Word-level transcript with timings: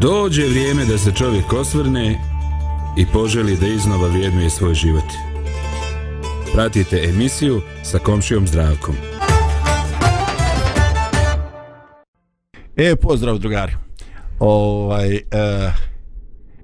Dođe 0.00 0.42
vrijeme 0.46 0.84
da 0.84 0.98
se 0.98 1.12
čovjek 1.12 1.52
osvrne 1.52 2.18
i 2.98 3.06
poželi 3.12 3.56
da 3.56 3.66
iznova 3.66 4.08
vrijednuje 4.08 4.50
svoj 4.50 4.74
život. 4.74 5.04
Pratite 6.54 7.02
emisiju 7.08 7.60
sa 7.82 7.98
komšijom 7.98 8.46
zdravkom. 8.46 8.94
E, 12.76 12.96
pozdrav 12.96 13.38
drugari. 13.38 13.72
Ovaj, 14.38 15.14
e, 15.16 15.22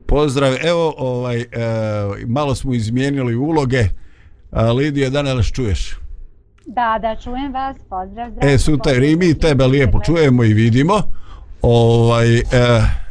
pozdrav, 0.06 0.52
evo, 0.62 0.94
ovaj, 0.98 1.40
e, 1.40 1.46
malo 2.26 2.54
smo 2.54 2.74
izmijenili 2.74 3.34
uloge. 3.34 3.84
A, 4.50 4.72
Lidija, 4.72 5.10
da 5.10 5.22
ne 5.22 5.42
čuješ? 5.42 5.96
Da, 6.66 6.98
da, 7.02 7.16
čujem 7.16 7.52
vas, 7.52 7.76
pozdrav, 7.88 8.30
zdrav. 8.30 8.50
E, 8.50 8.58
super, 8.58 9.02
i 9.02 9.16
mi 9.16 9.38
tebe 9.38 9.66
lijepo 9.66 10.00
čujemo 10.00 10.44
i 10.44 10.54
vidimo. 10.54 11.02
Ovaj, 11.62 12.38
e, 12.38 12.42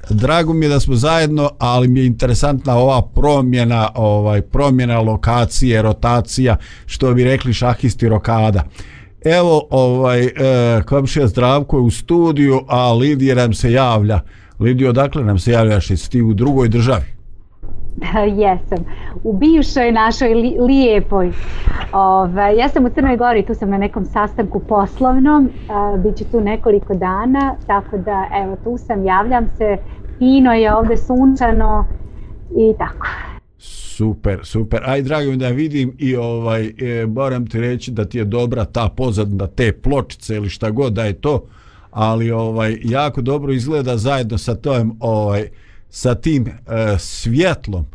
drago 0.10 0.54
mi 0.54 0.66
je 0.66 0.70
da 0.70 0.80
smo 0.80 0.96
zajedno, 0.96 1.50
ali 1.60 1.88
mi 1.88 2.00
je 2.00 2.06
interesantna 2.06 2.78
ova 2.78 3.02
promjena, 3.02 3.90
ovaj 3.96 4.42
promjena 4.42 5.00
lokacije, 5.00 5.82
rotacija, 5.82 6.58
što 6.86 7.14
bi 7.14 7.24
rekli 7.24 7.54
šahisti 7.54 8.10
rokada. 8.10 8.64
Evo, 9.26 9.68
ovaj, 9.70 10.26
e, 10.26 10.32
komšija 10.86 11.28
Zdravko 11.28 11.78
je 11.78 11.82
u 11.82 11.92
studiju, 11.92 12.62
a 12.68 12.94
Lidija 12.94 13.36
nam 13.36 13.54
se 13.54 13.72
javlja. 13.72 14.20
Lidio, 14.60 14.90
odakle 14.90 15.24
nam 15.24 15.40
se 15.40 15.52
javljaš? 15.52 15.90
Jesi 15.90 16.10
ti 16.10 16.22
u 16.22 16.34
drugoj 16.34 16.70
državi? 16.70 17.21
Jesam. 18.42 18.86
U 19.24 19.34
bivšoj 19.34 19.92
našoj 19.92 20.34
li, 20.34 20.58
lijepoj. 20.60 21.32
Ove, 21.94 22.56
ja 22.58 22.70
sam 22.70 22.86
u 22.86 22.90
Crnoj 22.90 23.18
Gori, 23.18 23.46
tu 23.46 23.54
sam 23.54 23.70
na 23.70 23.78
nekom 23.78 24.06
sastanku 24.06 24.60
poslovnom. 24.60 25.50
Biću 26.04 26.32
tu 26.32 26.42
nekoliko 26.42 26.94
dana, 26.94 27.56
tako 27.68 27.98
da 27.98 28.26
evo 28.44 28.58
tu 28.64 28.78
sam, 28.78 29.06
javljam 29.06 29.48
se. 29.58 29.78
Fino 30.18 30.54
je 30.54 30.76
ovde 30.76 30.98
sunčano 30.98 31.86
i 32.58 32.78
tako. 32.78 33.08
Super, 34.02 34.40
super. 34.44 34.82
Aj, 34.86 35.02
drago 35.02 35.32
mi 35.32 35.38
da 35.38 35.50
vidim 35.50 35.96
i 35.98 36.16
ovaj, 36.16 36.66
e, 36.66 37.06
moram 37.06 37.48
ti 37.48 37.60
reći 37.60 37.92
da 37.92 38.06
ti 38.06 38.18
je 38.18 38.26
dobra 38.26 38.66
ta 38.66 38.90
pozadna 38.98 39.48
te 39.48 39.72
pločice 39.72 40.36
ili 40.36 40.50
šta 40.50 40.70
god 40.70 40.94
da 40.94 41.04
je 41.04 41.14
to, 41.14 41.44
ali 41.92 42.32
ovaj 42.32 42.78
jako 42.84 43.22
dobro 43.22 43.54
izgleda 43.54 43.98
zajedno 43.98 44.38
sa 44.38 44.56
tom 44.56 44.98
ovaj 45.00 45.50
sa 45.92 46.16
tim 46.16 46.48
e, 46.48 46.54
svjetlom 47.00 47.86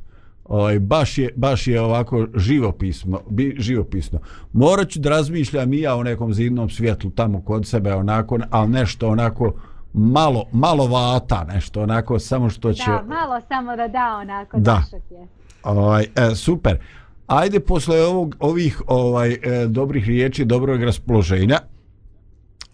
ovaj 0.44 0.78
baš 0.78 1.18
je 1.18 1.32
baš 1.36 1.66
je 1.66 1.80
ovako 1.80 2.26
živopisno 2.34 3.20
bi, 3.30 3.56
živopisno. 3.58 4.18
Moraću 4.52 5.00
da 5.00 5.10
razmišljam 5.10 5.72
i 5.72 5.80
ja 5.80 5.94
o 5.94 6.02
nekom 6.02 6.34
zidnom 6.34 6.70
svjetlu 6.70 7.10
tamo 7.10 7.42
kod 7.42 7.66
sebe 7.66 7.94
onako 7.94 8.38
al 8.50 8.70
nešto 8.70 9.08
onako 9.08 9.54
malo 9.92 10.44
malo 10.52 10.86
vata 10.86 11.44
nešto 11.44 11.82
onako 11.82 12.18
samo 12.18 12.50
što 12.50 12.72
će 12.72 12.90
da 12.90 13.02
malo 13.02 13.40
samo 13.48 13.76
da 13.76 13.88
da 13.88 14.16
onako 14.16 14.58
da. 14.58 14.82
je. 15.10 15.26
Ovaj 15.62 16.06
e, 16.16 16.34
super. 16.34 16.78
Ajde 17.26 17.60
posle 17.60 18.02
ovog 18.02 18.36
ovih 18.40 18.82
ovaj 18.86 19.32
e, 19.32 19.66
dobrih 19.68 20.06
riječi 20.06 20.44
dobrog 20.44 20.82
raspoloženja 20.82 21.58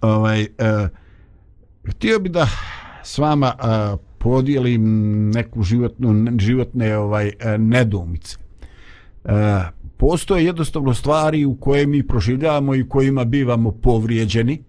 ovaj 0.01 0.43
e, 0.43 0.49
htio 1.89 2.19
bi 2.19 2.29
da 2.29 2.47
s 3.03 3.19
vama 3.19 3.55
e, 3.59 3.97
podijelim 4.23 4.83
neku 5.31 5.63
životnu 5.63 6.39
životne 6.39 6.97
ovaj 6.97 7.29
e, 7.29 7.59
nedumice. 7.59 8.37
E, 9.25 9.31
postoje 9.97 10.45
jednostavno 10.45 10.95
stvari 10.95 11.45
u 11.45 11.57
koje 11.57 11.87
mi 11.87 12.07
proživljavamo 12.07 12.75
i 12.75 12.89
kojima 12.89 13.25
bivamo 13.25 13.71
povrijeđeni. 13.71 14.63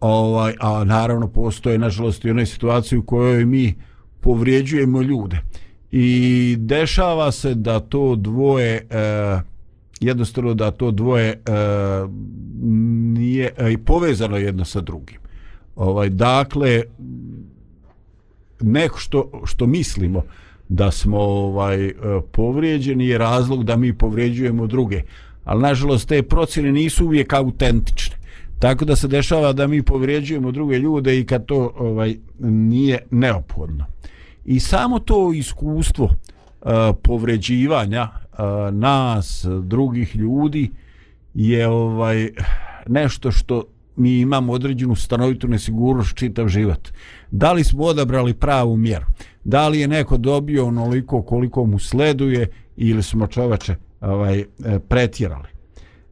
Ovaj 0.00 0.54
a 0.60 0.84
naravno 0.84 1.28
postoje 1.28 1.78
nažalost 1.78 2.24
i 2.24 2.30
one 2.30 2.46
situacije 2.46 2.98
u 2.98 3.02
kojoj 3.02 3.44
mi 3.44 3.74
povrijeđujemo 4.20 5.02
ljude. 5.02 5.40
I 5.90 6.56
dešava 6.58 7.32
se 7.32 7.54
da 7.54 7.80
to 7.80 8.16
dvoje 8.16 8.86
e, 8.90 9.40
jednostavno 10.00 10.54
da 10.54 10.70
to 10.70 10.90
dvoje 10.90 11.28
e, 11.28 11.38
nije 13.18 13.50
e, 13.56 13.76
povezano 13.84 14.36
jedno 14.36 14.64
sa 14.64 14.80
drugim. 14.80 15.18
Ovaj 15.76 16.08
dakle 16.08 16.82
neko 18.60 18.98
što, 18.98 19.42
što 19.44 19.66
mislimo 19.66 20.22
da 20.68 20.90
smo 20.90 21.18
ovaj 21.18 21.86
e, 21.86 21.94
povrijeđeni 22.32 23.08
je 23.08 23.18
razlog 23.18 23.64
da 23.64 23.76
mi 23.76 23.92
povrijeđujemo 23.92 24.66
druge. 24.66 25.02
Ali 25.44 25.62
nažalost 25.62 26.08
te 26.08 26.22
procjene 26.22 26.72
nisu 26.72 27.04
uvijek 27.04 27.32
autentične. 27.32 28.16
Tako 28.58 28.84
da 28.84 28.96
se 28.96 29.08
dešava 29.08 29.52
da 29.52 29.66
mi 29.66 29.82
povrijeđujemo 29.82 30.52
druge 30.52 30.78
ljude 30.78 31.18
i 31.18 31.26
kad 31.26 31.46
to 31.46 31.72
ovaj 31.78 32.16
nije 32.38 32.98
neophodno. 33.10 33.86
I 34.44 34.60
samo 34.60 34.98
to 34.98 35.32
iskustvo 35.32 36.04
e, 36.06 36.72
uh, 36.72 36.96
povređivanja 37.02 38.08
uh, 38.12 38.38
e, 38.38 38.72
nas, 38.72 39.46
drugih 39.62 40.16
ljudi 40.16 40.70
je 41.34 41.68
ovaj 41.68 42.30
nešto 42.86 43.30
što 43.30 43.64
mi 43.96 44.20
imamo 44.20 44.52
određenu 44.52 44.94
stanovitu 44.94 45.48
nesigurnost 45.48 46.16
čitav 46.16 46.48
život. 46.48 46.88
Da 47.30 47.52
li 47.52 47.64
smo 47.64 47.84
odabrali 47.84 48.34
pravu 48.34 48.76
mjeru? 48.76 49.06
Da 49.44 49.68
li 49.68 49.80
je 49.80 49.88
neko 49.88 50.16
dobio 50.16 50.66
onoliko 50.66 51.22
koliko 51.22 51.64
mu 51.64 51.78
sleduje 51.78 52.48
ili 52.76 53.02
smo 53.02 53.26
čovače 53.26 53.74
ovaj, 54.00 54.38
e, 54.40 54.44
pretjerali? 54.88 55.48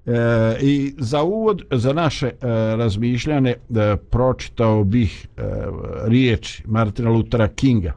E, 0.06 0.12
I 0.60 0.94
za 0.98 1.22
uvod, 1.22 1.62
za 1.70 1.92
naše 1.92 2.26
e, 2.26 2.32
razmišljane, 2.76 3.50
e, 3.50 3.96
pročitao 4.10 4.84
bih 4.84 5.26
e, 5.36 5.42
riječ 6.04 6.62
Martina 6.66 7.10
Luthera 7.10 7.48
Kinga, 7.48 7.92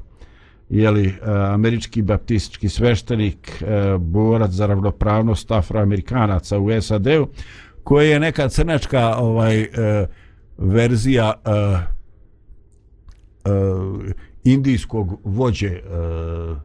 jeli, 0.70 1.08
e, 1.08 1.14
američki 1.26 2.02
baptistički 2.02 2.70
sveštenik, 2.70 3.62
e, 3.62 3.98
borac 3.98 4.52
za 4.52 4.66
ravnopravnost 4.66 5.52
afroamerikanaca 5.52 6.60
u 6.60 6.82
SAD-u, 6.82 7.28
koji 7.84 8.10
je 8.10 8.20
neka 8.20 8.50
crnačka 8.50 9.16
ovaj 9.18 9.62
e, 9.62 9.68
verzija 10.58 11.34
e, 11.46 11.50
indijskog 14.44 15.20
vođe 15.24 15.72
uh, 15.72 16.58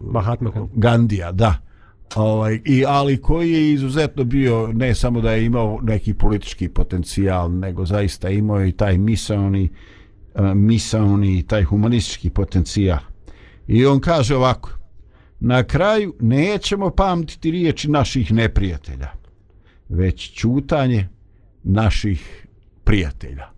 Mahatma 0.00 0.50
Gandija, 0.74 1.32
da. 1.32 1.62
Ovaj, 2.14 2.60
i, 2.64 2.84
ali 2.88 3.20
koji 3.20 3.52
je 3.52 3.72
izuzetno 3.72 4.24
bio, 4.24 4.72
ne 4.72 4.94
samo 4.94 5.20
da 5.20 5.32
je 5.32 5.44
imao 5.44 5.80
neki 5.82 6.14
politički 6.14 6.68
potencijal, 6.68 7.52
nego 7.52 7.86
zaista 7.86 8.30
imao 8.30 8.64
i 8.64 8.72
taj 8.72 8.98
misaoni, 8.98 9.68
uh, 10.34 10.54
misaoni, 10.54 11.42
taj 11.42 11.64
humanistički 11.64 12.30
potencijal. 12.30 12.98
I 13.66 13.86
on 13.86 14.00
kaže 14.00 14.36
ovako, 14.36 14.70
na 15.40 15.64
kraju 15.64 16.14
nećemo 16.20 16.90
pamtiti 16.90 17.50
riječi 17.50 17.90
naših 17.90 18.32
neprijatelja, 18.32 19.10
već 19.88 20.32
čutanje 20.32 21.08
naših 21.62 22.46
prijatelja. 22.84 23.55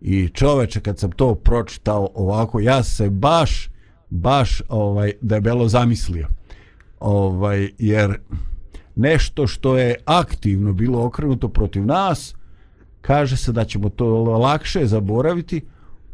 I 0.00 0.28
čoveče, 0.28 0.80
kad 0.80 0.98
sam 0.98 1.12
to 1.12 1.34
pročitao 1.34 2.08
ovako, 2.14 2.60
ja 2.60 2.82
se 2.82 3.10
baš, 3.10 3.70
baš 4.10 4.62
ovaj 4.68 5.12
debelo 5.20 5.68
zamislio. 5.68 6.26
Ovaj, 7.00 7.70
jer 7.78 8.18
nešto 8.96 9.46
što 9.46 9.78
je 9.78 9.94
aktivno 10.04 10.72
bilo 10.72 11.04
okrenuto 11.04 11.48
protiv 11.48 11.86
nas, 11.86 12.34
kaže 13.00 13.36
se 13.36 13.52
da 13.52 13.64
ćemo 13.64 13.88
to 13.88 14.06
lakše 14.22 14.86
zaboraviti 14.86 15.62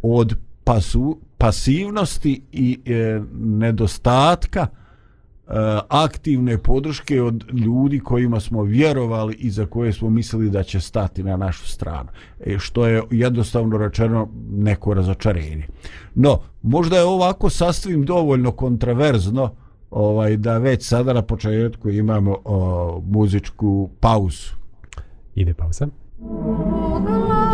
od 0.03 0.37
pasu, 0.65 1.19
pasivnosti 1.39 2.43
i 2.53 2.79
e, 2.85 3.21
nedostatka 3.35 4.61
E, 4.61 4.86
aktivne 5.89 6.59
podrške 6.59 7.23
od 7.23 7.45
ljudi 7.53 8.01
kojima 8.01 8.41
smo 8.41 8.63
vjerovali 8.63 9.35
i 9.35 9.51
za 9.51 9.67
koje 9.67 9.93
smo 9.93 10.11
mislili 10.11 10.51
da 10.51 10.63
će 10.63 10.81
stati 10.81 11.23
na 11.23 11.37
našu 11.37 11.67
stranu. 11.67 12.09
E, 12.41 12.59
što 12.59 12.87
je 12.87 13.03
jednostavno 13.11 13.79
rečeno 13.79 14.29
neko 14.51 14.95
razočarenje. 14.95 15.67
No, 16.15 16.41
možda 16.63 16.97
je 16.97 17.05
ovako 17.05 17.51
sasvim 17.51 18.05
dovoljno 18.05 18.53
kontraverzno 18.53 19.55
ovaj 19.91 20.37
da 20.37 20.59
već 20.59 20.87
sada 20.87 21.13
na 21.13 21.23
početku 21.23 21.91
imamo 21.91 22.37
o, 22.45 23.03
muzičku 23.07 23.91
pauzu. 24.01 24.51
Ide 25.35 25.55
pauza. 25.55 25.89
ponovo 26.19 27.46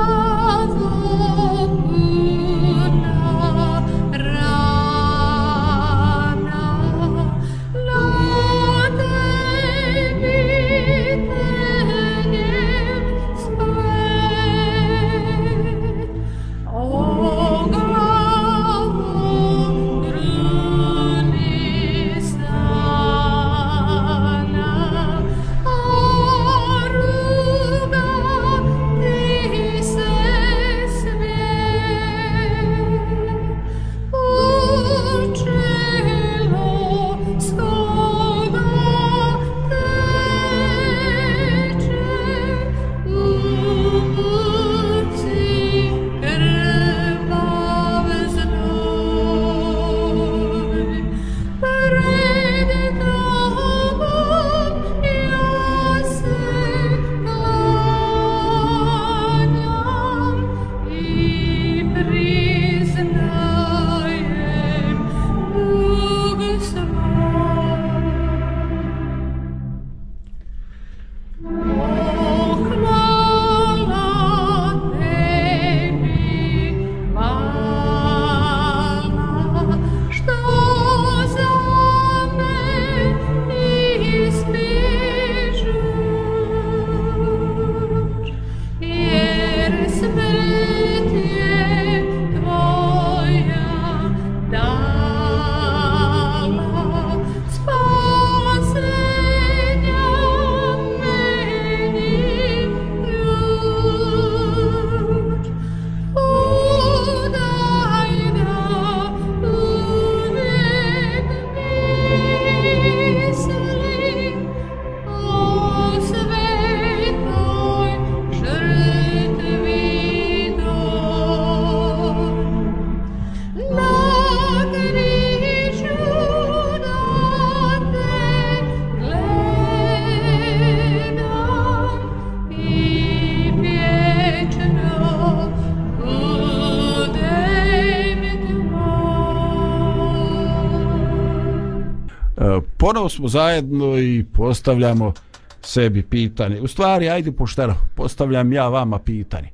smo 143.23 143.29
zajedno 143.29 143.99
i 143.99 144.25
postavljamo 144.33 145.13
sebi 145.61 146.03
pitanje. 146.03 146.61
U 146.61 146.67
stvari, 146.67 147.09
ajde 147.09 147.33
pošteno, 147.33 147.75
postavljam 147.95 148.53
ja 148.53 148.69
vama 148.69 148.99
pitanje. 148.99 149.49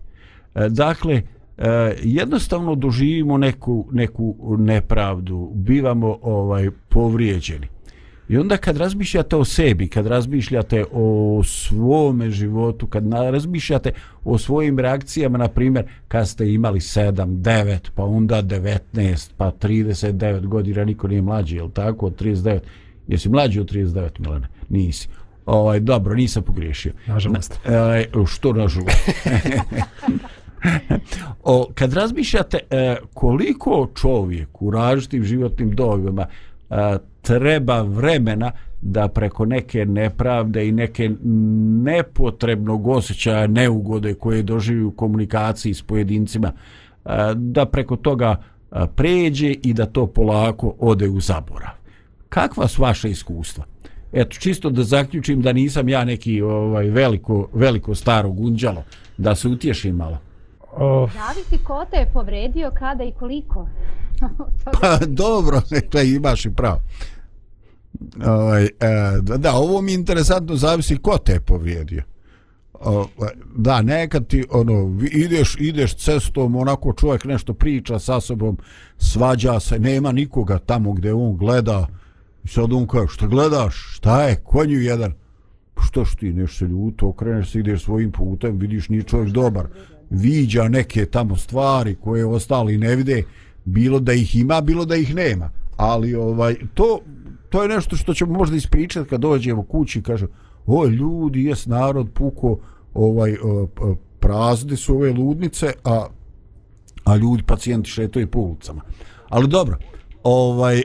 E, 0.55 0.69
dakle, 0.69 1.23
e, 1.59 1.97
jednostavno 2.03 2.75
doživimo 2.75 3.39
neku, 3.39 3.89
neku 3.93 4.57
nepravdu, 4.59 5.51
bivamo 5.55 6.19
ovaj 6.23 6.71
povrijeđeni. 6.89 7.67
I 8.29 8.37
onda 8.37 8.57
kad 8.57 8.77
razmišljate 8.77 9.37
o 9.37 9.45
sebi, 9.45 9.89
kad 9.89 10.07
razmišljate 10.07 10.85
o 10.93 11.41
svome 11.45 12.31
životu, 12.31 12.87
kad 12.87 13.13
razmišljate 13.13 13.93
o 14.25 14.39
svojim 14.39 14.79
reakcijama, 14.79 15.39
na 15.39 15.49
primjer, 15.49 15.85
kad 16.09 16.29
ste 16.29 16.53
imali 16.53 16.81
7, 16.81 17.13
9, 17.13 17.79
pa 17.95 18.05
onda 18.05 18.43
19, 18.43 19.31
pa 19.37 19.51
39 19.51 20.47
godina, 20.47 20.85
niko 20.85 21.09
nije 21.09 21.23
mlađi, 21.23 21.57
je 21.57 21.69
tako, 21.75 22.11
39? 22.11 22.61
Jesi 23.09 23.29
mlađi 23.29 23.61
od 23.61 23.73
39, 23.73 24.09
Milene? 24.19 24.49
Nisi. 24.69 25.09
Ovaj, 25.47 25.81
dobro, 25.81 26.15
nisam 26.15 26.43
pogriješio. 26.43 26.93
Nažalost. 27.07 27.61
Na, 27.65 27.99
e, 27.99 28.07
što 28.27 28.53
nažalost? 28.53 29.11
o, 31.45 31.69
kad 31.75 31.93
razmišljate 31.93 32.59
e, 32.71 32.97
koliko 33.15 33.89
čovjek 33.95 34.63
u 34.63 34.71
različitim 34.71 35.25
životnim 35.25 35.71
dobima 35.71 36.27
e, 36.71 36.97
treba 37.23 37.83
vremena 37.83 38.53
da 38.81 39.09
preko 39.09 39.45
neke 39.45 39.85
nepravde 39.85 40.69
i 40.69 40.73
neke 40.73 41.11
nepotrebnog 41.85 42.87
osjećaja 42.87 43.47
neugode 43.47 44.15
koje 44.15 44.43
doživi 44.43 44.83
u 44.83 44.91
komunikaciji 44.91 45.75
s 45.75 45.83
pojedincima 45.83 46.53
da 47.35 47.67
preko 47.67 47.97
toga 47.97 48.43
pređe 48.95 49.55
i 49.63 49.75
da 49.75 49.87
to 49.87 50.07
polako 50.07 50.75
ode 50.79 51.09
u 51.09 51.21
zaborav. 51.21 51.78
Kakva 52.29 52.69
su 52.69 52.83
vaše 52.83 53.11
iskustva? 53.11 53.65
Eto, 54.13 54.37
čisto 54.41 54.71
da 54.71 54.85
zaključim 54.85 55.43
da 55.43 55.53
nisam 55.53 55.89
ja 55.89 56.05
neki 56.05 56.43
ovaj 56.43 56.91
veliko, 56.91 57.49
veliko 57.53 57.95
staro 57.95 58.31
gunđalo, 58.31 58.85
da 59.17 59.35
se 59.35 59.49
utješim 59.49 59.97
malo. 59.97 60.19
Oh. 60.73 61.11
Zavisi 61.13 61.65
ko 61.65 61.87
te 61.91 61.97
je 61.97 62.11
povredio, 62.13 62.71
kada 62.79 63.05
i 63.05 63.13
koliko. 63.13 63.69
pa 64.81 64.99
dobro, 65.07 65.63
to 65.91 66.01
imaš 66.01 66.45
i 66.45 66.51
pravo. 66.51 66.81
Ovaj, 68.27 68.65
e, 68.65 68.71
da, 69.39 69.55
ovo 69.55 69.81
mi 69.81 69.93
je 69.93 69.95
interesantno, 69.95 70.57
zavisi 70.57 70.97
ko 70.97 71.19
te 71.19 71.33
je 71.33 71.41
povrijedio. 71.41 72.03
O, 72.73 73.07
da, 73.57 73.83
nekad 73.83 74.27
ti 74.27 74.45
ono, 74.51 75.01
ideš, 75.13 75.57
ideš 75.59 75.97
cestom, 75.97 76.57
onako 76.57 76.93
čovjek 76.93 77.25
nešto 77.25 77.55
priča 77.55 77.99
sa 77.99 78.21
sobom, 78.21 78.59
svađa 78.99 79.61
se, 79.61 79.79
nema 79.79 80.13
nikoga 80.13 80.59
tamo 80.59 80.93
gdje 80.93 81.15
on 81.15 81.37
gleda, 81.37 81.87
i 82.49 82.51
sad 82.51 82.73
on 82.73 82.87
kaže, 82.87 83.09
šta 83.09 83.27
gledaš, 83.27 83.75
šta 83.97 84.23
je, 84.23 84.37
konju 84.45 84.81
jedan, 84.81 85.13
što 85.83 86.05
što 86.05 86.17
ti 86.17 86.33
nešto 86.33 86.65
ljuto, 86.65 87.09
okreneš 87.09 87.53
se, 87.53 87.59
ideš 87.59 87.85
svojim 87.85 88.13
putem, 88.13 88.59
vidiš 88.59 88.89
nije 88.89 89.03
čovjek 89.03 89.31
dobar, 89.31 89.67
viđa 90.11 90.69
neke 90.69 91.07
tamo 91.07 91.37
stvari 91.37 91.95
koje 91.95 92.27
ostali 92.27 92.79
ne 92.79 92.97
vide, 92.97 93.23
bilo 93.65 94.01
da 94.01 94.13
ih 94.13 94.37
ima, 94.37 94.61
bilo 94.61 94.85
da 94.85 94.97
ih 94.97 95.15
nema. 95.15 95.51
Ali 95.77 96.15
ovaj 96.15 96.55
to 96.75 97.01
to 97.49 97.63
je 97.63 97.69
nešto 97.69 97.97
što 97.97 98.15
ćemo 98.15 98.33
možda 98.33 98.57
ispričati 98.57 99.09
kad 99.09 99.21
dođemo 99.21 99.63
kući 99.63 99.99
i 99.99 100.03
kaže 100.03 100.27
o 100.67 100.87
ljudi, 100.87 101.45
jes 101.45 101.67
narod 101.67 102.09
puko 102.15 102.59
ovaj 102.95 103.33
e, 103.33 103.37
prazne 104.21 104.77
su 104.77 104.95
ove 104.95 105.13
ludnice, 105.13 105.73
a 105.85 106.07
a 107.05 107.17
ljudi 107.17 107.43
pacijenti 107.43 107.91
šetaju 107.91 108.27
po 108.27 108.39
ulicama. 108.39 108.83
Ali 109.29 109.49
dobro, 109.49 109.77
ovaj 110.23 110.83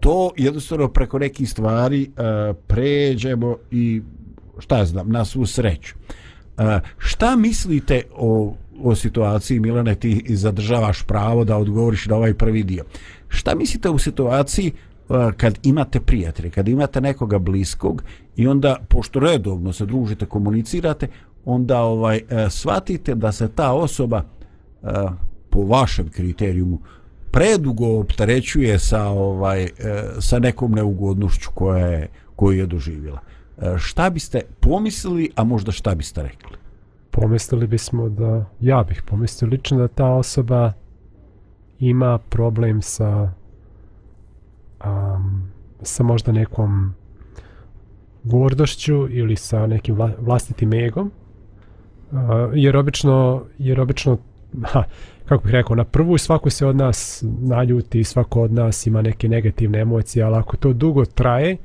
to 0.00 0.30
jednostavno 0.36 0.88
preko 0.88 1.18
nekih 1.18 1.50
stvari 1.50 2.10
uh, 2.10 2.56
pređemo 2.66 3.56
i 3.70 4.02
šta 4.58 4.78
ja 4.78 4.84
znam, 4.84 5.08
na 5.08 5.24
svu 5.24 5.46
sreću. 5.46 5.94
Uh, 6.56 6.64
šta 6.98 7.36
mislite 7.36 8.02
o 8.16 8.54
o 8.82 8.94
situaciji 8.94 9.60
Milane 9.60 9.94
ti 9.94 10.24
zadržavaš 10.28 11.02
pravo 11.02 11.44
da 11.44 11.56
odgovoriš 11.56 12.06
na 12.06 12.16
ovaj 12.16 12.34
prvi 12.34 12.62
dio. 12.62 12.84
Šta 13.28 13.54
mislite 13.54 13.88
o 13.88 13.98
situaciji 13.98 14.72
uh, 15.08 15.16
kad 15.36 15.58
imate 15.62 16.00
prijatelje, 16.00 16.50
kad 16.50 16.68
imate 16.68 17.00
nekoga 17.00 17.38
bliskog 17.38 18.02
i 18.36 18.46
onda 18.46 18.76
pošto 18.88 19.20
redovno 19.20 19.72
se 19.72 19.86
družite, 19.86 20.26
komunicirate, 20.26 21.08
onda 21.44 21.80
ovaj 21.80 22.16
uh, 22.22 22.52
shvatite 22.52 23.14
da 23.14 23.32
se 23.32 23.48
ta 23.48 23.72
osoba 23.72 24.22
uh, 24.82 24.88
po 25.50 25.60
vašem 25.60 26.08
kriterijumu 26.08 26.78
predugo 27.30 27.98
opterećuje 28.00 28.78
sa 28.78 29.06
ovaj 29.06 29.62
e, 29.64 29.70
sa 30.18 30.38
nekom 30.38 30.72
neugodnošću 30.72 31.50
koja 31.54 31.86
je 31.86 32.08
koju 32.36 32.58
je 32.58 32.66
doživjela. 32.66 33.20
E, 33.58 33.74
šta 33.78 34.10
biste 34.10 34.40
pomislili, 34.60 35.30
a 35.36 35.44
možda 35.44 35.72
šta 35.72 35.94
biste 35.94 36.22
rekli? 36.22 36.60
pomislili 37.10 37.66
bismo 37.66 38.08
da, 38.08 38.44
ja 38.60 38.84
bih 38.88 39.02
pomislio 39.06 39.50
lično 39.50 39.78
da 39.78 39.88
ta 39.88 40.06
osoba 40.06 40.72
ima 41.78 42.18
problem 42.18 42.82
sa 42.82 43.32
um, 44.84 45.42
sa 45.82 46.02
možda 46.02 46.32
nekom 46.32 46.94
gordošću 48.24 49.08
ili 49.10 49.36
sa 49.36 49.66
nekim 49.66 49.96
vlastitim 50.18 50.72
egom 50.72 51.10
uh, 52.10 52.18
jer 52.54 52.76
obično 52.76 53.44
jer 53.58 53.80
obično 53.80 54.18
ha, 54.72 54.82
kako 55.30 55.44
bih 55.44 55.52
rekao 55.52 55.76
na 55.76 55.84
prvu 55.84 56.18
svako 56.18 56.50
se 56.50 56.66
od 56.66 56.76
nas 56.76 57.24
naljuti 57.40 58.04
svako 58.04 58.42
od 58.42 58.52
nas 58.52 58.86
ima 58.86 59.02
neke 59.02 59.28
negativne 59.28 59.80
emocije 59.80 60.22
ali 60.24 60.36
ako 60.36 60.56
to 60.56 60.72
dugo 60.72 61.04
traje 61.04 61.56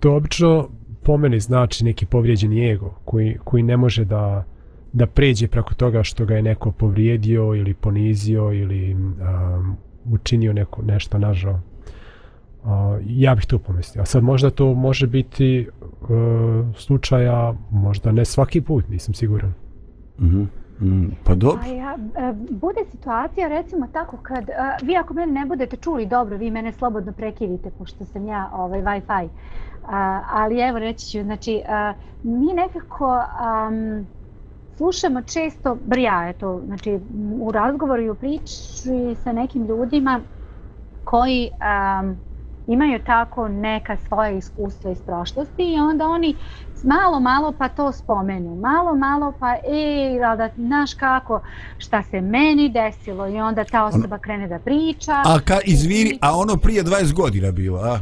to 0.00 0.16
obično 0.16 0.68
po 1.02 1.16
meni 1.16 1.40
znači 1.40 1.84
neki 1.84 2.06
povrijeđeni 2.06 2.70
ego 2.70 2.94
koji, 3.04 3.36
koji 3.44 3.62
ne 3.62 3.76
može 3.76 4.04
da 4.04 4.44
da 4.92 5.06
pređe 5.06 5.48
preko 5.48 5.74
toga 5.74 6.02
što 6.02 6.26
ga 6.26 6.36
je 6.36 6.42
neko 6.42 6.70
povrijedio 6.70 7.54
ili 7.54 7.74
ponizio 7.74 8.52
ili 8.52 8.94
um, 8.94 9.76
učinio 10.10 10.52
neko, 10.52 10.82
nešto 10.82 11.18
nažao. 11.18 11.60
Uh, 12.62 12.70
ja 13.06 13.34
bih 13.34 13.46
to 13.46 13.58
pomislio. 13.58 14.02
A 14.02 14.04
sad 14.04 14.22
možda 14.22 14.50
to 14.50 14.74
može 14.74 15.06
biti 15.06 15.68
uh, 16.00 16.08
slučaja, 16.76 17.54
možda 17.70 18.12
ne 18.12 18.24
svaki 18.24 18.60
put, 18.60 18.88
nisam 18.88 19.14
siguran. 19.14 19.52
Mm 20.18 20.26
-hmm. 20.26 20.46
Mm, 20.80 21.06
pa 21.24 21.34
dobro. 21.34 21.62
A 21.64 21.66
ja, 21.66 21.98
e, 22.16 22.32
bude 22.50 22.80
situacija 22.90 23.48
recimo 23.48 23.86
tako 23.92 24.16
kad, 24.22 24.50
a, 24.50 24.76
vi 24.82 24.96
ako 24.96 25.14
mene 25.14 25.32
ne 25.32 25.46
budete 25.46 25.76
čuli 25.76 26.06
dobro, 26.06 26.36
vi 26.36 26.50
mene 26.50 26.72
slobodno 26.72 27.12
prekivite 27.12 27.70
pošto 27.70 28.04
sam 28.04 28.26
ja 28.26 28.50
ovaj 28.52 28.82
Wi-Fi. 28.82 29.28
A, 29.88 30.22
ali 30.30 30.60
evo 30.60 30.78
reći 30.78 31.06
ću, 31.06 31.22
znači 31.22 31.62
a, 31.68 31.92
mi 32.22 32.52
nekako 32.54 33.16
um, 33.68 34.06
slušamo 34.76 35.22
često 35.22 35.76
brja, 35.86 36.28
eto, 36.28 36.60
znači 36.66 36.98
u 37.40 37.52
razgovoru 37.52 38.02
i 38.02 38.10
u 38.10 38.14
priči 38.14 39.14
sa 39.24 39.32
nekim 39.32 39.66
ljudima 39.66 40.20
koji 41.04 41.50
um, 42.02 42.16
imaju 42.68 42.98
tako 43.06 43.48
neka 43.48 43.96
svoja 44.08 44.30
iskustva 44.30 44.90
iz 44.90 44.98
prošlosti 45.06 45.72
i 45.74 45.78
onda 45.78 46.06
oni 46.06 46.34
malo 46.84 47.20
malo 47.20 47.52
pa 47.58 47.68
to 47.68 47.92
spomenu, 47.92 48.56
malo 48.56 48.94
malo 48.94 49.32
pa 49.40 49.54
ej, 49.54 50.18
da 50.36 50.50
znaš 50.56 50.94
kako, 50.94 51.40
šta 51.78 52.02
se 52.02 52.20
meni 52.20 52.68
desilo 52.68 53.28
i 53.28 53.40
onda 53.40 53.64
ta 53.64 53.84
osoba 53.84 54.18
krene 54.18 54.48
da 54.48 54.58
priča. 54.58 55.12
A 55.12 55.38
ka, 55.44 55.58
izvini, 55.64 56.18
a 56.20 56.36
ono 56.36 56.56
prije 56.56 56.84
20 56.84 57.14
godina 57.14 57.50
bilo, 57.50 57.78
a? 57.78 57.98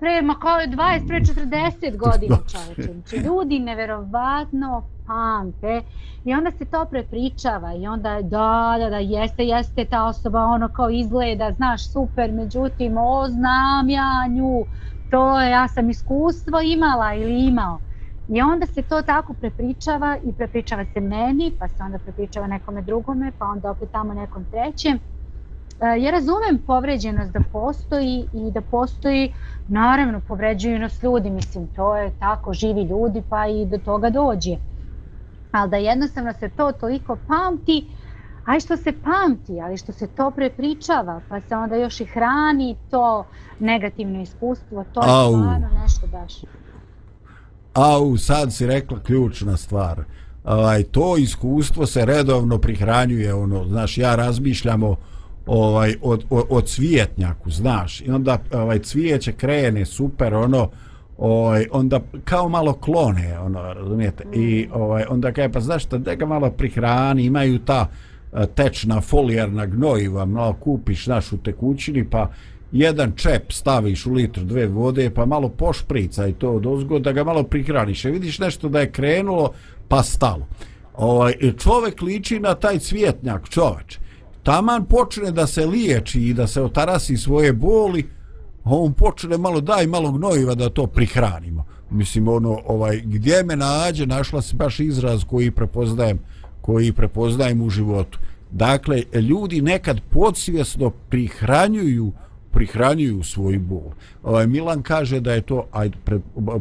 Pre, 0.00 0.22
ma 0.22 0.34
kao 0.34 0.58
je 0.58 0.68
20, 0.68 1.06
pre 1.08 1.20
40 1.20 1.96
godina 1.96 2.36
čovječe. 2.52 2.92
Znači, 2.92 3.16
ljudi 3.16 3.58
neverovatno 3.58 4.82
pamte 5.08 5.82
i 6.24 6.34
onda 6.34 6.50
se 6.50 6.64
to 6.64 6.86
prepričava 6.90 7.74
i 7.74 7.86
onda 7.86 8.22
da, 8.22 8.76
da, 8.80 8.90
da, 8.90 8.98
jeste, 8.98 9.44
jeste 9.44 9.84
ta 9.84 10.04
osoba 10.06 10.44
ono 10.44 10.68
kao 10.68 10.90
izgleda, 10.90 11.52
znaš, 11.52 11.92
super, 11.92 12.32
međutim, 12.32 12.96
o, 12.98 13.28
znam 13.28 13.90
ja 13.90 14.26
nju, 14.30 14.66
to 15.10 15.40
je, 15.40 15.50
ja 15.50 15.68
sam 15.68 15.90
iskustvo 15.90 16.60
imala 16.60 17.14
ili 17.14 17.46
imao. 17.46 17.80
I 18.28 18.42
onda 18.42 18.66
se 18.66 18.82
to 18.82 19.02
tako 19.02 19.34
prepričava 19.34 20.18
i 20.24 20.32
prepričava 20.32 20.84
se 20.84 21.00
meni, 21.00 21.56
pa 21.58 21.68
se 21.68 21.82
onda 21.82 21.98
prepričava 21.98 22.46
nekome 22.46 22.82
drugome, 22.82 23.32
pa 23.38 23.46
onda 23.46 23.70
opet 23.70 23.90
tamo 23.92 24.14
nekom 24.14 24.44
trećem. 24.44 24.98
E, 25.80 26.00
ja 26.00 26.10
razumem 26.10 26.64
povređenost 26.66 27.32
da 27.32 27.40
postoji 27.52 28.28
i 28.32 28.50
da 28.52 28.60
postoji, 28.62 29.34
naravno, 29.66 30.20
povređuju 30.20 30.78
nas 30.78 31.02
ljudi, 31.02 31.30
mislim, 31.30 31.68
to 31.68 31.96
je 31.96 32.10
tako, 32.18 32.52
živi 32.52 32.82
ljudi, 32.82 33.22
pa 33.28 33.46
i 33.46 33.66
do 33.66 33.78
toga 33.78 34.10
dođe 34.10 34.56
ali 35.52 35.70
da 35.70 35.76
jednostavno 35.76 36.32
se 36.40 36.50
to 36.56 36.72
toliko 36.72 37.16
pamti, 37.26 37.86
a 38.46 38.60
što 38.60 38.76
se 38.76 38.92
pamti, 38.92 39.60
ali 39.60 39.76
što 39.76 39.92
se 39.92 40.06
to 40.06 40.30
prepričava, 40.30 41.20
pa 41.28 41.40
se 41.40 41.56
onda 41.56 41.76
još 41.76 42.00
i 42.00 42.04
hrani 42.04 42.76
to 42.90 43.26
negativno 43.58 44.22
iskustvo, 44.22 44.84
to 44.94 45.02
je 45.02 45.10
Au. 45.10 45.32
stvarno 45.32 45.68
nešto 45.82 46.06
baš. 46.06 46.32
Au, 47.74 48.16
sad 48.16 48.54
si 48.54 48.66
rekla 48.66 49.00
ključna 49.00 49.56
stvar. 49.56 50.04
Ovaj, 50.44 50.82
to 50.82 51.16
iskustvo 51.16 51.86
se 51.86 52.04
redovno 52.04 52.58
prihranjuje, 52.58 53.34
ono, 53.34 53.64
znaš, 53.64 53.98
ja 53.98 54.14
razmišljamo 54.14 54.96
ovaj 55.46 55.94
od, 56.02 56.24
od, 56.30 56.44
od 56.50 56.66
cvijetnjaku, 56.66 57.50
znaš, 57.50 58.00
i 58.00 58.10
onda 58.10 58.38
ovaj 58.52 58.78
cvijeće 58.78 59.32
krene 59.32 59.84
super, 59.84 60.34
ono, 60.34 60.70
ovaj, 61.18 61.66
onda 61.70 62.00
kao 62.24 62.48
malo 62.48 62.72
klone, 62.72 63.38
ono, 63.38 63.72
razumijete, 63.72 64.24
i 64.34 64.68
ovaj, 64.72 65.04
onda 65.08 65.32
kaže, 65.32 65.52
pa 65.52 65.60
znaš 65.60 65.84
šta, 65.84 65.98
da 65.98 66.14
ga 66.14 66.26
malo 66.26 66.50
prihrani, 66.50 67.24
imaju 67.24 67.58
ta 67.58 67.88
e, 68.32 68.46
tečna 68.46 69.00
folijarna 69.00 69.66
gnojiva, 69.66 70.24
malo 70.24 70.52
kupiš, 70.60 71.06
našu 71.06 71.36
tekućini, 71.36 72.04
pa 72.10 72.30
jedan 72.72 73.12
čep 73.16 73.52
staviš 73.52 74.06
u 74.06 74.12
litru 74.12 74.44
dve 74.44 74.66
vode, 74.66 75.10
pa 75.10 75.26
malo 75.26 75.48
pošprica 75.48 76.26
i 76.26 76.32
to 76.32 76.50
od 76.50 76.66
ozgo, 76.66 76.98
da 76.98 77.12
ga 77.12 77.24
malo 77.24 77.42
prihraniš. 77.42 78.04
E, 78.04 78.10
vidiš 78.10 78.38
nešto 78.38 78.68
da 78.68 78.80
je 78.80 78.92
krenulo, 78.92 79.52
pa 79.88 80.02
stalo. 80.02 80.46
Ovaj, 80.94 81.32
e, 81.40 81.52
čovek 81.52 82.02
liči 82.02 82.40
na 82.40 82.54
taj 82.54 82.78
cvjetnjak, 82.78 83.48
čoveč. 83.48 83.98
Taman 84.42 84.84
počne 84.84 85.30
da 85.30 85.46
se 85.46 85.66
liječi 85.66 86.20
i 86.20 86.34
da 86.34 86.46
se 86.46 86.62
otarasi 86.62 87.16
svoje 87.16 87.52
boli, 87.52 88.06
on 88.76 88.92
počne 88.92 89.38
malo 89.38 89.60
daj 89.60 89.86
malo 89.86 90.12
gnojiva 90.12 90.54
da 90.54 90.70
to 90.70 90.86
prihranimo. 90.86 91.64
Mislim, 91.90 92.28
ono, 92.28 92.60
ovaj, 92.66 93.00
gdje 93.04 93.42
me 93.42 93.56
nađe, 93.56 94.06
našla 94.06 94.42
se 94.42 94.56
baš 94.56 94.80
izraz 94.80 95.24
koji 95.24 95.50
prepoznajem, 95.50 96.18
koji 96.60 96.92
prepoznajem 96.92 97.62
u 97.62 97.70
životu. 97.70 98.18
Dakle, 98.50 99.02
ljudi 99.14 99.62
nekad 99.62 100.00
podsvjesno 100.10 100.90
prihranjuju 100.90 102.12
prihranjuju 102.50 103.22
svoj 103.22 103.58
bol. 103.58 103.92
Ovaj 104.22 104.46
Milan 104.46 104.82
kaže 104.82 105.20
da 105.20 105.32
je 105.32 105.40
to 105.40 105.66
aj 105.72 105.90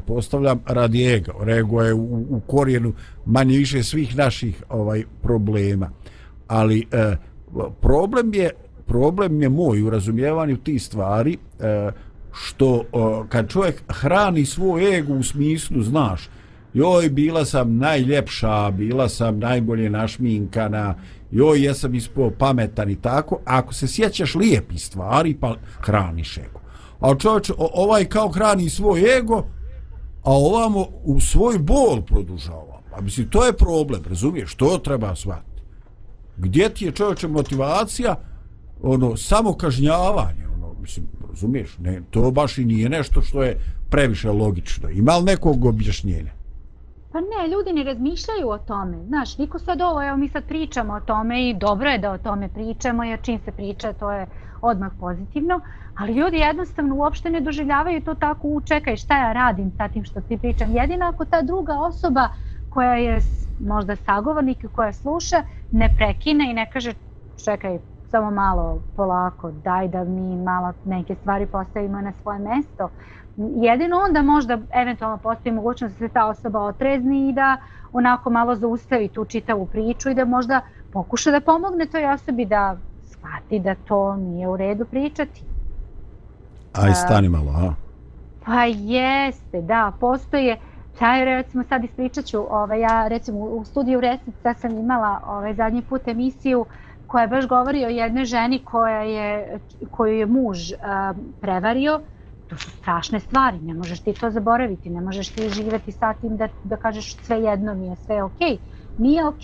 postavljam 0.05 0.59
radi 0.65 1.03
ega. 1.03 1.33
Rego 1.41 1.81
je 1.81 1.93
u, 1.93 2.25
u 2.29 2.41
korijenu 2.47 2.93
manje 3.25 3.57
više 3.57 3.83
svih 3.83 4.17
naših 4.17 4.63
ovaj 4.69 5.03
problema. 5.21 5.89
Ali 6.47 6.85
e, 6.91 7.15
problem 7.81 8.33
je 8.33 8.49
problem 8.87 9.41
je 9.41 9.49
moj 9.49 9.81
u 9.81 9.89
razumijevanju 9.89 10.57
tih 10.57 10.83
stvari 10.83 11.37
e, 11.59 11.91
što 12.31 12.75
e, 12.75 12.83
kad 13.29 13.49
čovjek 13.49 13.83
hrani 13.89 14.45
svoj 14.45 14.97
ego 14.97 15.13
u 15.13 15.23
smislu 15.23 15.81
znaš 15.81 16.29
joj 16.73 17.09
bila 17.09 17.45
sam 17.45 17.77
najljepša 17.77 18.71
bila 18.71 19.09
sam 19.09 19.39
najbolje 19.39 19.89
našminkana 19.89 20.95
joj 21.31 21.65
jesam 21.65 21.95
ispo 21.95 22.31
pametan 22.39 22.89
i 22.89 22.95
tako 22.95 23.39
ako 23.45 23.73
se 23.73 23.87
sjećaš 23.87 24.35
lijepi 24.35 24.77
stvari 24.77 25.37
pa 25.39 25.55
hraniš 25.79 26.37
ego. 26.37 26.59
A 26.99 27.15
čovječ 27.15 27.51
ovaj 27.57 28.05
kao 28.05 28.29
hrani 28.29 28.69
svoj 28.69 29.17
ego 29.17 29.43
a 30.23 30.31
ovamo 30.31 30.85
u 31.03 31.19
svoj 31.19 31.57
bol 31.59 32.01
produžava. 32.01 32.81
A 32.93 33.01
mislim 33.01 33.29
to 33.29 33.45
je 33.45 33.53
problem 33.53 34.01
razumiješ 34.09 34.55
to 34.55 34.77
treba 34.77 35.15
shvatiti. 35.15 35.61
Gdje 36.37 36.69
ti 36.69 36.85
je 36.85 36.91
čovječe 36.91 37.27
motivacija 37.27 38.15
ono 38.83 39.17
samo 39.17 39.53
kažnjavanje 39.53 40.47
ono 40.55 40.73
mislim 40.81 41.07
razumiješ 41.29 41.77
ne 41.77 42.01
to 42.09 42.31
baš 42.31 42.57
i 42.57 42.65
nije 42.65 42.89
nešto 42.89 43.21
što 43.21 43.43
je 43.43 43.57
previše 43.89 44.31
logično 44.31 44.89
ima 44.89 45.17
li 45.17 45.23
nekog 45.23 45.65
objašnjenja 45.65 46.37
Pa 47.11 47.21
ne, 47.21 47.47
ljudi 47.51 47.73
ne 47.73 47.83
razmišljaju 47.83 48.49
o 48.49 48.57
tome. 48.57 48.97
Znaš, 49.07 49.37
niko 49.37 49.59
sad 49.59 49.81
ovo, 49.81 50.07
evo 50.07 50.17
mi 50.17 50.29
sad 50.29 50.43
pričamo 50.43 50.93
o 50.93 50.99
tome 50.99 51.49
i 51.49 51.53
dobro 51.53 51.89
je 51.89 51.97
da 51.97 52.11
o 52.11 52.17
tome 52.17 52.49
pričamo, 52.49 53.03
jer 53.03 53.19
čim 53.21 53.39
se 53.45 53.51
priča, 53.51 53.93
to 53.93 54.11
je 54.11 54.27
odmah 54.61 54.91
pozitivno. 54.99 55.59
Ali 55.95 56.13
ljudi 56.13 56.37
jednostavno 56.37 56.95
uopšte 56.95 57.29
ne 57.29 57.41
doživljavaju 57.41 58.01
to 58.01 58.15
tako, 58.15 58.47
u 58.47 58.61
čekaj, 58.61 58.97
šta 58.97 59.17
ja 59.17 59.33
radim 59.33 59.71
sa 59.77 59.87
tim 59.87 60.05
što 60.05 60.21
ti 60.21 60.37
pričam. 60.37 60.75
Jedino 60.75 61.05
ako 61.05 61.25
ta 61.25 61.41
druga 61.41 61.73
osoba 61.79 62.29
koja 62.69 62.93
je 62.93 63.19
možda 63.59 63.95
sagovornik 63.95 64.65
koja 64.75 64.93
sluša, 64.93 65.43
ne 65.71 65.93
prekine 65.97 66.51
i 66.51 66.53
ne 66.53 66.69
kaže, 66.73 66.93
čekaj, 67.45 67.79
samo 68.11 68.31
malo, 68.31 68.81
polako, 68.95 69.51
daj 69.51 69.87
da 69.87 70.03
mi 70.03 70.35
malo 70.35 70.73
neke 70.85 71.15
stvari 71.15 71.45
postavimo 71.45 72.01
na 72.01 72.11
svoje 72.21 72.39
mesto 72.39 72.89
jedino 73.37 73.97
onda 73.97 74.21
možda 74.21 74.57
eventualno 74.73 75.17
postoji 75.17 75.53
mogućnost 75.55 75.99
da 75.99 76.07
se 76.07 76.13
ta 76.13 76.27
osoba 76.27 76.59
otrezni 76.59 77.29
i 77.29 77.33
da 77.33 77.57
onako 77.93 78.29
malo 78.29 78.55
zaustavi 78.55 79.07
tu 79.07 79.25
čitavu 79.25 79.65
priču 79.65 80.09
i 80.09 80.15
da 80.15 80.25
možda 80.25 80.61
pokuša 80.93 81.31
da 81.31 81.41
pomogne 81.41 81.85
toj 81.85 82.05
osobi 82.05 82.45
da 82.45 82.77
shvati 83.05 83.59
da 83.59 83.75
to 83.75 84.15
nije 84.15 84.47
u 84.47 84.57
redu 84.57 84.85
pričati. 84.85 85.43
Aj, 86.73 86.93
stani 86.93 87.29
malo, 87.29 87.51
a? 87.51 87.73
Pa 88.45 88.63
jeste, 88.63 89.61
da, 89.61 89.91
postoje, 89.99 90.57
ja 91.01 91.23
recimo 91.23 91.63
sad 91.63 91.83
ispričat 91.83 92.25
ću, 92.25 92.45
ovaj, 92.49 92.81
ja 92.81 93.07
recimo 93.07 93.39
u 93.39 93.65
studiju 93.65 94.01
Resica 94.01 94.53
sam 94.53 94.71
imala 94.71 95.21
ovaj, 95.27 95.53
zadnji 95.53 95.81
put 95.81 96.07
emisiju 96.07 96.65
koja 97.07 97.27
baš 97.27 97.47
govori 97.47 97.85
o 97.85 97.89
jednoj 97.89 98.25
ženi 98.25 98.59
koja 98.59 99.01
je, 99.01 99.59
koju 99.91 100.13
je 100.13 100.25
muž 100.25 100.71
uh, 100.71 100.77
prevario, 101.41 102.01
to 102.49 102.57
su 102.57 102.69
strašne 102.69 103.19
stvari, 103.19 103.59
ne 103.59 103.73
možeš 103.73 103.99
ti 103.99 104.13
to 104.13 104.29
zaboraviti, 104.29 104.89
ne 104.89 105.01
možeš 105.01 105.29
ti 105.29 105.49
živjeti 105.49 105.91
sa 105.91 106.13
tim 106.13 106.37
da, 106.37 106.47
da 106.63 106.77
kažeš 106.77 107.15
sve 107.15 107.37
jedno 107.37 107.73
mi 107.73 107.87
je 107.87 107.95
sve 107.95 108.23
ok. 108.23 108.39
Nije 108.97 109.27
ok, 109.27 109.43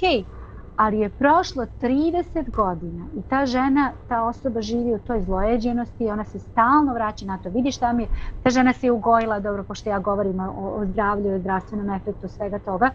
ali 0.76 1.00
je 1.00 1.10
prošlo 1.10 1.66
30 1.82 2.52
godina 2.52 3.06
i 3.18 3.22
ta 3.30 3.46
žena, 3.46 3.92
ta 4.10 4.24
osoba 4.24 4.62
živi 4.62 4.96
u 4.96 5.00
toj 5.00 5.22
zlojeđenosti 5.22 6.04
i 6.04 6.10
ona 6.10 6.24
se 6.24 6.40
stalno 6.40 6.94
vraća 6.94 7.26
na 7.26 7.38
to. 7.38 7.50
Vidi 7.50 7.72
šta 7.72 7.94
mi 7.94 8.04
je, 8.04 8.10
ta 8.44 8.50
žena 8.50 8.74
se 8.74 8.88
je 8.88 8.92
ugojila, 8.92 9.40
dobro, 9.40 9.64
pošto 9.64 9.90
ja 9.90 10.00
govorim 10.00 10.40
o, 10.40 10.74
o 10.78 10.86
zdravlju 10.86 11.32
i 11.32 11.36
o 11.36 11.40
zdravstvenom 11.40 11.90
efektu 11.90 12.28
svega 12.28 12.60
toga, 12.60 12.90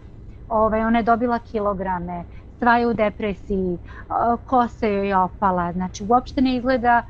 ovaj, 0.49 0.85
ona 0.85 0.99
je 0.99 1.03
dobila 1.03 1.39
kilograme, 1.39 2.25
sva 2.59 2.77
je 2.77 2.87
u 2.87 2.95
depresiji, 2.95 3.79
kosa 4.47 4.87
joj 4.87 5.09
je 5.09 5.17
opala, 5.17 5.73
znači 5.73 6.05
uopšte 6.09 6.41
ne 6.41 6.57
izgleda 6.57 7.03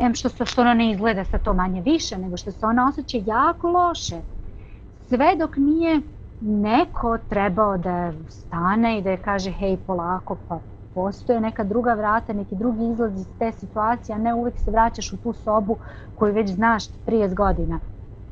em 0.00 0.14
što, 0.14 0.28
što, 0.28 0.46
što 0.46 0.60
ona 0.60 0.74
ne 0.74 0.90
izgleda 0.90 1.24
sa 1.24 1.38
to 1.38 1.54
manje 1.54 1.82
više, 1.82 2.18
nego 2.18 2.36
što 2.36 2.52
se 2.52 2.66
ona 2.66 2.88
osjeća 2.88 3.18
jako 3.26 3.68
loše. 3.70 4.16
Sve 5.08 5.36
dok 5.38 5.56
nije 5.56 6.00
neko 6.40 7.18
trebao 7.28 7.78
da 7.78 8.12
stane 8.28 8.98
i 8.98 9.02
da 9.02 9.10
je 9.10 9.16
kaže 9.16 9.50
hej 9.50 9.76
polako 9.86 10.36
pa 10.48 10.58
postoje 10.94 11.40
neka 11.40 11.64
druga 11.64 11.94
vrata, 11.94 12.32
neki 12.32 12.56
drugi 12.56 12.92
izlaz 12.92 13.20
iz 13.20 13.26
te 13.38 13.52
situacije, 13.52 14.16
a 14.16 14.18
ne 14.18 14.34
uvek 14.34 14.54
se 14.58 14.70
vraćaš 14.70 15.12
u 15.12 15.16
tu 15.16 15.32
sobu 15.32 15.76
koju 16.14 16.34
već 16.34 16.50
znaš 16.50 16.84
30 17.06 17.34
godina. 17.34 17.78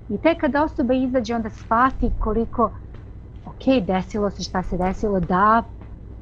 I 0.08 0.18
tek 0.18 0.40
kada 0.40 0.64
osoba 0.64 0.94
izađe 0.94 1.34
onda 1.34 1.50
shvati 1.50 2.10
koliko 2.18 2.70
ok, 3.46 3.86
desilo 3.86 4.30
se 4.30 4.42
šta 4.42 4.62
se 4.62 4.76
desilo, 4.76 5.20
da, 5.20 5.62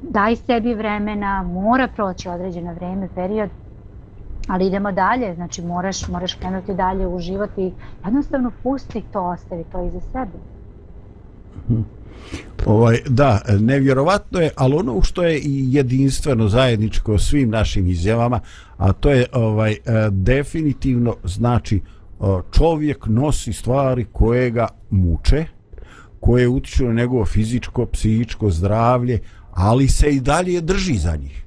daj 0.01 0.35
sebi 0.35 0.73
vremena, 0.73 1.43
mora 1.43 1.87
proći 1.95 2.29
određeno 2.29 2.73
vreme, 2.73 3.07
period, 3.15 3.49
ali 4.47 4.67
idemo 4.67 4.91
dalje, 4.91 5.35
znači 5.35 5.61
moraš, 5.61 6.07
moraš 6.07 6.33
krenuti 6.33 6.73
dalje 6.73 7.07
u 7.07 7.19
život 7.19 7.49
i 7.57 7.71
jednostavno 8.05 8.51
pusti 8.63 9.03
to, 9.13 9.21
ostavi 9.21 9.63
to 9.71 9.87
iza 9.87 9.99
sebe. 9.99 10.37
Ovaj, 12.65 12.97
da, 13.09 13.41
nevjerovatno 13.59 14.39
je, 14.39 14.49
ali 14.55 14.75
ono 14.75 15.01
što 15.01 15.23
je 15.23 15.39
i 15.39 15.73
jedinstveno 15.73 16.47
zajedničko 16.47 17.17
svim 17.17 17.49
našim 17.49 17.87
izjavama, 17.87 18.39
a 18.77 18.93
to 18.93 19.11
je 19.11 19.25
ovaj 19.33 19.71
e, 19.71 19.77
definitivno 20.11 21.15
znači 21.23 21.75
e, 21.75 21.81
čovjek 22.51 23.05
nosi 23.07 23.53
stvari 23.53 24.05
koje 24.11 24.51
ga 24.51 24.67
muče, 24.89 25.45
koje 26.19 26.47
utiču 26.47 26.85
na 26.85 26.93
njegovo 26.93 27.25
fizičko, 27.25 27.85
psihičko 27.85 28.49
zdravlje, 28.49 29.19
ali 29.55 29.87
se 29.87 30.09
i 30.09 30.19
dalje 30.19 30.61
drži 30.61 30.93
za 30.93 31.15
njih. 31.15 31.45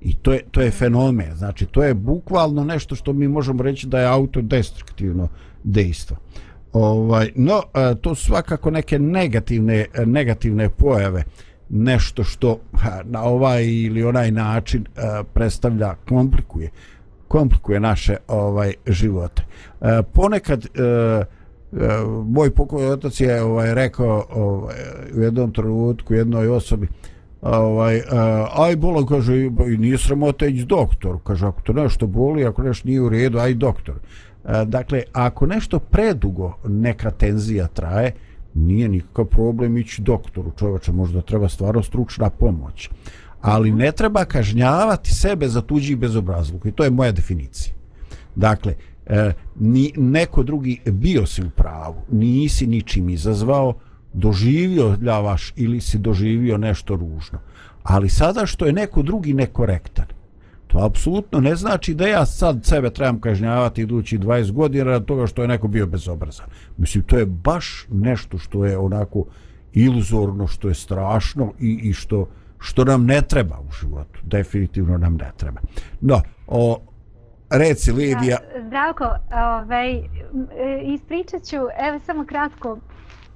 I 0.00 0.14
to 0.14 0.32
je, 0.32 0.40
to 0.50 0.60
je 0.60 0.70
fenomen. 0.70 1.34
Znači, 1.34 1.66
to 1.66 1.82
je 1.82 1.94
bukvalno 1.94 2.64
nešto 2.64 2.94
što 2.94 3.12
mi 3.12 3.28
možemo 3.28 3.62
reći 3.62 3.86
da 3.86 4.00
je 4.00 4.06
autodestruktivno 4.06 5.28
dejstvo. 5.64 6.16
Ovaj, 6.72 7.32
no, 7.34 7.62
e, 7.74 7.94
to 8.00 8.14
su 8.14 8.24
svakako 8.24 8.70
neke 8.70 8.98
negativne, 8.98 9.86
e, 9.94 10.06
negativne 10.06 10.68
pojave. 10.68 11.24
Nešto 11.68 12.24
što 12.24 12.58
na 13.04 13.22
ovaj 13.22 13.66
ili 13.66 14.04
onaj 14.04 14.30
način 14.30 14.84
e, 14.84 15.00
predstavlja, 15.34 15.94
komplikuje 16.08 16.70
komplikuje 17.28 17.80
naše 17.80 18.16
ovaj 18.28 18.74
živote. 18.86 19.42
E, 19.80 20.02
ponekad 20.12 20.66
moj 22.26 22.50
pokoj 22.50 22.90
otac 22.90 23.20
je 23.20 23.42
ovaj 23.42 23.74
rekao 23.74 24.26
ovaj, 24.30 24.76
u 25.16 25.20
jednom 25.20 25.52
trenutku 25.52 26.14
jednoj 26.14 26.48
osobi 26.48 26.88
ovaj, 27.42 27.96
e, 27.96 28.00
uh, 28.00 28.60
aj 28.66 28.76
bola, 28.76 29.06
kaže, 29.06 29.36
i 29.46 29.76
nije 29.78 29.98
sramota 29.98 30.46
ići 30.46 30.64
doktor, 30.64 31.18
kaže, 31.24 31.46
ako 31.46 31.62
to 31.62 31.72
nešto 31.72 32.06
boli, 32.06 32.44
ako 32.44 32.62
nešto 32.62 32.88
nije 32.88 33.00
u 33.00 33.08
redu, 33.08 33.38
aj 33.38 33.54
doktor. 33.54 33.94
Uh, 33.94 34.50
dakle, 34.66 35.02
ako 35.12 35.46
nešto 35.46 35.78
predugo 35.78 36.52
neka 36.64 37.10
tenzija 37.10 37.66
traje, 37.66 38.12
nije 38.54 38.88
nikakav 38.88 39.24
problem 39.24 39.76
ići 39.76 40.02
doktoru, 40.02 40.52
čovječe, 40.58 40.92
možda 40.92 41.20
treba 41.22 41.48
stvarno 41.48 41.82
stručna 41.82 42.30
pomoć. 42.30 42.90
Ali 43.40 43.70
ne 43.70 43.92
treba 43.92 44.24
kažnjavati 44.24 45.14
sebe 45.14 45.48
za 45.48 45.60
tuđi 45.60 45.96
bezobrazluk, 45.96 46.66
i 46.66 46.72
to 46.72 46.84
je 46.84 46.90
moja 46.90 47.12
definicija. 47.12 47.74
Dakle, 48.34 48.74
e, 49.06 49.32
ni, 49.60 49.92
neko 49.96 50.42
drugi 50.42 50.80
bio 50.86 51.26
si 51.26 51.42
u 51.42 51.50
pravu, 51.50 51.96
nisi 52.10 52.66
ničim 52.66 53.08
izazvao, 53.08 53.74
doživio 54.12 54.96
ljavaš 55.00 55.52
ili 55.56 55.80
si 55.80 55.98
doživio 55.98 56.58
nešto 56.58 56.96
ružno. 56.96 57.38
Ali 57.82 58.08
sada 58.08 58.46
što 58.46 58.66
je 58.66 58.72
neko 58.72 59.02
drugi 59.02 59.34
nekorektan, 59.34 60.06
To 60.72 60.78
apsolutno 60.84 61.40
ne 61.40 61.56
znači 61.56 61.94
da 61.94 62.06
ja 62.06 62.26
sad 62.26 62.64
sebe 62.64 62.90
trebam 62.90 63.20
kažnjavati 63.20 63.82
idući 63.82 64.18
20 64.18 64.52
godina 64.52 64.84
radi 64.84 65.06
toga 65.06 65.26
što 65.26 65.42
je 65.42 65.48
neko 65.48 65.68
bio 65.68 65.86
bezobrazan. 65.86 66.46
Mislim, 66.76 67.04
to 67.04 67.18
je 67.18 67.26
baš 67.26 67.86
nešto 67.90 68.38
što 68.38 68.64
je 68.64 68.78
onako 68.78 69.24
iluzorno, 69.72 70.46
što 70.46 70.68
je 70.68 70.74
strašno 70.74 71.52
i, 71.60 71.80
i 71.82 71.92
što, 71.92 72.28
što 72.58 72.84
nam 72.84 73.04
ne 73.04 73.22
treba 73.22 73.58
u 73.68 73.72
životu. 73.80 74.20
Definitivno 74.22 74.98
nam 74.98 75.16
ne 75.16 75.32
treba. 75.36 75.60
No, 76.00 76.20
o, 76.46 76.80
reci 77.50 77.92
Lidija... 77.92 78.38
Zdravko, 78.66 79.04
ovaj, 79.32 79.94
e, 79.94 80.02
ispričat 80.84 81.42
ću, 81.42 81.56
evo 81.56 82.00
samo 82.06 82.24
kratko, 82.26 82.78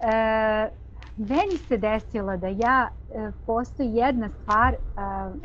e, 0.01 0.71
meni 1.17 1.57
se 1.69 1.77
desilo 1.77 2.37
da 2.37 2.47
ja 2.47 2.89
e, 3.15 3.31
postoji 3.47 3.95
jedna 3.95 4.29
stvar, 4.43 4.75
e, 4.75 4.79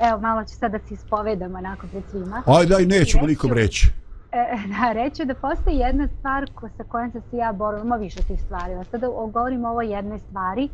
evo 0.09 0.19
malo 0.19 0.43
ću 0.43 0.55
sad 0.55 0.71
da 0.71 0.79
se 0.79 0.93
ispovedam 0.93 1.55
onako 1.55 1.87
pred 1.87 2.03
svima. 2.11 2.43
Ajde, 2.45 2.75
aj, 2.75 2.85
nećemo 2.85 3.27
nikom 3.27 3.53
reći. 3.53 3.91
E, 4.31 4.57
da, 4.79 4.91
reću 4.91 5.25
da 5.25 5.33
postoji 5.33 5.77
jedna 5.77 6.07
stvar 6.07 6.45
ko, 6.55 6.69
sa 6.77 6.83
kojom 6.83 7.11
sam 7.11 7.21
se 7.21 7.37
ja 7.37 7.51
borila, 7.51 7.83
ima 7.83 7.95
više 7.95 8.23
tih 8.23 8.41
stvari, 8.41 8.73
sada 8.91 9.07
govorim 9.07 9.65
o 9.65 9.69
ovoj 9.69 9.93
jednoj 9.93 10.19
stvari. 10.19 10.69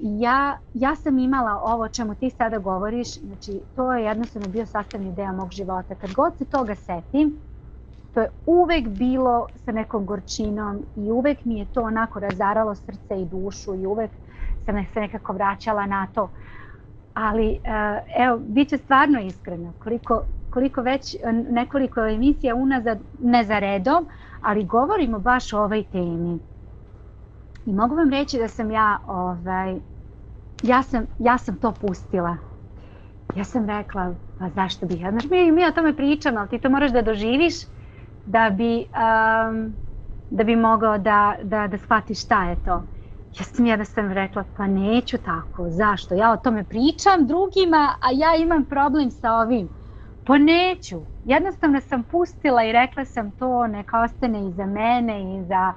Ja, 0.00 0.58
ja 0.74 0.96
sam 0.96 1.18
imala 1.18 1.60
ovo 1.64 1.88
čemu 1.88 2.14
ti 2.14 2.30
sada 2.30 2.58
govoriš, 2.58 3.08
znači 3.14 3.60
to 3.76 3.92
je 3.92 4.04
jednostavno 4.04 4.48
bio 4.48 4.66
sastavni 4.66 5.12
deo 5.12 5.32
mog 5.32 5.50
života. 5.50 5.94
Kad 5.94 6.12
god 6.12 6.32
se 6.38 6.44
toga 6.44 6.74
setim, 6.74 7.38
to 8.18 8.22
je 8.22 8.30
uvek 8.46 8.88
bilo 8.88 9.46
sa 9.64 9.72
nekom 9.72 10.06
gorčinom 10.06 10.78
i 10.96 11.10
uvek 11.10 11.44
mi 11.44 11.58
je 11.58 11.66
to 11.74 11.82
onako 11.82 12.20
razaralo 12.20 12.74
srce 12.74 13.20
i 13.20 13.24
dušu 13.24 13.74
i 13.74 13.86
uvek 13.86 14.10
sam 14.64 14.84
se 14.94 15.00
nekako 15.00 15.32
vraćala 15.32 15.86
na 15.86 16.06
to. 16.14 16.30
Ali, 17.14 17.60
eh, 17.64 18.02
evo, 18.18 18.38
bit 18.38 18.68
će 18.68 18.78
stvarno 18.78 19.20
iskreno, 19.20 19.72
koliko, 19.78 20.22
koliko 20.50 20.82
već 20.82 21.14
eh, 21.14 21.32
nekoliko 21.32 22.06
emisija 22.06 22.54
unazad, 22.54 22.98
ne 23.22 23.44
za 23.44 23.58
redom, 23.58 24.06
ali 24.42 24.64
govorimo 24.64 25.18
baš 25.18 25.52
o 25.52 25.62
ovoj 25.62 25.84
temi. 25.92 26.38
I 27.66 27.72
mogu 27.72 27.94
vam 27.94 28.10
reći 28.10 28.38
da 28.38 28.48
sam 28.48 28.70
ja, 28.70 28.98
ovaj, 29.06 29.76
ja 30.62 30.82
sam, 30.82 31.06
ja 31.18 31.38
sam 31.38 31.56
to 31.56 31.72
pustila. 31.72 32.36
Ja 33.36 33.44
sam 33.44 33.66
rekla, 33.66 34.14
pa 34.38 34.48
zašto 34.48 34.86
bih 34.86 35.00
ja, 35.00 35.10
znaš, 35.10 35.24
mi, 35.30 35.52
mi 35.52 35.66
o 35.66 35.72
tome 35.72 35.96
pričamo, 35.96 36.38
ali 36.38 36.48
ti 36.48 36.58
to 36.58 36.70
moraš 36.70 36.92
da 36.92 37.02
doživiš 37.02 37.54
da 38.28 38.50
bi, 38.50 38.86
um, 38.94 39.76
da 40.30 40.44
bi 40.44 40.56
mogao 40.56 40.98
da, 40.98 41.36
da, 41.42 41.66
da 41.66 41.78
shvati 41.78 42.14
šta 42.14 42.44
je 42.44 42.56
to. 42.56 42.84
Ja 43.38 43.44
sam 43.44 43.66
jednostavno 43.66 44.14
rekla, 44.14 44.44
pa 44.56 44.66
neću 44.66 45.18
tako, 45.18 45.70
zašto? 45.70 46.14
Ja 46.14 46.32
o 46.32 46.36
tome 46.36 46.64
pričam 46.64 47.26
drugima, 47.26 47.94
a 48.00 48.08
ja 48.14 48.36
imam 48.36 48.64
problem 48.64 49.10
sa 49.10 49.32
ovim. 49.32 49.68
Pa 50.24 50.38
neću. 50.38 51.00
Jednostavno 51.24 51.80
sam 51.80 52.04
pustila 52.04 52.64
i 52.64 52.72
rekla 52.72 53.04
sam 53.04 53.30
to, 53.32 53.66
neka 53.66 54.00
ostane 54.00 54.48
i 54.48 54.52
za 54.52 54.66
mene 54.66 55.38
i 55.38 55.44
za 55.44 55.72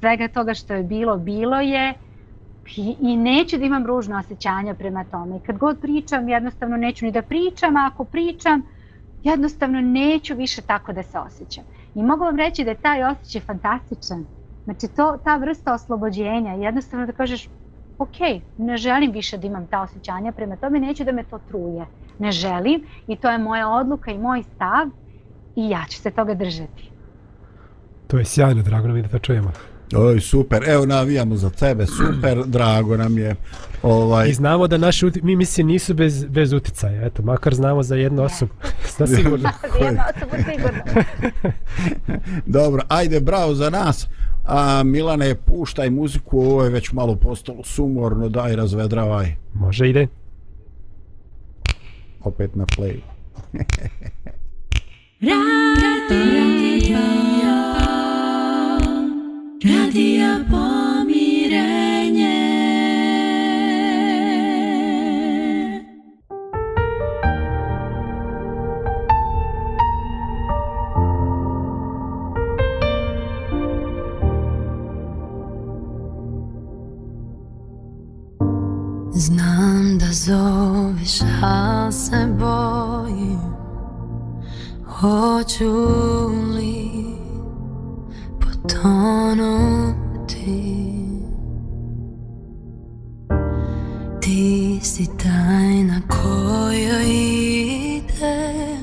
svega 0.00 0.28
toga 0.28 0.54
što 0.54 0.74
je 0.74 0.82
bilo, 0.82 1.16
bilo 1.16 1.60
je. 1.60 1.94
I, 2.76 2.96
i 3.00 3.16
neću 3.16 3.58
da 3.58 3.64
imam 3.64 3.86
ružno 3.86 4.18
osjećanja 4.18 4.74
prema 4.74 5.04
tome. 5.04 5.36
I 5.36 5.40
kad 5.40 5.58
god 5.58 5.80
pričam, 5.80 6.28
jednostavno 6.28 6.76
neću 6.76 7.04
ni 7.04 7.12
da 7.12 7.22
pričam, 7.22 7.76
a 7.76 7.90
ako 7.92 8.04
pričam, 8.04 8.62
jednostavno 9.22 9.80
neću 9.80 10.34
više 10.34 10.62
tako 10.62 10.92
da 10.92 11.02
se 11.02 11.18
osjećam. 11.18 11.64
I 11.94 12.02
mogu 12.02 12.24
vam 12.24 12.36
reći 12.36 12.64
da 12.64 12.70
je 12.70 12.82
taj 12.82 13.04
osjećaj 13.04 13.40
fantastičan. 13.40 14.24
Znači, 14.64 14.88
to, 14.96 15.18
ta 15.24 15.36
vrsta 15.36 15.74
oslobođenja, 15.74 16.52
jednostavno 16.52 17.06
da 17.06 17.12
kažeš, 17.12 17.48
ok, 17.98 18.16
ne 18.58 18.76
želim 18.76 19.12
više 19.12 19.38
da 19.38 19.46
imam 19.46 19.66
ta 19.66 19.82
osjećanja, 19.82 20.32
prema 20.32 20.56
tome 20.56 20.80
neću 20.80 21.04
da 21.04 21.12
me 21.12 21.24
to 21.24 21.38
truje. 21.48 21.86
Ne 22.18 22.32
želim 22.32 22.82
i 23.06 23.16
to 23.16 23.30
je 23.30 23.38
moja 23.38 23.68
odluka 23.68 24.10
i 24.10 24.18
moj 24.18 24.42
stav 24.42 24.88
i 25.56 25.70
ja 25.70 25.84
ću 25.88 25.98
se 25.98 26.10
toga 26.10 26.34
držati. 26.34 26.90
To 28.06 28.18
je 28.18 28.24
sjajno, 28.24 28.62
drago 28.62 28.88
nam 28.88 28.96
je 28.96 29.02
da 29.02 29.08
to 29.08 29.18
čujemo. 29.18 29.52
Oj, 29.96 30.20
super. 30.20 30.68
Evo, 30.68 30.86
navijamo 30.86 31.36
za 31.36 31.50
tebe. 31.50 31.86
Super, 31.86 32.44
drago 32.56 32.96
nam 32.96 33.18
je. 33.18 33.36
Ovaj... 33.82 34.28
I 34.28 34.32
znamo 34.32 34.66
da 34.66 34.78
naši 34.78 35.06
uti... 35.06 35.22
mi 35.22 35.36
misli 35.36 35.64
nisu 35.64 35.94
bez, 35.94 36.24
bez 36.24 36.52
uticaja. 36.52 37.06
Eto, 37.06 37.22
makar 37.22 37.54
znamo 37.54 37.82
za 37.82 37.96
jednu 37.96 38.22
osobu. 38.22 38.52
Zna 38.96 39.06
sigurno. 39.06 39.50
za 39.80 39.84
jednu 39.84 40.02
osobu 40.16 40.36
sigurno. 40.50 40.80
Dobro, 42.58 42.82
ajde, 42.88 43.20
bravo 43.20 43.54
za 43.54 43.70
nas. 43.70 44.08
A, 44.44 44.82
Milane, 44.82 45.34
puštaj 45.34 45.90
muziku, 45.90 46.40
ovo 46.40 46.64
je 46.64 46.70
već 46.70 46.92
malo 46.92 47.16
postalo 47.16 47.64
sumorno, 47.64 48.28
daj, 48.28 48.56
razvedravaj. 48.56 49.34
Može, 49.54 49.88
ide. 49.88 50.06
Opet 52.20 52.54
na 52.54 52.66
play. 52.66 53.00
Radio, 55.20 55.36
radio 56.10 57.77
pomirenje. 60.50 61.48
Znam 79.12 79.98
da 79.98 80.06
zoveš, 80.12 81.20
a 81.42 81.92
se 81.92 82.28
bojim 82.38 83.40
Hoću 84.86 85.64
li 86.54 87.07
potonuti 88.68 90.28
Ti. 94.20 94.78
Si 94.82 95.06
tajna 95.16 96.00
koja 96.08 97.02
ide 97.02 98.78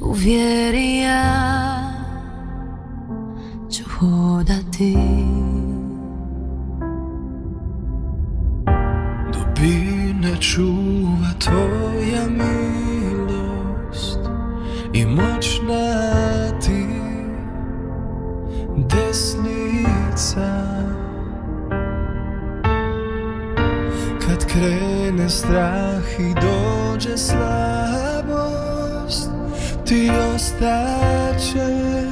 U 0.00 0.12
vjeri 0.12 0.98
ja 0.98 1.92
ću 3.70 3.82
hodati. 3.98 4.96
Dubine 9.32 10.36
čuva 10.40 11.30
tvoja 11.38 12.26
milost 12.28 14.18
I 14.92 15.06
moćna 15.06 16.35
desnica. 18.76 20.66
Kad 24.26 24.46
krene 24.46 25.28
strah 25.28 26.20
i 26.20 26.34
dođe 26.34 27.16
slabost 27.16 28.36
Ti 29.86 30.10
ostaćeš 30.34 32.05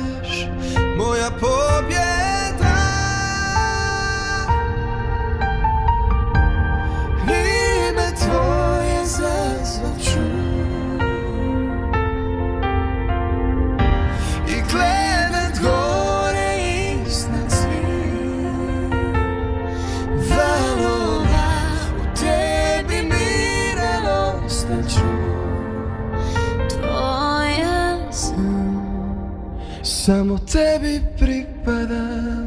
Samo 30.05 30.38
tebi 30.38 31.01
pripadam 31.19 32.44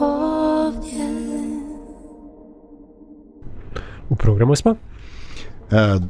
ovdje 0.00 1.20
U 4.08 4.16
programu 4.16 4.56
smo. 4.56 4.70
E, 4.70 4.76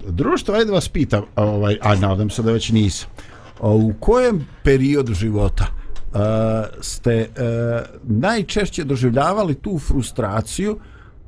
društvo, 0.09 0.54
ajde 0.54 0.72
vas 0.72 0.88
pitam, 0.88 1.22
ovaj, 1.37 1.78
a 1.83 1.94
nadam 1.94 2.30
se 2.30 2.42
da 2.42 2.52
već 2.52 2.70
nisam. 2.70 3.09
U 3.61 3.92
kojem 4.00 4.46
periodu 4.64 5.14
života 5.14 5.64
e, 5.64 6.18
ste 6.80 7.12
e, 7.12 7.28
najčešće 8.02 8.85
doživljavali 8.85 9.54
tu 9.54 9.78
frustraciju 9.78 10.78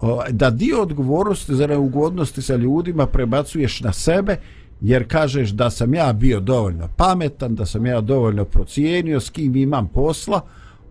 ovaj, 0.01 0.33
da 0.33 0.51
dio 0.51 0.83
odgovornosti 0.83 1.55
za 1.55 1.67
neugodnosti 1.67 2.43
sa 2.43 2.57
ljudima 2.57 3.07
prebacuješ 3.07 3.81
na 3.81 3.93
sebe 3.93 4.37
jer 4.81 5.09
kažeš 5.09 5.51
da 5.51 5.71
sam 5.71 5.95
ja 5.95 6.13
bio 6.13 6.41
dovoljno 6.41 6.89
pametan, 6.97 7.55
da 7.55 7.67
sam 7.67 7.87
ja 7.87 8.01
dovoljno 8.01 8.45
procijenio 8.45 9.21
s 9.21 9.31
kim 9.31 9.57
imam 9.57 9.89
posla, 9.89 10.41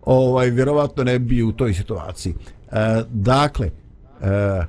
ovaj, 0.05 0.49
vjerovatno 0.49 1.03
ne 1.03 1.19
bi 1.19 1.43
u 1.43 1.51
toj 1.51 1.73
situaciji. 1.73 2.33
E, 2.71 3.03
dakle, 3.09 3.67
e, 3.67 4.65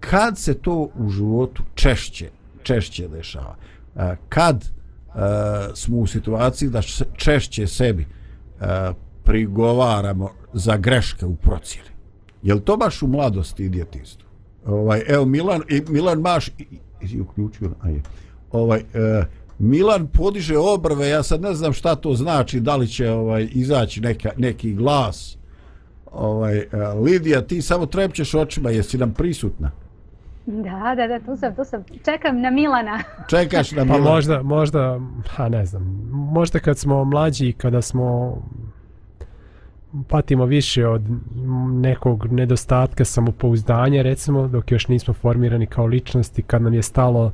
kad 0.00 0.38
se 0.38 0.54
to 0.54 0.88
u 0.94 1.10
životu 1.10 1.62
češće 1.74 2.30
češće 2.62 3.08
dešava? 3.08 3.56
E, 3.96 4.16
kad 4.28 4.64
e, 4.64 4.68
smo 5.74 5.96
u 5.98 6.06
situaciji 6.06 6.68
da 6.68 6.82
češće 7.16 7.66
sebi 7.66 8.02
e, 8.02 8.92
prigovaramo 9.24 10.30
za 10.52 10.76
greške 10.76 11.26
u 11.26 11.36
procjeni? 11.36 11.88
Je 12.42 12.54
li 12.54 12.60
to 12.60 12.76
baš 12.76 13.02
u 13.02 13.06
mladosti 13.06 13.64
i 13.64 13.68
djetinstvu? 13.68 14.28
Ovaj 14.66 15.02
evo 15.08 15.24
Milan 15.24 15.62
i 15.68 15.82
Milan 15.88 16.20
Maš 16.20 16.48
i, 16.48 16.66
i, 17.00 17.20
uključio 17.20 17.70
a 17.80 17.88
je 17.88 18.02
ovaj 18.52 18.80
e, 18.80 19.24
Milan 19.62 20.06
podiže 20.06 20.58
obrve 20.58 21.08
ja 21.08 21.22
sad 21.22 21.40
ne 21.42 21.54
znam 21.54 21.72
šta 21.72 21.94
to 21.94 22.14
znači 22.14 22.60
da 22.60 22.76
li 22.76 22.88
će 22.88 23.10
ovaj 23.10 23.48
izaći 23.52 24.00
neka, 24.00 24.30
neki 24.36 24.74
glas 24.74 25.38
ovaj 26.12 26.58
e, 26.58 26.68
Lidija 27.04 27.42
ti 27.42 27.62
samo 27.62 27.86
trepćeš 27.86 28.34
očima 28.34 28.70
jesi 28.70 28.98
nam 28.98 29.12
prisutna 29.14 29.70
Da, 30.46 30.94
da, 30.96 31.06
da, 31.06 31.20
tu 31.26 31.36
sam, 31.36 31.54
tu 31.54 31.64
sam. 31.64 31.84
Čekam 32.04 32.40
na 32.40 32.50
Milana. 32.50 32.98
Čekaš 33.30 33.72
na 33.72 33.78
Pa 33.78 33.84
Milana. 33.84 34.10
možda, 34.10 34.42
možda, 34.42 35.00
ha 35.28 35.48
ne 35.48 35.66
znam, 35.66 36.08
možda 36.10 36.58
kad 36.58 36.78
smo 36.78 37.04
mlađi, 37.04 37.52
kada 37.52 37.82
smo 37.82 38.36
patimo 40.08 40.44
više 40.44 40.86
od 40.86 41.02
nekog 41.72 42.32
nedostatka 42.32 43.04
samopouzdanja, 43.04 44.02
recimo, 44.02 44.48
dok 44.48 44.72
još 44.72 44.88
nismo 44.88 45.14
formirani 45.14 45.66
kao 45.66 45.86
ličnosti, 45.86 46.42
kad 46.42 46.62
nam 46.62 46.74
je 46.74 46.82
stalo 46.82 47.32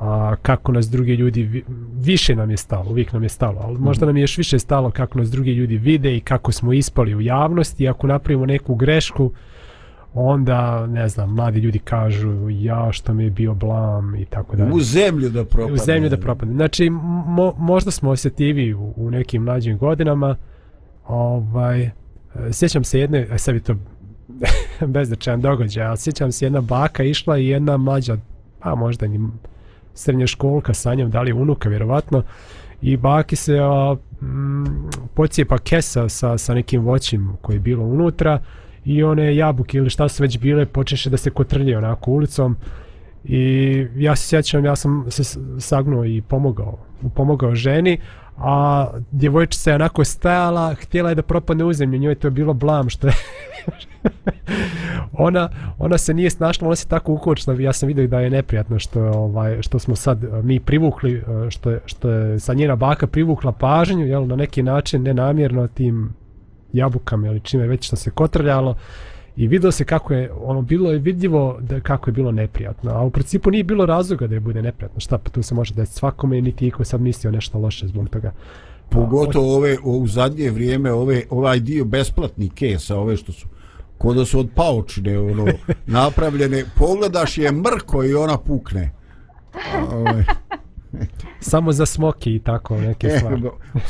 a, 0.00 0.36
kako 0.42 0.72
nas 0.72 0.90
drugi 0.90 1.14
ljudi, 1.14 1.42
vi- 1.42 1.64
više 1.94 2.36
nam 2.36 2.50
je 2.50 2.56
stalo, 2.56 2.90
uvijek 2.90 3.12
nam 3.12 3.22
je 3.22 3.28
stalo, 3.28 3.60
ali 3.64 3.78
možda 3.78 4.06
nam 4.06 4.16
je 4.16 4.20
još 4.20 4.38
više 4.38 4.58
stalo 4.58 4.90
kako 4.90 5.18
nas 5.18 5.30
drugi 5.30 5.52
ljudi 5.52 5.76
vide 5.76 6.16
i 6.16 6.20
kako 6.20 6.52
smo 6.52 6.72
ispali 6.72 7.14
u 7.14 7.20
javnosti, 7.20 7.88
ako 7.88 8.06
napravimo 8.06 8.46
neku 8.46 8.74
grešku, 8.74 9.32
onda, 10.14 10.86
ne 10.86 11.08
znam, 11.08 11.34
mladi 11.34 11.60
ljudi 11.60 11.78
kažu 11.78 12.50
ja 12.50 12.92
što 12.92 13.14
mi 13.14 13.24
je 13.24 13.30
bio 13.30 13.54
blam 13.54 14.14
i 14.16 14.24
tako 14.24 14.56
dalje. 14.56 14.72
u 14.72 14.80
zemlju 14.80 15.28
da 15.28 15.44
propadne. 15.44 15.74
U 15.74 15.76
zemlju 15.76 16.08
da 16.08 16.16
propadne. 16.16 16.54
Znači, 16.54 16.90
mo, 16.90 17.54
možda 17.58 17.90
smo 17.90 18.10
osjetivi 18.10 18.74
u, 18.74 18.92
u 18.96 19.10
nekim 19.10 19.42
mlađim 19.42 19.78
godinama. 19.78 20.36
Ovaj, 21.06 21.82
e, 21.82 21.92
sjećam 22.52 22.84
se 22.84 23.00
jedne, 23.00 23.26
a 23.32 23.38
sad 23.38 23.54
je 23.54 23.60
to 23.60 23.74
beznačajan 24.86 25.40
događaj, 25.40 25.86
ali 25.86 25.96
sjećam 25.96 26.32
se 26.32 26.46
jedna 26.46 26.60
baka 26.60 27.02
išla 27.02 27.38
i 27.38 27.46
jedna 27.46 27.76
mlađa, 27.76 28.16
pa 28.60 28.74
možda 28.74 29.06
ni 29.06 29.28
srednja 29.94 30.26
školka 30.26 30.74
sa 30.74 30.94
njom, 30.94 31.10
da 31.10 31.22
li 31.22 31.32
unuka 31.32 31.68
vjerovatno, 31.68 32.22
i 32.82 32.96
baki 32.96 33.36
se 33.36 33.58
a, 33.58 33.96
m, 34.22 34.90
pocijepa 35.14 35.58
kesa 35.58 36.08
sa, 36.08 36.38
sa 36.38 36.54
nekim 36.54 36.82
voćim 36.82 37.36
koji 37.42 37.56
je 37.56 37.60
bilo 37.60 37.84
unutra 37.84 38.40
i 38.84 39.02
one 39.02 39.36
jabuke 39.36 39.78
ili 39.78 39.90
šta 39.90 40.08
su 40.08 40.22
već 40.22 40.38
bile 40.38 40.66
počeše 40.66 41.10
da 41.10 41.16
se 41.16 41.30
kotrlje 41.30 41.78
onako 41.78 42.10
ulicom 42.10 42.56
i 43.24 43.86
ja 43.96 44.16
se 44.16 44.28
sjećam 44.28 44.64
ja 44.64 44.76
sam 44.76 45.04
se 45.08 45.40
sagnuo 45.58 46.04
i 46.04 46.22
pomogao 46.22 46.78
pomogao 47.14 47.54
ženi 47.54 47.98
a 48.36 48.86
djevojčica 49.10 49.70
je 49.70 49.74
onako 49.74 50.04
stajala 50.04 50.74
htjela 50.74 51.08
je 51.08 51.14
da 51.14 51.22
propadne 51.22 51.64
u 51.64 51.72
zemlju 51.72 51.98
njoj 51.98 52.14
to 52.14 52.26
je 52.26 52.30
bilo 52.30 52.54
blam 52.54 52.88
što 52.88 53.06
je 53.06 53.12
ona, 55.12 55.48
ona 55.78 55.98
se 55.98 56.14
nije 56.14 56.30
snašla, 56.30 56.66
ona 56.66 56.76
se 56.76 56.88
tako 56.88 57.12
ukočila, 57.12 57.56
ja 57.60 57.72
sam 57.72 57.86
vidio 57.86 58.06
da 58.06 58.20
je 58.20 58.30
neprijatno 58.30 58.78
što, 58.78 59.04
je, 59.04 59.10
ovaj, 59.10 59.62
što 59.62 59.78
smo 59.78 59.96
sad 59.96 60.24
e, 60.24 60.28
mi 60.42 60.60
privukli, 60.60 61.14
e, 61.16 61.50
što 61.50 61.70
je, 61.70 61.80
što 61.84 62.10
je 62.10 62.40
sa 62.40 62.54
njena 62.54 62.76
baka 62.76 63.06
privukla 63.06 63.52
pažnju, 63.52 64.06
jel, 64.06 64.26
na 64.26 64.36
neki 64.36 64.62
način 64.62 65.02
nenamjerno 65.02 65.68
tim 65.68 66.14
jabukama 66.72 67.26
ili 67.26 67.40
čime 67.40 67.66
već 67.66 67.86
što 67.86 67.96
se 67.96 68.10
kotrljalo 68.10 68.76
i 69.40 69.48
vidio 69.48 69.72
se 69.72 69.84
kako 69.84 70.14
je, 70.14 70.32
ono 70.42 70.62
bilo 70.62 70.90
je 70.92 70.98
vidljivo 70.98 71.58
da 71.60 71.80
kako 71.80 72.10
je 72.10 72.12
bilo 72.12 72.32
neprijatno, 72.32 72.90
a 72.90 73.02
u 73.02 73.10
principu 73.10 73.50
nije 73.50 73.64
bilo 73.64 73.86
razloga 73.86 74.26
da 74.26 74.34
je 74.34 74.40
bude 74.40 74.62
neprijatno, 74.62 75.00
šta 75.00 75.18
pa 75.18 75.30
tu 75.30 75.42
se 75.42 75.54
može 75.54 75.74
desiti 75.74 75.98
svakome, 75.98 76.40
niti 76.40 76.66
iko 76.66 76.84
sad 76.84 77.00
mislio 77.00 77.30
nešto 77.30 77.58
loše 77.58 77.86
zbog 77.86 78.08
toga. 78.08 78.32
Pogotovo 78.88 79.56
ove, 79.56 79.76
u 79.84 80.06
zadnje 80.06 80.50
vrijeme, 80.50 80.92
ove, 80.92 81.22
ovaj 81.30 81.60
dio 81.60 81.84
besplatnih 81.84 82.52
kesa, 82.52 82.96
ove 82.96 83.16
što 83.16 83.32
su 83.32 83.46
kod 83.98 84.16
da 84.16 84.24
su 84.24 84.38
od 84.38 84.48
paučine 84.54 85.18
ono, 85.18 85.46
napravljene, 85.86 86.64
pogledaš 86.76 87.38
je 87.38 87.52
mrko 87.52 88.04
i 88.04 88.14
ona 88.14 88.38
pukne. 88.38 88.90
Ove, 89.92 90.24
Samo 91.40 91.72
za 91.72 91.86
smoki 91.86 92.34
i 92.34 92.38
tako 92.38 92.76
neke 92.76 93.06
e, 93.06 93.18
stvari. 93.18 93.42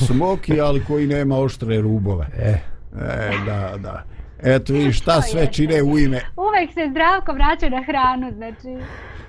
smoki, 0.06 0.60
ali 0.60 0.84
koji 0.84 1.06
nema 1.06 1.38
oštre 1.38 1.80
rubove. 1.80 2.26
E, 2.38 2.70
E, 2.98 3.30
da, 3.46 3.76
da. 3.82 4.04
Eto 4.42 4.72
vidiš 4.72 4.98
šta 4.98 5.22
sve 5.22 5.52
čine 5.52 5.82
u 5.82 5.98
ime. 5.98 6.20
Uvek 6.36 6.74
se 6.74 6.88
zdravko 6.90 7.32
vraća 7.32 7.68
na 7.68 7.82
hranu, 7.82 8.32
znači... 8.36 8.84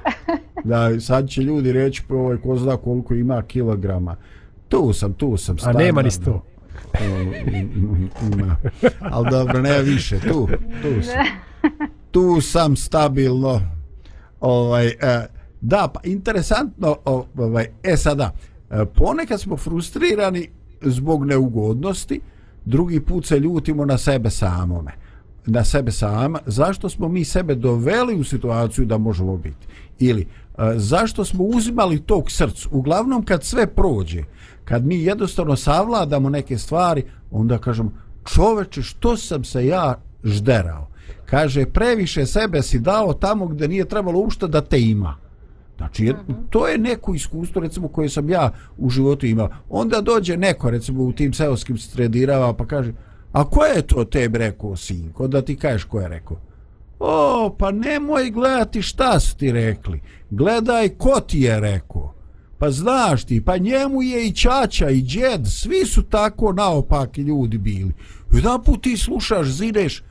Da, 0.64 1.00
sad 1.00 1.30
će 1.30 1.42
ljudi 1.42 1.72
reći 1.72 2.04
po 2.08 2.16
ovaj, 2.16 2.38
ko 2.38 2.58
zna 2.58 2.78
koliko 2.78 3.14
ima 3.14 3.42
kilograma. 3.42 4.16
Tu 4.70 4.94
sam, 4.94 5.14
tu 5.14 5.38
sam. 5.38 5.56
a 5.66 5.72
nema 5.72 6.02
ni 6.02 6.12
sto. 6.12 6.46
ima. 8.34 8.56
Ali 9.00 9.30
dobro, 9.30 9.62
ne 9.62 9.82
više, 9.82 10.20
tu, 10.20 10.48
tu 10.82 11.02
sam. 11.04 11.26
Tu 12.12 12.42
sam 12.42 12.76
stabilno. 12.76 13.62
Ovaj, 14.40 14.88
e, 14.88 15.26
da, 15.62 15.90
pa 15.94 16.00
interesantno, 16.04 16.98
o- 17.06 17.26
ovaj, 17.38 17.68
e 17.84 17.98
sada, 17.98 18.32
e, 18.72 18.86
ponekad 18.86 19.42
smo 19.42 19.58
frustrirani 19.58 20.50
zbog 20.82 21.26
neugodnosti, 21.26 22.22
drugi 22.66 23.00
put 23.00 23.26
se 23.26 23.40
ljutimo 23.40 23.86
na 23.86 23.98
sebe 23.98 24.30
samome 24.30 25.01
na 25.46 25.64
sebe 25.64 25.92
sama, 25.92 26.40
zašto 26.46 26.90
smo 26.90 27.08
mi 27.08 27.26
sebe 27.26 27.56
doveli 27.56 28.16
u 28.16 28.24
situaciju 28.24 28.86
da 28.86 28.98
možemo 28.98 29.38
biti? 29.38 29.68
Ili 30.00 30.22
e, 30.22 30.28
zašto 30.76 31.26
smo 31.26 31.44
uzimali 31.44 32.00
to 32.00 32.24
k 32.24 32.32
srcu? 32.32 32.70
Uglavnom 32.72 33.26
kad 33.26 33.44
sve 33.44 33.68
prođe, 33.68 34.24
kad 34.66 34.86
mi 34.86 35.04
jednostavno 35.04 35.56
savladamo 35.56 36.30
neke 36.30 36.58
stvari, 36.58 37.04
onda 37.32 37.58
kažemo, 37.58 37.92
čoveče, 38.34 38.82
što 38.82 39.18
sam 39.18 39.44
se 39.44 39.66
ja 39.66 39.96
žderao? 40.24 40.88
Kaže, 41.26 41.66
previše 41.66 42.26
sebe 42.26 42.62
si 42.62 42.80
dao 42.80 43.14
tamo 43.14 43.48
gdje 43.48 43.68
nije 43.68 43.86
trebalo 43.86 44.20
uopšte 44.20 44.48
da 44.48 44.62
te 44.62 44.82
ima. 44.82 45.18
Znači, 45.78 46.06
jer, 46.06 46.16
to 46.50 46.68
je 46.68 46.78
neko 46.78 47.14
iskustvo, 47.14 47.62
recimo, 47.62 47.88
koje 47.88 48.10
sam 48.10 48.30
ja 48.30 48.52
u 48.78 48.90
životu 48.90 49.26
imao. 49.26 49.50
Onda 49.70 50.02
dođe 50.02 50.38
neko, 50.38 50.70
recimo, 50.70 51.04
u 51.04 51.12
tim 51.12 51.34
seoskim 51.34 51.78
sredinama, 51.78 52.54
pa 52.54 52.66
kaže, 52.66 52.94
a 53.32 53.50
ko 53.50 53.66
je 53.66 53.82
to 53.82 54.06
tebi 54.06 54.38
rekao, 54.38 54.76
sinko? 54.76 55.28
Da 55.28 55.42
ti 55.42 55.56
kažeš 55.56 55.84
ko 55.84 56.00
je 56.00 56.08
rekao. 56.08 56.38
O, 57.00 57.56
pa 57.60 57.72
nemoj 57.72 58.30
gledati 58.30 58.82
šta 58.82 59.20
su 59.20 59.38
ti 59.38 59.52
rekli. 59.52 60.02
Gledaj 60.30 60.90
ko 60.90 61.20
ti 61.20 61.40
je 61.40 61.60
rekao. 61.60 62.14
Pa 62.58 62.72
znaš 62.72 63.24
ti, 63.24 63.42
pa 63.46 63.58
njemu 63.58 64.02
je 64.02 64.28
i 64.28 64.32
čača 64.32 64.90
i 64.90 65.02
džed, 65.02 65.48
svi 65.48 65.86
su 65.86 66.04
tako 66.04 66.54
naopaki 66.54 67.22
ljudi 67.22 67.58
bili. 67.58 67.94
Jedan 68.34 68.64
put 68.64 68.84
ti 68.84 68.98
slušaš, 68.98 69.48
zineš, 69.48 70.04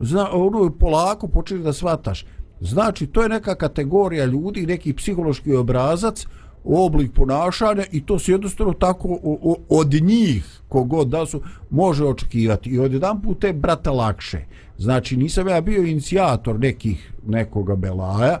zna, 0.00 0.28
ono 0.32 0.70
polako 0.70 1.28
počeli 1.28 1.62
da 1.62 1.72
svataš. 1.72 2.26
Znači, 2.60 3.06
to 3.06 3.22
je 3.22 3.28
neka 3.28 3.54
kategorija 3.54 4.24
ljudi, 4.24 4.66
neki 4.66 4.92
psihološki 4.92 5.54
obrazac, 5.54 6.26
oblik 6.64 7.12
ponašanja 7.12 7.84
i 7.92 8.06
to 8.06 8.18
se 8.18 8.32
jednostavno 8.32 8.72
tako 8.72 9.08
o, 9.08 9.38
o, 9.42 9.56
od 9.68 9.92
njih, 9.92 10.60
kogod 10.74 11.08
da 11.08 11.26
su, 11.26 11.40
može 11.70 12.04
očekivati. 12.04 12.70
I 12.70 12.78
odjedan 12.78 13.22
put 13.22 13.44
je 13.44 13.52
brata 13.52 13.90
lakše. 13.90 14.40
Znači, 14.78 15.16
nisam 15.16 15.48
ja 15.48 15.60
bio 15.60 15.82
inicijator 15.82 16.60
nekih, 16.60 17.12
nekoga 17.26 17.76
belaja, 17.76 18.40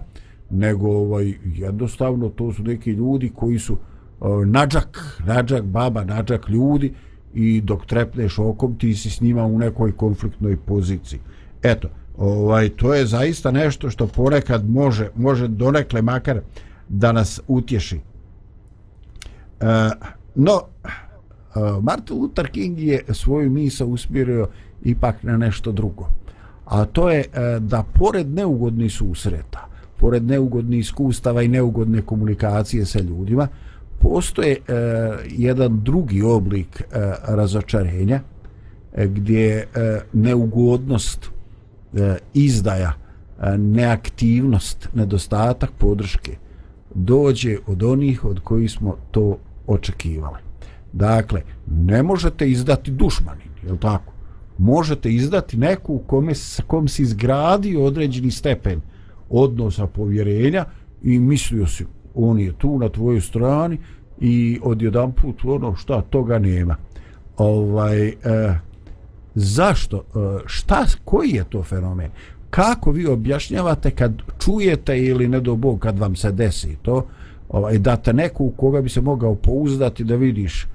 nego 0.50 0.88
ovaj 0.88 1.34
jednostavno 1.44 2.28
to 2.28 2.52
su 2.52 2.62
neki 2.62 2.90
ljudi 2.90 3.30
koji 3.34 3.58
su 3.58 3.72
uh, 3.74 4.46
nađak, 4.46 5.20
nađak 5.26 5.64
baba, 5.64 6.04
nađak 6.04 6.48
ljudi 6.48 6.92
i 7.34 7.60
dok 7.60 7.86
trepneš 7.86 8.38
okom 8.38 8.78
ti 8.78 8.94
si 8.94 9.10
s 9.10 9.20
njima 9.20 9.44
u 9.44 9.58
nekoj 9.58 9.92
konfliktnoj 9.92 10.56
poziciji. 10.56 11.20
Eto, 11.62 11.88
ovaj 12.18 12.68
to 12.68 12.94
je 12.94 13.06
zaista 13.06 13.50
nešto 13.50 13.90
što 13.90 14.06
ponekad 14.06 14.68
može 14.70 15.08
može 15.16 15.48
donekle 15.48 16.02
makar 16.02 16.40
da 16.88 17.12
nas 17.12 17.40
utješi. 17.48 18.00
Uh, 19.60 19.68
no, 20.34 20.60
Eh, 21.54 21.80
Martin 21.82 22.16
Luther 22.16 22.48
King 22.48 22.78
je 22.78 23.02
svoju 23.08 23.50
misa 23.50 23.84
usmjerio 23.84 24.48
ipak 24.82 25.22
na 25.22 25.36
nešto 25.36 25.72
drugo. 25.72 26.08
A 26.64 26.84
to 26.84 27.10
je 27.10 27.20
eh, 27.20 27.60
da 27.60 27.84
pored 27.94 28.34
neugodnih 28.34 28.92
susreta, 28.92 29.68
pored 29.96 30.24
neugodnih 30.24 30.80
iskustava 30.80 31.42
i 31.42 31.48
neugodne 31.48 32.02
komunikacije 32.02 32.86
sa 32.86 33.00
ljudima, 33.00 33.48
postoje 34.00 34.52
eh, 34.52 34.78
jedan 35.30 35.80
drugi 35.82 36.22
oblik 36.22 36.82
razočarenja 37.28 38.20
gdje 38.96 39.66
neugodnost 40.12 41.30
izdaja 42.34 42.92
neaktivnost, 43.58 44.88
nedostatak 44.94 45.70
podrške 45.78 46.36
dođe 46.94 47.56
od 47.66 47.82
onih 47.82 48.24
od 48.24 48.40
kojih 48.40 48.72
smo 48.72 48.96
to 49.10 49.38
očekivali. 49.66 50.38
Dakle, 50.94 51.42
ne 51.66 52.02
možete 52.02 52.50
izdati 52.50 52.90
dušmanin, 52.90 53.48
je 53.66 53.72
li 53.72 53.78
tako? 53.78 54.12
Možete 54.58 55.12
izdati 55.12 55.56
neku 55.56 55.98
kome, 56.06 56.34
sa 56.34 56.62
kom 56.62 56.88
si 56.88 57.02
izgradio 57.02 57.84
određeni 57.84 58.30
stepen 58.30 58.80
odnosa 59.30 59.86
povjerenja 59.86 60.64
i 61.02 61.18
mislio 61.18 61.66
si, 61.66 61.86
on 62.14 62.40
je 62.40 62.52
tu 62.52 62.78
na 62.78 62.88
tvojoj 62.88 63.20
strani 63.20 63.78
i 64.20 64.60
odjedan 64.62 65.12
put 65.12 65.44
ono 65.44 65.74
šta 65.76 66.02
toga 66.02 66.38
nema. 66.38 66.76
Ovaj, 67.36 68.08
eh, 68.08 68.14
zašto? 69.34 69.96
Eh, 69.96 70.42
šta, 70.46 70.86
koji 71.04 71.30
je 71.30 71.44
to 71.44 71.62
fenomen? 71.62 72.10
Kako 72.50 72.90
vi 72.90 73.06
objašnjavate 73.06 73.90
kad 73.90 74.12
čujete 74.38 74.98
ili 74.98 75.28
ne 75.28 75.40
do 75.40 75.56
Bog 75.56 75.80
kad 75.80 75.98
vam 75.98 76.16
se 76.16 76.32
desi 76.32 76.76
to, 76.82 77.06
ovaj, 77.48 77.78
da 77.78 77.96
te 77.96 78.30
u 78.38 78.50
koga 78.50 78.80
bi 78.80 78.88
se 78.88 79.00
mogao 79.00 79.34
pouzdati 79.34 80.04
da 80.04 80.16
vidiš 80.16 80.66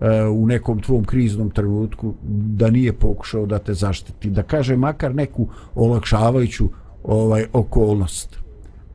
Eh, 0.00 0.24
u 0.24 0.46
nekom 0.46 0.80
tvom 0.80 1.04
kriznom 1.04 1.50
trenutku 1.50 2.14
da 2.28 2.70
nije 2.70 2.92
pokušao 2.92 3.46
da 3.46 3.58
te 3.58 3.74
zaštiti, 3.74 4.30
da 4.30 4.42
kaže 4.42 4.76
makar 4.76 5.14
neku 5.14 5.48
olakšavajuću 5.74 6.68
ovaj 7.04 7.44
okolnost. 7.52 8.38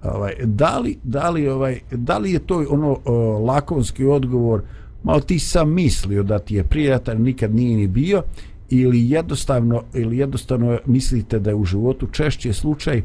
Ovaj 0.04 0.34
da 0.44 0.80
li 0.80 0.98
da 1.04 1.30
li 1.30 1.48
ovaj 1.48 1.80
da 1.92 2.18
li 2.18 2.32
je 2.32 2.40
to 2.40 2.66
ono 2.70 3.00
o, 3.06 3.14
lakonski 3.40 4.06
odgovor 4.06 4.62
malo 5.04 5.20
ti 5.20 5.40
sam 5.40 5.74
mislio 5.74 6.24
da 6.24 6.40
ti 6.40 6.56
je 6.56 6.64
prijatelj 6.64 7.20
nikad 7.20 7.56
nije 7.56 7.78
ni 7.78 7.88
bio 7.88 8.24
ili 8.70 9.12
jednostavno 9.12 9.84
ili 9.94 10.18
jednostavno 10.18 10.80
mislite 10.86 11.40
da 11.40 11.50
je 11.50 11.56
u 11.56 11.66
životu 11.66 12.08
češće 12.08 12.54
slučaj 12.54 13.02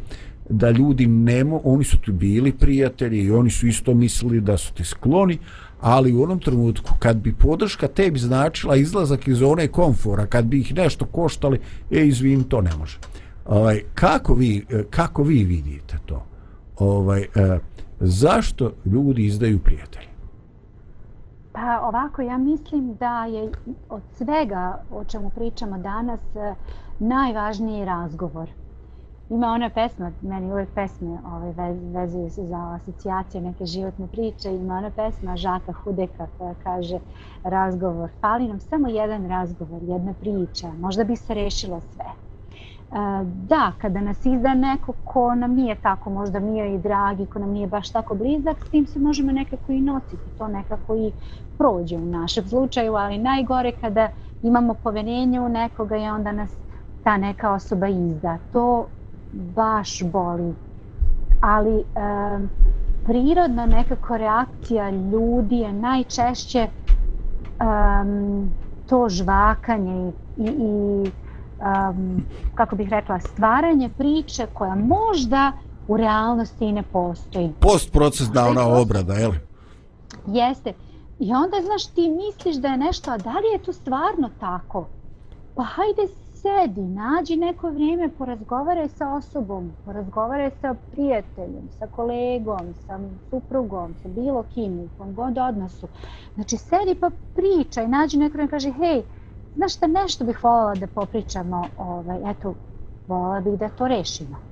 da 0.51 0.71
ljudi 0.71 1.07
nemo 1.07 1.61
oni 1.65 1.85
su 1.85 1.99
ti 1.99 2.13
bili 2.13 2.53
prijatelji 2.53 3.19
i 3.19 3.31
oni 3.31 3.51
su 3.51 3.67
isto 3.67 3.95
mislili 3.95 4.41
da 4.41 4.57
su 4.57 4.75
ti 4.75 4.85
skloni 4.85 5.39
ali 5.81 6.17
u 6.17 6.23
onom 6.23 6.41
trenutku 6.41 6.93
kad 6.99 7.17
bi 7.17 7.35
podrška 7.35 7.89
tebi 7.89 8.19
značila 8.19 8.77
izlazak 8.77 9.29
iz 9.29 9.39
zone 9.39 9.69
komfora 9.69 10.27
kad 10.27 10.45
bi 10.45 10.61
ih 10.61 10.75
nešto 10.75 11.05
koštali 11.05 11.61
e 11.91 12.07
izvin 12.07 12.45
to 12.45 12.61
ne 12.61 12.71
može. 12.79 12.99
Ovaj 13.47 13.81
kako 13.95 14.35
vi 14.35 14.67
e, 14.71 14.85
kako 14.91 15.23
vi 15.23 15.45
vidite 15.45 15.99
to? 16.07 16.23
Ovaj 16.79 17.21
eh, 17.21 17.59
zašto 18.01 18.73
ljudi 18.85 19.27
izdaju 19.27 19.59
prijatelje? 19.59 20.09
Pa 21.53 21.81
ovako, 21.83 22.23
ja 22.23 22.39
mislim 22.39 22.95
da 22.95 23.25
je 23.25 23.51
od 23.89 24.03
svega 24.17 24.83
o 24.91 25.05
čemu 25.05 25.31
pričamo 25.31 25.79
danas 25.79 26.21
e, 26.37 26.55
najvažniji 26.99 27.85
razgovor. 27.85 28.49
Ima 29.31 29.47
ona 29.47 29.71
pesma, 29.71 30.13
meni 30.21 30.53
uvijek 30.53 30.75
pesme 30.75 31.19
ovaj, 31.25 31.53
vezuju 31.95 32.31
se 32.31 32.47
za 32.47 32.75
asocijacije 32.75 33.41
neke 33.41 33.67
životne 33.67 34.09
priče, 34.09 34.55
ima 34.57 34.75
ona 34.75 34.91
pesma 34.91 35.37
Žaka 35.37 35.73
Hudeka 35.73 36.27
koja 36.39 36.55
kaže 36.55 36.99
razgovor. 37.43 38.11
Fali 38.21 38.49
nam 38.49 38.61
samo 38.61 38.89
jedan 38.89 39.29
razgovor, 39.29 39.83
jedna 39.83 40.15
priča, 40.15 40.73
možda 40.73 41.05
bi 41.05 41.17
se 41.17 41.35
rešilo 41.35 41.81
sve. 41.81 42.05
E, 42.05 43.25
da, 43.25 43.73
kada 43.79 44.01
nas 44.01 44.27
izda 44.27 44.55
neko 44.55 44.93
ko 45.05 45.35
nam 45.35 45.55
nije 45.55 45.75
tako 45.75 46.11
možda 46.11 46.41
mio 46.41 46.65
i 46.65 46.79
dragi, 46.79 47.27
ko 47.27 47.39
nam 47.39 47.51
nije 47.51 47.67
baš 47.67 47.91
tako 47.91 48.15
blizak, 48.15 48.61
s 48.61 48.71
tim 48.71 48.87
se 48.87 48.99
možemo 48.99 49.33
nekako 49.33 49.73
i 49.73 49.81
nositi, 49.81 50.31
to 50.31 50.49
nekako 50.49 50.97
i 50.97 51.13
prođe 51.59 51.97
u 51.97 52.07
našem 52.07 52.45
slučaju, 52.49 52.95
ali 52.95 53.19
najgore 53.19 53.73
kada 53.73 54.09
imamo 54.43 54.75
poverenje 54.75 55.41
u 55.41 55.49
nekoga 55.49 55.97
i 55.97 56.09
onda 56.09 56.33
nas 56.33 56.59
ta 57.03 57.17
neka 57.17 57.53
osoba 57.53 57.89
izda. 57.89 58.39
To 58.51 58.89
baš 59.33 60.03
boli. 60.13 60.55
Ali 61.41 61.79
e, 61.79 61.85
prirodna 63.07 63.67
nekako 63.67 64.17
reakcija 64.17 64.91
ljudi 64.91 65.57
je 65.57 65.73
najčešće 65.73 66.59
e, 66.59 66.69
to 68.87 69.09
žvakanje 69.09 70.13
i, 70.37 70.43
i, 70.43 70.47
i 70.47 71.11
um, 71.61 72.23
kako 72.55 72.77
bih 72.77 72.89
rekla, 72.89 73.21
stvaranje 73.21 73.89
priče 73.89 74.47
koja 74.55 74.75
možda 74.75 75.53
u 75.89 75.97
realnosti 75.97 76.65
i 76.65 76.73
ne 76.73 76.83
postoji. 76.83 77.53
Post 77.61 77.93
procesna 77.93 78.49
ona 78.49 78.69
obrada, 78.69 79.15
je 79.15 79.29
li? 79.29 79.39
Jeste. 80.27 80.73
I 81.19 81.35
onda, 81.35 81.57
znaš, 81.65 81.87
ti 81.87 82.11
misliš 82.11 82.57
da 82.57 82.69
je 82.69 82.77
nešto, 82.77 83.11
a 83.11 83.19
da 83.19 83.31
li 83.31 83.47
je 83.53 83.59
to 83.59 83.73
stvarno 83.73 84.31
tako? 84.41 84.87
Pa 85.55 85.63
hajde 85.63 86.03
sedi, 86.43 86.81
nađi 86.81 87.37
neko 87.37 87.71
vrijeme, 87.71 88.09
porazgovaraj 88.19 88.89
sa 88.89 89.15
osobom, 89.15 89.73
porazgovaraj 89.85 90.51
sa 90.51 90.75
prijateljem, 90.91 91.69
sa 91.79 91.87
kolegom, 91.87 92.75
sa 92.75 93.01
suprugom, 93.31 93.95
sa 94.03 94.09
bilo 94.09 94.43
kim, 94.43 94.79
u 94.79 94.89
kom 94.99 95.15
god 95.15 95.39
odnosu. 95.39 95.89
Znači, 96.35 96.57
sedi 96.57 96.95
pa 97.01 97.11
pričaj, 97.35 97.89
nađi 97.89 98.19
neko 98.19 98.33
vrijeme, 98.33 98.51
kaže, 98.51 98.71
hej, 98.71 99.03
znaš 99.55 99.75
šta, 99.77 99.87
nešto 99.87 100.25
bih 100.25 100.45
voljela 100.45 100.75
da 100.75 100.87
popričamo, 100.87 101.65
ovaj, 101.77 102.31
eto, 102.31 102.55
voljela 103.07 103.41
bih 103.41 103.59
da 103.59 103.69
to 103.69 103.89
rešimo. 103.89 104.48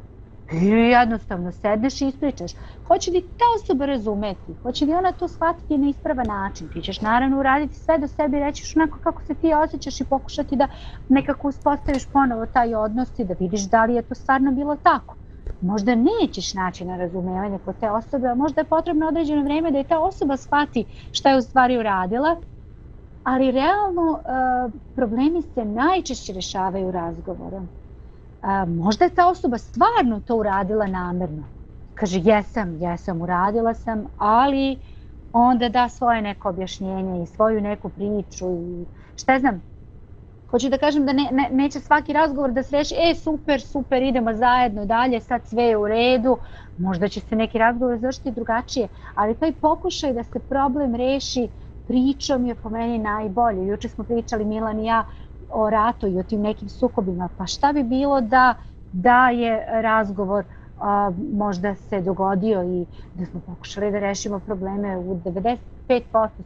I 0.52 0.66
jednostavno 0.66 1.52
sedneš 1.52 2.00
i 2.00 2.06
ispričaš. 2.06 2.52
Hoće 2.88 3.11
li 3.11 3.20
ta 3.20 3.44
osoba 3.56 3.87
razumeti? 3.87 4.54
Hoće 4.62 4.85
li 4.85 4.94
ona 4.94 5.12
to 5.12 5.28
shvatiti 5.28 5.78
na 5.78 5.88
ispravan 5.88 6.26
način? 6.26 6.68
Ti 6.68 6.82
ćeš 6.82 7.00
naravno 7.00 7.38
uraditi 7.38 7.74
sve 7.74 7.98
do 7.98 8.09
sebe 8.09 8.37
i 8.37 8.40
rećiš 8.40 8.76
onako 8.76 8.98
kako 9.02 9.22
se 9.22 9.35
ti 9.35 9.54
osjećaš 9.54 10.00
i 10.00 10.04
pokušati 10.04 10.56
da 10.56 10.68
nekako 11.09 11.48
uspostaviš 11.48 12.06
ponovo 12.12 12.46
taj 12.46 12.74
odnos 12.74 13.18
i 13.18 13.24
da 13.24 13.35
vidiš 13.40 13.61
da 13.61 13.85
li 13.85 13.94
je 13.94 14.02
to 14.02 14.14
stvarno 14.14 14.52
bilo 14.52 14.76
tako. 14.76 15.16
Možda 15.61 15.94
nećeš 15.94 16.54
naći 16.54 16.85
na 16.85 16.96
razumevanje 16.96 17.59
kod 17.64 17.76
te 17.80 17.90
osobe, 17.90 18.28
a 18.28 18.35
možda 18.35 18.61
je 18.61 18.64
potrebno 18.64 19.09
određeno 19.09 19.42
vrijeme 19.42 19.70
da 19.70 19.78
je 19.78 19.88
ta 19.88 19.98
osoba 19.98 20.37
shvati 20.37 20.85
šta 21.12 21.30
je 21.30 21.38
u 21.38 21.42
stvari 21.42 21.78
uradila 21.78 22.37
ali 23.26 23.50
realno 23.50 24.18
eh, 24.18 24.70
problemi 24.94 25.42
se 25.42 25.64
najčešće 25.64 26.32
rešavaju 26.32 26.90
razgovorom 26.90 27.68
a, 28.46 28.64
možda 28.64 29.04
je 29.04 29.14
ta 29.14 29.28
osoba 29.28 29.59
stvarno 29.59 30.20
to 30.20 30.37
uradila 30.37 30.87
namerno. 30.87 31.44
Kaže, 31.94 32.20
jesam, 32.24 32.76
jesam, 32.82 33.22
uradila 33.22 33.74
sam, 33.74 34.06
ali 34.16 34.78
onda 35.32 35.68
da 35.68 35.88
svoje 35.88 36.22
neko 36.22 36.48
objašnjenje 36.48 37.22
i 37.22 37.26
svoju 37.26 37.61
neku 37.61 37.88
priču 37.88 38.46
i 38.46 38.87
šta 39.16 39.38
znam. 39.38 39.62
Hoću 40.50 40.68
da 40.68 40.78
kažem 40.78 41.06
da 41.06 41.12
ne, 41.12 41.28
ne, 41.32 41.48
neće 41.52 41.80
svaki 41.80 42.12
razgovor 42.12 42.52
da 42.52 42.62
se 42.62 42.76
reši, 42.76 42.94
e, 42.98 43.14
super, 43.14 43.61
super, 43.61 44.02
idemo 44.02 44.35
zajedno 44.35 44.85
dalje, 44.87 45.20
sad 45.20 45.46
sve 45.46 45.62
je 45.62 45.76
u 45.76 45.88
redu, 45.88 46.38
možda 46.76 47.09
će 47.09 47.20
se 47.20 47.37
neki 47.37 47.59
razgovor 47.59 47.98
završiti 47.98 48.30
drugačije, 48.30 48.88
ali 49.14 49.38
taj 49.38 49.52
pokušaj 49.52 50.12
da 50.12 50.22
se 50.24 50.38
problem 50.38 50.94
reši 50.94 51.48
pričom 51.87 52.46
je 52.46 52.54
po 52.54 52.70
meni 52.70 52.98
najbolje. 52.98 53.66
Juče 53.66 53.88
smo 53.88 54.04
pričali 54.04 54.44
Milan 54.44 54.80
i 54.80 54.87
ja 54.87 55.04
o 55.50 55.70
ratu 55.70 56.06
i 56.06 56.18
o 56.18 56.22
tim 56.22 56.40
nekim 56.40 56.68
sukobima. 56.68 57.28
Pa 57.38 57.46
šta 57.46 57.72
bi 57.72 57.82
bilo 57.82 58.20
da, 58.20 58.54
da 58.92 59.30
je 59.30 59.82
razgovor 59.82 60.44
a, 60.80 61.11
možda 61.32 61.74
se 61.74 62.00
dogodio 62.00 62.62
i 62.62 62.87
da 63.14 63.26
smo 63.26 63.40
pokušali 63.40 63.90
da 63.90 63.98
rešimo 63.98 64.38
probleme 64.38 64.96
u 64.96 65.20
95% 65.24 65.59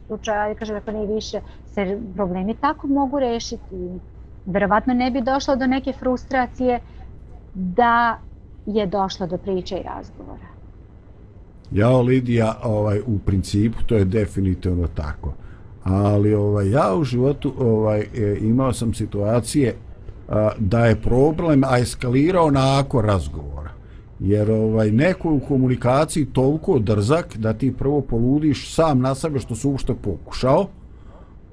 slučaja, 0.07 0.41
ali 0.41 0.55
kažem 0.55 0.75
ako 0.75 0.91
ne 0.91 1.05
više, 1.05 1.41
se 1.73 1.99
problemi 2.15 2.55
tako 2.55 2.87
mogu 2.87 3.19
rešiti. 3.19 3.99
Verovatno 4.45 4.93
ne 4.93 5.11
bi 5.11 5.21
došlo 5.21 5.55
do 5.55 5.67
neke 5.67 5.93
frustracije 5.93 6.79
da 7.53 8.19
je 8.65 8.87
došlo 8.87 9.27
do 9.27 9.37
priče 9.37 9.77
i 9.77 9.83
razgovora. 9.83 10.51
Ja, 11.71 11.97
Lidija, 11.97 12.55
ovaj, 12.63 12.99
u 12.99 13.19
principu 13.19 13.77
to 13.85 13.95
je 13.95 14.05
definitivno 14.05 14.87
tako. 14.87 15.33
Ali 15.83 16.33
ovaj, 16.33 16.69
ja 16.69 16.95
u 16.95 17.03
životu 17.03 17.53
ovaj, 17.59 17.99
e, 17.99 18.37
imao 18.41 18.73
sam 18.73 18.93
situacije 18.93 19.75
a, 20.29 20.49
da 20.59 20.85
je 20.85 21.01
problem 21.01 21.63
a 21.63 21.79
eskalirao 21.79 22.51
nakon 22.51 23.05
razgovora. 23.05 23.69
Jer 24.19 24.51
ovaj 24.51 24.91
neko 24.91 25.29
je 25.29 25.33
u 25.33 25.39
komunikaciji 25.39 26.25
toliko 26.25 26.79
drzak 26.79 27.37
da 27.37 27.53
ti 27.53 27.73
prvo 27.73 28.01
poludiš 28.01 28.73
sam 28.73 28.99
na 28.99 29.15
sebe 29.15 29.39
što 29.39 29.55
su 29.55 29.69
uopšte 29.69 29.93
pokušao. 30.01 30.67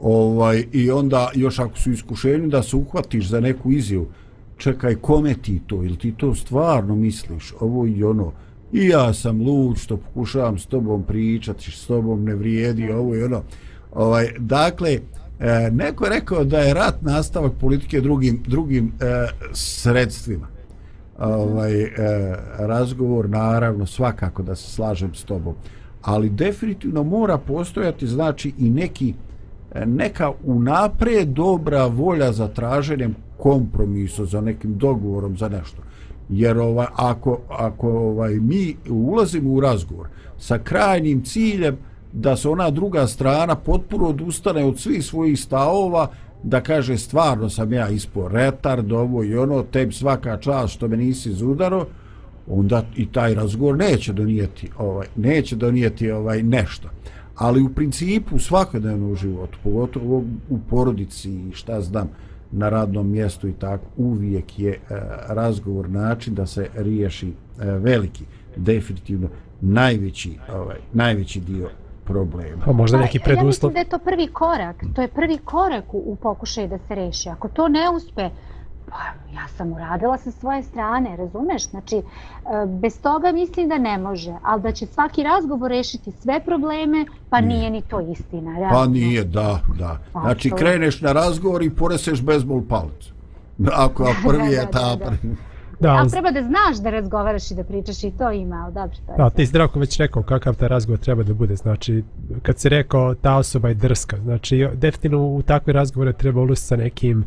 Ovaj 0.01 0.65
i 0.73 0.91
onda 0.91 1.31
još 1.35 1.59
ako 1.59 1.79
su 1.79 1.91
iskušeni 1.91 2.49
da 2.49 2.63
se 2.63 2.77
uhvatiš 2.77 3.29
za 3.29 3.41
neku 3.41 3.73
izjavu, 3.73 4.07
čekaj 4.57 4.95
kome 4.95 5.35
ti 5.35 5.61
to 5.67 5.75
ili 5.75 5.97
ti 5.97 6.15
to 6.17 6.35
stvarno 6.35 6.97
misliš, 6.97 7.55
ovo 7.61 7.87
i 7.87 8.05
ono. 8.05 8.33
I 8.73 8.87
ja 8.89 9.13
sam 9.13 9.41
lud 9.43 9.79
što 9.79 9.97
pokušavam 9.97 10.59
s 10.59 10.67
tobom 10.67 11.03
pričati, 11.03 11.71
s 11.71 11.87
tobom 11.87 12.25
ne 12.25 12.35
vrijedi 12.35 12.91
ovo 12.91 13.17
i 13.17 13.23
ono. 13.23 13.43
Ovaj 13.99 14.29
dakle 14.39 14.91
e, 15.41 15.71
neko 15.73 16.05
je 16.05 16.11
rekao 16.11 16.45
da 16.45 16.59
je 16.59 16.75
rat 16.75 17.03
nastavak 17.03 17.53
politike 17.61 18.01
drugim 18.01 18.43
drugim 18.47 18.93
e, 19.01 19.27
sredstvima. 19.53 20.47
Ovaj 21.19 21.83
e, 21.83 21.91
razgovor 22.59 23.29
naravno 23.31 23.87
svakako 23.87 24.43
da 24.43 24.57
se 24.57 24.71
slažem 24.71 25.15
s 25.15 25.25
tobom 25.25 25.55
ali 26.03 26.31
definitivno 26.31 27.03
mora 27.03 27.39
postojati 27.39 28.07
znači 28.07 28.53
i 28.59 28.71
neki 28.71 29.15
e, 29.75 29.87
neka 29.87 30.33
unapred 30.45 31.29
dobra 31.29 31.87
volja 31.87 32.33
za 32.33 32.49
traženjem 32.49 33.15
kompromisa 33.37 34.25
za 34.25 34.41
nekim 34.41 34.79
dogovorom 34.79 35.37
za 35.37 35.49
nešto. 35.49 35.83
Jer 36.29 36.59
ovaj 36.59 36.87
ako 36.97 37.39
ako 37.49 37.89
ovaj 37.91 38.35
mi 38.35 38.77
ulazimo 38.91 39.51
u 39.51 39.61
razgovor 39.61 40.09
sa 40.39 40.59
krajnjim 40.59 41.25
ciljem 41.25 41.77
da 42.13 42.37
se 42.37 42.49
ona 42.49 42.71
druga 42.71 43.07
strana 43.07 43.55
potpuno 43.55 44.09
odustane 44.09 44.65
od 44.65 44.79
svih 44.79 45.05
svojih 45.05 45.41
stavova 45.41 46.09
da 46.43 46.61
kaže 46.61 46.99
stvarno 46.99 47.51
sam 47.51 47.73
ja 47.73 47.89
ispo 47.89 48.29
retard 48.29 48.93
ovo 48.93 49.25
i 49.25 49.37
ono 49.37 49.63
tebi 49.63 49.93
svaka 49.93 50.37
čast 50.37 50.75
što 50.75 50.89
me 50.89 50.97
nisi 50.97 51.33
zudaro 51.33 51.87
onda 52.49 52.83
i 52.97 53.13
taj 53.13 53.35
razgovor 53.35 53.77
neće 53.77 54.13
donijeti 54.13 54.71
ovaj 54.79 55.07
neće 55.17 55.57
donijeti 55.57 56.11
ovaj 56.11 56.43
nešto. 56.43 56.89
Ali 57.35 57.63
u 57.63 57.69
principu 57.69 58.37
u 58.37 59.11
u 59.13 59.15
životu 59.15 59.59
pogotovo 59.63 60.25
u 60.49 60.59
porodici 60.71 61.31
i 61.31 61.53
šta 61.53 61.81
znam 61.81 62.09
na 62.53 62.69
radnom 62.69 63.11
mjestu 63.11 63.49
i 63.49 63.53
tako 63.53 63.85
uvijek 63.97 64.59
je 64.59 64.71
e, 64.71 64.79
razgovor 65.29 65.91
način 65.91 66.35
da 66.35 66.47
se 66.47 66.69
riješi 66.75 67.29
e, 67.29 67.65
veliki 67.65 68.25
definitivno 68.57 69.29
najveći 69.61 70.39
ovaj 70.55 70.79
najveći 70.93 71.41
dio 71.41 71.71
problema. 72.09 72.63
Pa 72.65 72.73
možda 72.73 72.99
neki 72.99 73.19
preduslov. 73.19 73.43
Ja 73.43 73.47
mislim 73.47 73.73
da 73.73 73.79
je 73.79 73.85
to 73.85 73.99
prvi 73.99 74.27
korak. 74.27 74.77
To 74.95 75.03
je 75.03 75.09
prvi 75.09 75.39
korak 75.39 75.95
u, 75.95 76.03
u 76.07 76.17
pokušaju 76.17 76.69
da 76.69 76.79
se 76.79 76.95
reši. 76.95 77.29
Ako 77.29 77.49
to 77.49 77.69
ne 77.69 77.91
uspe, 77.91 78.31
pa 78.91 78.97
ja 79.35 79.49
sam 79.57 79.73
uradila 79.73 80.19
sa 80.19 80.31
svoje 80.31 80.63
strane, 80.63 81.17
razumeš? 81.17 81.71
Znači, 81.71 81.97
e, 81.97 82.03
bez 82.67 83.01
toga 83.03 83.33
mislim 83.33 83.69
da 83.69 83.79
ne 83.79 83.99
može, 83.99 84.35
ali 84.43 84.63
da 84.63 84.73
će 84.73 84.87
svaki 84.87 85.23
razgovor 85.23 85.71
rešiti 85.71 86.13
sve 86.13 86.41
probleme, 86.41 87.05
pa 87.31 87.41
nije, 87.41 87.59
nije 87.59 87.71
ni 87.71 87.83
to 87.83 88.01
istina. 88.01 88.59
Realno. 88.59 88.79
Pa 88.79 88.87
nije, 88.87 89.25
da, 89.25 89.61
da. 89.79 89.99
Znači, 90.13 90.51
kreneš 90.51 91.01
na 91.01 91.13
razgovor 91.13 91.63
i 91.63 91.71
poreseš 91.71 92.23
bezbol 92.23 92.63
palec. 92.69 93.13
Ako 93.73 94.15
prvi 94.29 94.55
etap. 94.55 95.01
Da, 95.81 95.93
ali 95.93 96.11
treba 96.11 96.31
da 96.31 96.43
znaš 96.43 96.77
da 96.83 96.91
razgovaraš 96.91 97.51
i 97.51 97.55
da 97.55 97.65
pričaš 97.65 98.05
i 98.05 98.11
to 98.11 98.31
ima, 98.33 98.57
ali 98.65 98.75
dobro, 98.75 98.97
to 99.07 99.13
je 99.13 99.17
Da, 99.17 99.31
ti 99.31 99.47
si 99.47 99.53
Drako 99.53 99.79
već 99.79 99.97
rekao 99.97 100.23
kakav 100.23 100.55
taj 100.55 100.69
razgovor 100.69 100.99
treba 100.99 101.23
da 101.23 101.35
bude, 101.35 101.57
znači, 101.57 102.05
kad 102.43 102.59
si 102.59 102.69
rekao 102.69 103.15
ta 103.15 103.37
osoba 103.37 103.69
je 103.69 103.75
drska, 103.75 104.17
znači, 104.17 104.69
definitivno 104.75 105.27
u 105.27 105.43
takve 105.43 105.73
razgovore 105.73 106.13
treba 106.13 106.41
ulaziti 106.41 106.67
sa 106.67 106.77
nekim 106.77 107.25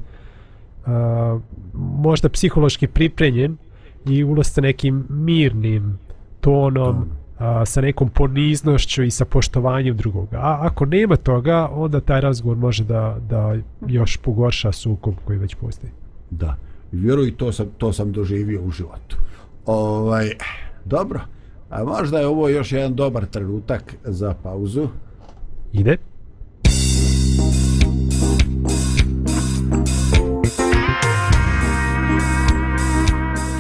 uh, 0.86 1.42
možda 1.74 2.30
psihološki 2.30 2.88
pripremljen 2.88 3.58
i 4.06 4.24
ulaziti 4.24 4.54
sa 4.54 4.62
nekim 4.62 5.06
mirnim 5.10 6.00
tonom, 6.42 6.98
uh, 6.98 7.46
sa 7.66 7.82
nekom 7.82 8.10
poniznošću 8.10 9.04
i 9.04 9.12
sa 9.12 9.26
poštovanjem 9.26 9.98
drugoga. 9.98 10.38
A 10.38 10.60
ako 10.62 10.86
nema 10.86 11.16
toga, 11.16 11.70
onda 11.74 12.02
taj 12.02 12.22
razgovor 12.22 12.58
može 12.58 12.84
da, 12.84 13.18
da 13.30 13.56
još 13.88 14.18
pogorša 14.18 14.72
sukob 14.72 15.16
koji 15.26 15.38
već 15.38 15.56
postoji. 15.56 15.92
Da 16.30 16.56
vjeruj 16.92 17.38
to 17.38 17.52
sam 17.52 17.68
to 17.78 17.94
sam 17.94 18.12
doživio 18.12 18.62
u 18.62 18.72
životu. 18.72 19.18
Ovaj 19.66 20.30
dobro. 20.86 21.20
A 21.70 21.84
možda 21.84 22.20
je 22.20 22.28
ovo 22.28 22.50
još 22.50 22.72
jedan 22.72 22.96
dobar 22.96 23.26
trenutak 23.26 23.96
za 24.04 24.36
pauzu. 24.44 24.88
Ide. 25.74 25.98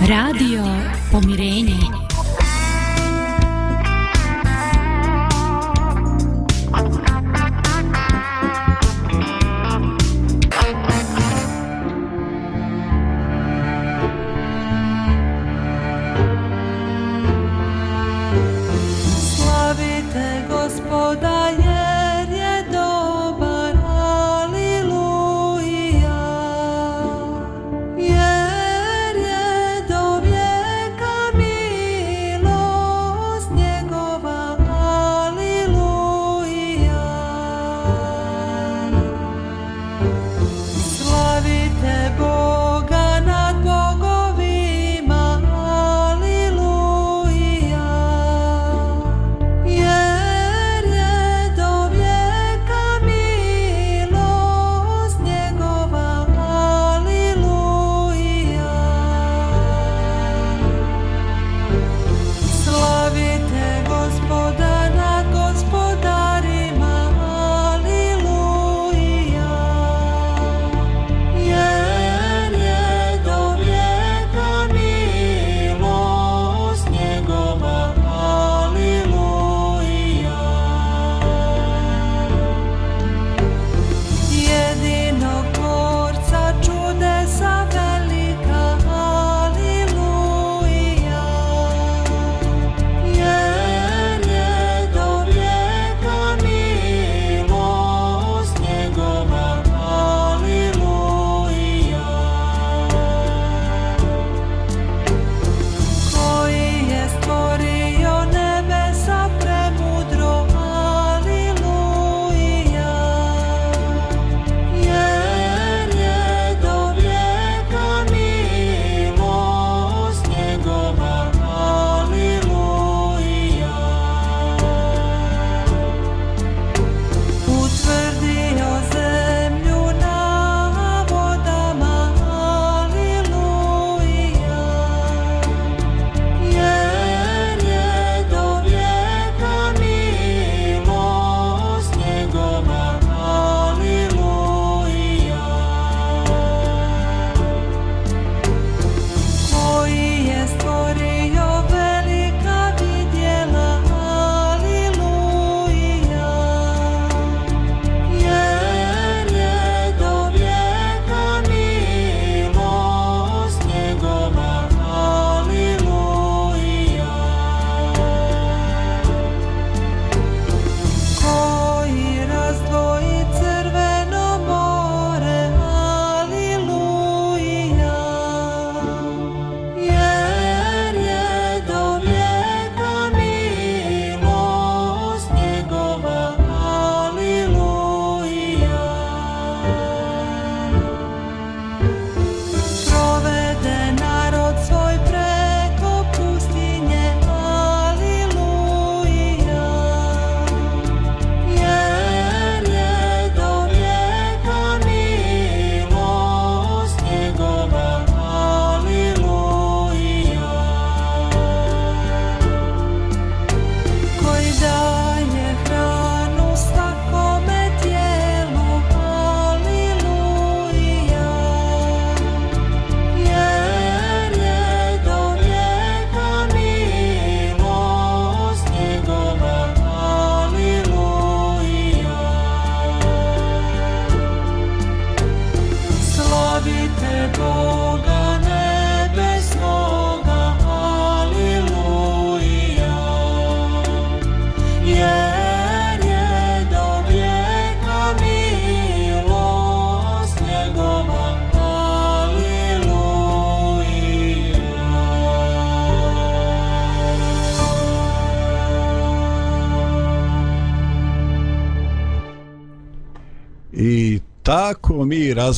Radio 0.07 0.63
Pomirenje. 1.11 2.00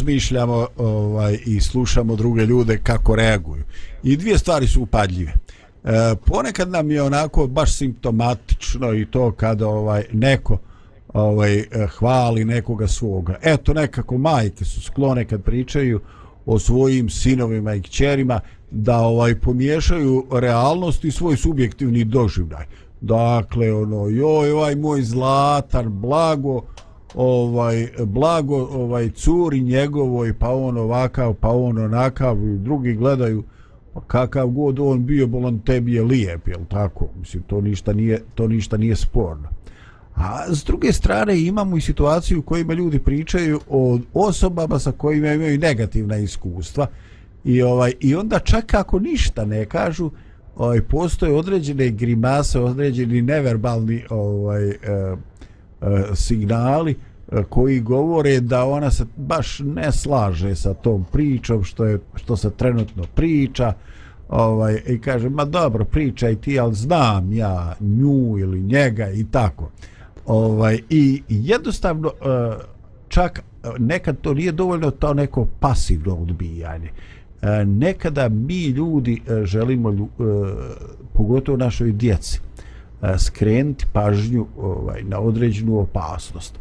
Razmišljamo 0.03 0.67
ovaj 0.77 1.37
i 1.45 1.61
slušamo 1.61 2.15
druge 2.15 2.45
ljude 2.45 2.77
kako 2.77 3.15
reaguju. 3.15 3.63
I 4.03 4.17
dvije 4.17 4.37
stvari 4.37 4.67
su 4.67 4.81
upadljive. 4.81 5.31
E, 5.31 6.15
ponekad 6.25 6.69
nam 6.69 6.91
je 6.91 7.01
onako 7.01 7.47
baš 7.47 7.77
simptomatično 7.77 8.93
i 8.93 9.05
to 9.05 9.31
kada 9.31 9.67
ovaj 9.67 10.03
neko 10.11 10.57
ovaj 11.13 11.63
hvali 11.97 12.45
nekoga 12.45 12.87
svoga. 12.87 13.35
Eto 13.43 13.73
nekako 13.73 14.17
majke 14.17 14.65
su 14.65 14.81
sklone 14.81 15.25
kad 15.25 15.43
pričaju 15.43 15.99
o 16.45 16.59
svojim 16.59 17.09
sinovima 17.09 17.75
i 17.75 17.81
kćerima 17.81 18.39
da 18.71 18.97
ovaj 18.97 19.39
pomiješaju 19.39 20.25
realnost 20.31 21.05
i 21.05 21.11
svoj 21.11 21.37
subjektivni 21.37 22.03
doživljaj. 22.03 22.65
Dakle, 23.01 23.73
ono, 23.73 24.07
joj, 24.07 24.51
ovaj 24.51 24.75
moj 24.75 25.01
zlatan, 25.01 26.01
blago, 26.01 26.61
ovaj, 27.15 27.87
blago, 28.05 28.57
ovaj, 28.57 29.09
curi 29.09 29.61
njegovoj, 29.61 30.33
pa 30.33 30.49
on 30.49 30.77
ovakav, 30.77 31.33
pa 31.33 31.49
on 31.49 31.77
onakav, 31.77 32.47
i 32.47 32.57
drugi 32.57 32.93
gledaju, 32.93 33.43
pa 33.93 34.01
kakav 34.01 34.47
god 34.47 34.79
on 34.79 35.05
bio, 35.05 35.27
bolan 35.27 35.59
tebi 35.59 35.93
je 35.93 36.03
lijep, 36.03 36.47
jel 36.47 36.65
tako? 36.69 37.07
Mislim, 37.19 37.43
to 37.43 37.61
ništa 37.61 37.93
nije, 37.93 38.21
to 38.35 38.47
ništa 38.47 38.77
nije 38.77 38.95
sporno. 38.95 39.49
A 40.15 40.45
s 40.49 40.63
druge 40.63 40.93
strane 40.93 41.41
imamo 41.41 41.77
i 41.77 41.81
situaciju 41.81 42.39
u 42.39 42.41
kojima 42.41 42.73
ljudi 42.73 42.99
pričaju 42.99 43.59
o 43.69 43.99
osobama 44.13 44.79
sa 44.79 44.91
kojima 44.91 45.33
imaju 45.33 45.59
negativna 45.59 46.17
iskustva 46.17 46.87
i 47.43 47.61
ovaj 47.61 47.93
i 47.99 48.15
onda 48.15 48.39
čak 48.39 48.73
ako 48.73 48.99
ništa 48.99 49.45
ne 49.45 49.65
kažu, 49.65 50.11
ovaj 50.55 50.81
postoje 50.81 51.33
određene 51.33 51.89
grimase, 51.89 52.59
određeni 52.59 53.21
neverbalni 53.21 54.03
ovaj 54.09 54.69
eh, 54.69 54.77
E, 55.83 56.15
signali 56.15 56.95
e, 57.31 57.43
koji 57.49 57.79
govore 57.79 58.39
da 58.39 58.65
ona 58.65 58.91
se 58.91 59.05
baš 59.15 59.59
ne 59.59 59.91
slaže 59.91 60.55
sa 60.55 60.73
tom 60.73 61.05
pričom 61.11 61.63
što 61.63 61.85
je 61.85 61.99
što 62.15 62.37
se 62.37 62.51
trenutno 62.51 63.03
priča. 63.15 63.73
Ovaj 64.29 64.81
i 64.87 64.99
kaže 64.99 65.29
ma 65.29 65.45
dobro 65.45 65.85
pričaj 65.85 66.35
ti 66.35 66.59
al 66.59 66.73
znam 66.73 67.33
ja 67.33 67.75
nju 67.79 68.37
ili 68.39 68.61
njega 68.61 69.09
i 69.09 69.25
tako. 69.31 69.69
Ovaj 70.25 70.79
i 70.89 71.23
jednostavno 71.29 72.07
e, 72.09 72.51
čak 73.07 73.43
nekad 73.79 74.21
to 74.21 74.33
nije 74.33 74.51
dovoljno 74.51 74.91
to 74.91 75.13
neko 75.13 75.47
pasivno 75.59 76.15
odbijanje. 76.15 76.89
Nekada 77.65 78.29
mi 78.29 78.65
ljudi 78.65 79.21
želimo 79.43 80.09
pogotovo 81.13 81.57
našoj 81.57 81.91
djeci 81.91 82.39
E, 83.03 83.17
skrenuti 83.17 83.85
pažnju 83.93 84.45
ovaj, 84.57 85.03
na 85.03 85.19
određenu 85.19 85.79
opasnost. 85.79 86.59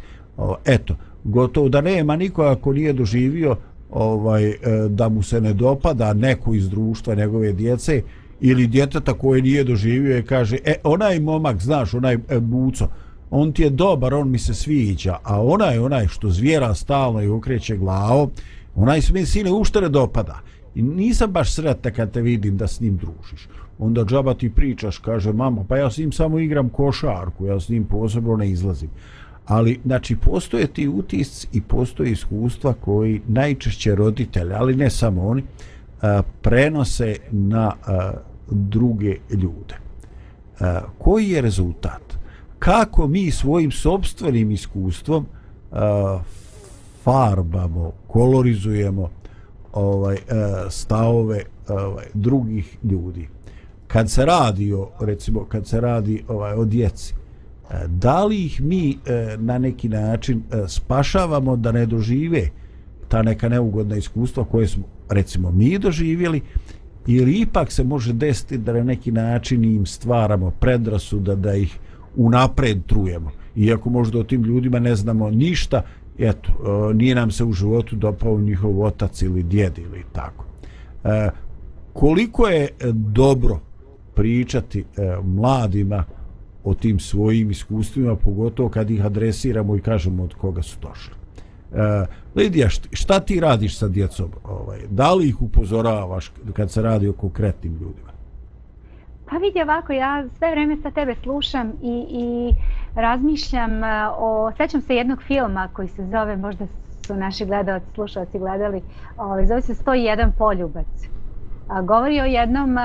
Eto, 0.64 0.96
gotovo 1.24 1.68
da 1.68 1.80
nema 1.80 2.16
niko 2.16 2.42
ako 2.42 2.72
nije 2.72 2.92
doživio 2.92 3.56
ovaj 3.90 4.48
e, 4.48 4.56
da 4.88 5.08
mu 5.08 5.22
se 5.22 5.40
ne 5.40 5.52
dopada 5.52 6.14
neko 6.14 6.54
iz 6.54 6.70
društva 6.70 7.14
njegove 7.14 7.52
djece 7.52 8.02
ili 8.40 8.66
djeteta 8.66 9.12
koje 9.12 9.42
nije 9.42 9.64
doživio 9.64 10.18
i 10.18 10.22
kaže 10.22 10.58
e 10.64 10.74
onaj 10.84 11.20
momak 11.20 11.60
znaš 11.60 11.94
onaj 11.94 12.14
e, 12.14 12.40
buco 12.40 12.88
on 13.30 13.52
ti 13.52 13.62
je 13.62 13.70
dobar 13.70 14.14
on 14.14 14.30
mi 14.30 14.38
se 14.38 14.54
sviđa 14.54 15.18
a 15.22 15.42
onaj 15.42 15.78
onaj 15.78 16.08
što 16.08 16.30
zvijera 16.30 16.74
stalno 16.74 17.22
i 17.22 17.28
okreće 17.28 17.76
glavo 17.76 18.30
onaj 18.74 19.02
se 19.02 19.12
mi 19.12 19.26
sine 19.26 19.52
ušte 19.52 19.80
ne 19.80 19.88
dopada 19.88 20.40
I 20.74 20.82
nisam 20.82 21.30
baš 21.30 21.54
sretna 21.54 21.90
kad 21.90 22.12
te 22.12 22.20
vidim 22.22 22.56
da 22.56 22.66
s 22.66 22.80
njim 22.80 22.96
družiš. 22.96 23.48
Onda 23.82 24.04
džaba 24.04 24.34
ti 24.34 24.50
pričaš, 24.50 24.98
kaže 24.98 25.32
mama, 25.32 25.64
pa 25.68 25.76
ja 25.76 25.90
s 25.90 25.98
njim 25.98 26.12
samo 26.12 26.38
igram 26.38 26.68
košarku, 26.68 27.46
ja 27.46 27.60
s 27.60 27.68
njim 27.68 27.84
posebno 27.84 28.36
ne 28.36 28.50
izlazim. 28.50 28.90
Ali, 29.46 29.80
znači, 29.84 30.16
postoje 30.16 30.66
ti 30.66 30.88
utisci 30.88 31.48
i 31.52 31.60
postoje 31.60 32.12
iskustva 32.12 32.74
koji 32.80 33.20
najčešće 33.28 33.94
roditelji, 33.94 34.52
ali 34.52 34.76
ne 34.76 34.90
samo 34.90 35.28
oni, 35.28 35.42
a, 36.02 36.22
prenose 36.42 37.16
na 37.30 37.72
a, 37.86 38.12
druge 38.50 39.16
ljude. 39.30 39.74
A, 40.60 40.80
koji 40.98 41.30
je 41.30 41.40
rezultat? 41.40 42.18
Kako 42.58 43.08
mi 43.08 43.30
svojim 43.30 43.70
sobstvenim 43.70 44.50
iskustvom 44.50 45.26
a, 45.72 46.20
farbamo, 47.04 47.92
kolorizujemo, 48.06 49.10
ovaj 49.72 50.16
stavove 50.70 51.42
ovaj 51.68 52.06
drugih 52.14 52.78
ljudi 52.84 53.28
kad 53.92 54.10
se 54.10 54.24
radi 54.24 54.72
o 54.72 54.88
recimo 55.00 55.44
kad 55.44 55.66
se 55.66 55.80
radi 55.80 56.24
ovaj 56.28 56.54
o 56.54 56.64
djeci 56.64 57.14
e, 57.70 57.74
da 57.88 58.24
li 58.24 58.44
ih 58.44 58.60
mi 58.62 58.90
e, 58.90 59.36
na 59.38 59.58
neki 59.58 59.88
način 59.88 60.42
e, 60.52 60.68
spašavamo 60.68 61.56
da 61.56 61.72
ne 61.72 61.86
dožive 61.86 62.48
ta 63.08 63.22
neka 63.22 63.48
neugodna 63.48 63.96
iskustva 63.96 64.44
koje 64.44 64.68
smo 64.68 64.84
recimo 65.08 65.50
mi 65.50 65.78
doživjeli 65.78 66.40
ili 67.06 67.40
ipak 67.40 67.72
se 67.72 67.84
može 67.84 68.12
desiti 68.12 68.58
da 68.58 68.72
na 68.72 68.84
neki 68.84 69.12
način 69.12 69.64
im 69.64 69.86
stvaramo 69.86 70.50
predrasuda 70.50 71.34
da 71.34 71.54
ih 71.54 71.78
unapred 72.16 72.78
trujemo 72.86 73.30
iako 73.56 73.90
možda 73.90 74.18
o 74.18 74.24
tim 74.24 74.42
ljudima 74.42 74.78
ne 74.78 74.96
znamo 74.96 75.30
ništa 75.30 75.82
eto, 76.18 76.52
nije 76.94 77.14
nam 77.14 77.30
se 77.30 77.44
u 77.44 77.52
životu 77.52 77.96
dopao 77.96 78.40
njihov 78.40 78.82
otac 78.82 79.22
ili 79.22 79.42
djed 79.42 79.78
ili 79.78 80.04
tako. 80.12 80.44
E, 81.04 81.30
koliko 81.92 82.48
je 82.48 82.68
dobro 82.92 83.60
pričati 84.14 84.80
e, 84.80 84.84
mladima 85.24 86.04
o 86.64 86.74
tim 86.74 86.98
svojim 86.98 87.50
iskustvima, 87.50 88.16
pogotovo 88.16 88.68
kad 88.68 88.90
ih 88.90 89.04
adresiramo 89.04 89.76
i 89.76 89.80
kažemo 89.80 90.22
od 90.22 90.34
koga 90.34 90.62
su 90.62 90.76
došli. 90.80 91.14
E, 91.72 92.06
Lidija, 92.34 92.68
šta 92.92 93.20
ti 93.20 93.40
radiš 93.40 93.78
sa 93.78 93.88
djecom? 93.88 94.30
Ovaj, 94.44 94.78
da 94.90 95.14
li 95.14 95.28
ih 95.28 95.42
upozoravaš 95.42 96.32
kad 96.52 96.70
se 96.70 96.82
radi 96.82 97.08
o 97.08 97.12
konkretnim 97.12 97.72
ljudima? 97.72 98.12
Pa 99.30 99.36
vidi 99.36 99.62
ovako, 99.62 99.92
ja 99.92 100.24
sve 100.38 100.50
vrijeme 100.50 100.76
sa 100.82 100.90
tebe 100.90 101.14
slušam 101.22 101.72
i, 101.82 102.06
i 102.10 102.50
razmišljam 103.00 103.84
e, 103.84 104.08
o... 104.18 104.52
Sećam 104.56 104.80
se 104.80 104.96
jednog 104.96 105.22
filma 105.22 105.68
koji 105.72 105.88
se 105.88 106.06
zove, 106.06 106.36
možda 106.36 106.66
su 107.06 107.14
naši 107.14 107.44
gledalci, 107.44 107.86
slušalci 107.94 108.38
gledali, 108.38 108.82
ovaj, 109.16 109.46
zove 109.46 109.62
se 109.62 109.74
101 109.74 110.30
poljubac. 110.38 110.86
A, 111.66 111.82
govori 111.82 112.20
o 112.20 112.24
jednom 112.24 112.76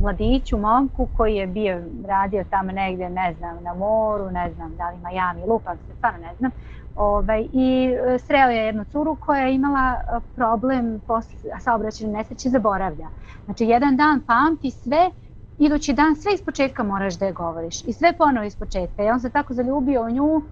mladiću, 0.00 0.58
momku 0.58 1.06
koji 1.06 1.34
je 1.34 1.46
bio 1.46 1.82
radio 2.06 2.44
tamo 2.50 2.72
negdje, 2.72 3.10
ne 3.10 3.34
znam, 3.38 3.62
na 3.62 3.74
moru, 3.74 4.30
ne 4.30 4.52
znam, 4.52 4.76
da 4.76 4.90
li 4.90 4.96
Miami, 4.96 5.46
lupam 5.46 5.78
se, 5.78 5.94
stvarno 5.94 6.18
ne 6.18 6.34
znam. 6.38 6.50
Ovaj, 6.94 7.46
I 7.52 7.96
e, 8.14 8.18
sreo 8.18 8.48
je 8.50 8.66
jednu 8.66 8.84
curu 8.84 9.16
koja 9.16 9.42
je 9.46 9.54
imala 9.54 9.94
e, 9.94 10.20
problem 10.34 11.00
posle 11.06 11.38
saobraćene 11.60 12.12
nesreće 12.12 12.48
zaboravlja. 12.48 13.08
Znači, 13.44 13.64
jedan 13.64 13.96
dan 13.96 14.20
pamti 14.26 14.70
sve, 14.70 15.10
idući 15.58 15.92
dan 15.92 16.16
sve 16.16 16.34
iz 16.34 16.42
početka 16.44 16.82
moraš 16.82 17.18
da 17.18 17.26
je 17.26 17.32
govoriš. 17.32 17.84
I 17.84 17.92
sve 17.92 18.12
ponovo 18.18 18.46
iz 18.46 18.56
početka. 18.56 19.04
I 19.04 19.10
on 19.10 19.20
se 19.20 19.30
tako 19.30 19.54
zaljubio 19.54 20.02
u 20.02 20.10
nju 20.10 20.42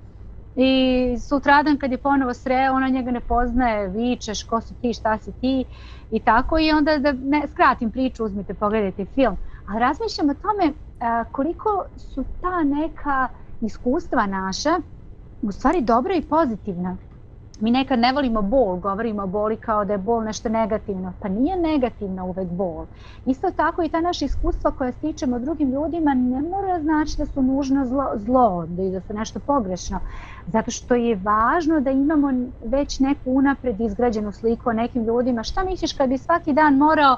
i 0.54 1.16
sutradan 1.28 1.78
kad 1.78 1.92
je 1.92 1.98
ponovo 1.98 2.34
sre, 2.34 2.70
ona 2.70 2.88
njega 2.88 3.10
ne 3.10 3.20
poznaje, 3.20 3.88
vičeš, 3.88 4.42
ko 4.42 4.60
su 4.60 4.74
ti, 4.74 4.94
šta 4.94 5.18
si 5.18 5.32
ti 5.32 5.64
i 6.10 6.20
tako. 6.20 6.58
I 6.58 6.70
onda 6.70 6.98
da 6.98 7.12
ne, 7.12 7.48
skratim 7.50 7.90
priču, 7.90 8.24
uzmite, 8.24 8.54
pogledajte 8.54 9.06
film. 9.14 9.36
A 9.64 9.78
razmišljam 9.78 10.30
o 10.30 10.34
tome 10.34 10.72
a, 11.00 11.24
koliko 11.24 11.84
su 11.96 12.24
ta 12.40 12.62
neka 12.64 13.28
iskustva 13.60 14.26
naša 14.26 14.80
u 15.42 15.52
stvari 15.52 15.80
dobra 15.80 16.14
i 16.14 16.22
pozitivna. 16.28 16.98
Mi 17.60 17.70
nekad 17.70 17.98
ne 17.98 18.12
volimo 18.12 18.42
bol, 18.42 18.76
govorimo 18.76 19.22
o 19.22 19.26
boli 19.26 19.56
kao 19.56 19.84
da 19.84 19.92
je 19.92 19.98
bol 19.98 20.24
nešto 20.24 20.48
negativno. 20.48 21.12
Pa 21.20 21.28
nije 21.28 21.56
negativna 21.56 22.24
uvek 22.24 22.48
bol. 22.48 22.86
Isto 23.26 23.50
tako 23.50 23.82
i 23.82 23.88
ta 23.88 24.00
naša 24.00 24.24
iskustva 24.24 24.70
koja 24.70 24.92
stičemo 24.92 25.38
drugim 25.38 25.70
ljudima 25.70 26.14
ne 26.14 26.42
mora 26.42 26.80
znači 26.80 27.16
da 27.18 27.26
su 27.26 27.42
nužno 27.42 27.86
zlo, 27.86 28.10
zlo 28.14 28.66
da, 28.66 28.82
da 28.82 29.00
su 29.00 29.14
nešto 29.14 29.40
pogrešno. 29.40 30.00
Zato 30.46 30.70
što 30.70 30.94
je 30.94 31.20
važno 31.22 31.80
da 31.80 31.90
imamo 31.90 32.32
već 32.64 32.98
neku 32.98 33.30
unapred 33.30 33.80
izgrađenu 33.80 34.32
sliku 34.32 34.70
o 34.70 34.72
nekim 34.72 35.04
ljudima. 35.04 35.42
Šta 35.42 35.64
misliš 35.64 35.92
kad 35.92 36.08
bi 36.08 36.18
svaki 36.18 36.52
dan 36.52 36.76
morao 36.76 37.16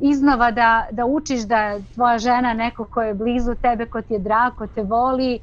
iznova 0.00 0.50
da, 0.50 0.86
da 0.90 1.06
učiš 1.06 1.40
da 1.40 1.56
je 1.56 1.82
tvoja 1.94 2.18
žena 2.18 2.54
neko 2.54 2.84
ko 2.84 3.02
je 3.02 3.14
blizu 3.14 3.54
tebe, 3.54 3.86
ko 3.86 4.02
ti 4.02 4.14
je 4.14 4.18
drag, 4.18 4.52
ko 4.54 4.66
te 4.66 4.82
voli? 4.82 5.38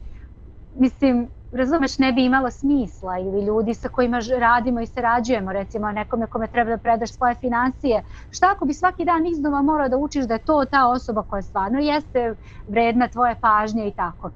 Mislim, 0.75 1.27
razumeš, 1.51 1.97
ne 1.97 2.11
bi 2.13 2.25
imalo 2.25 2.51
smisla 2.51 3.19
ili 3.19 3.45
ljudi 3.45 3.73
sa 3.73 3.89
kojima 3.89 4.19
radimo 4.39 4.79
i 4.81 4.87
sarađujemo, 4.87 5.53
recimo 5.53 5.91
nekome 5.91 6.27
kome 6.27 6.47
treba 6.47 6.69
da 6.69 6.77
predaš 6.77 7.13
svoje 7.13 7.35
financije. 7.35 8.03
Šta 8.29 8.51
ako 8.51 8.65
bi 8.65 8.73
svaki 8.73 9.05
dan 9.05 9.27
iznova 9.27 9.61
morao 9.61 9.89
da 9.89 9.97
učiš 9.97 10.25
da 10.25 10.33
je 10.33 10.39
to 10.45 10.65
ta 10.65 10.87
osoba 10.87 11.23
koja 11.23 11.41
stvarno 11.41 11.79
jeste 11.79 12.35
vredna 12.67 13.07
tvoje 13.07 13.35
pažnje 13.41 13.87
i 13.87 13.91
tako. 13.91 14.31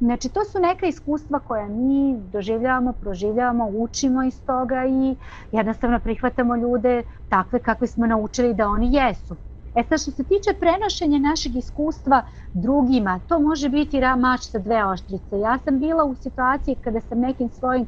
Znači, 0.00 0.28
to 0.28 0.44
su 0.44 0.58
neka 0.58 0.86
iskustva 0.86 1.38
koja 1.38 1.68
mi 1.68 2.16
doživljavamo, 2.18 2.92
proživljavamo, 2.92 3.68
učimo 3.68 4.22
iz 4.22 4.44
toga 4.44 4.84
i 4.86 5.16
jednostavno 5.50 6.00
prihvatamo 6.00 6.56
ljude 6.56 7.02
takve 7.28 7.58
kakve 7.58 7.86
smo 7.86 8.06
naučili 8.06 8.54
da 8.54 8.68
oni 8.68 8.94
jesu. 8.94 9.36
E 9.74 9.82
sad 9.82 10.00
što 10.00 10.10
se 10.10 10.24
tiče 10.24 10.50
prenošenja 10.60 11.18
našeg 11.18 11.56
iskustva 11.56 12.22
drugima, 12.52 13.20
to 13.28 13.40
može 13.40 13.68
biti 13.68 14.00
mač 14.18 14.40
sa 14.40 14.58
dve 14.58 14.84
oštrice. 14.86 15.38
Ja 15.38 15.58
sam 15.58 15.78
bila 15.80 16.04
u 16.04 16.14
situaciji 16.14 16.74
kada 16.74 17.00
sam 17.00 17.20
nekim 17.20 17.48
svojim 17.48 17.86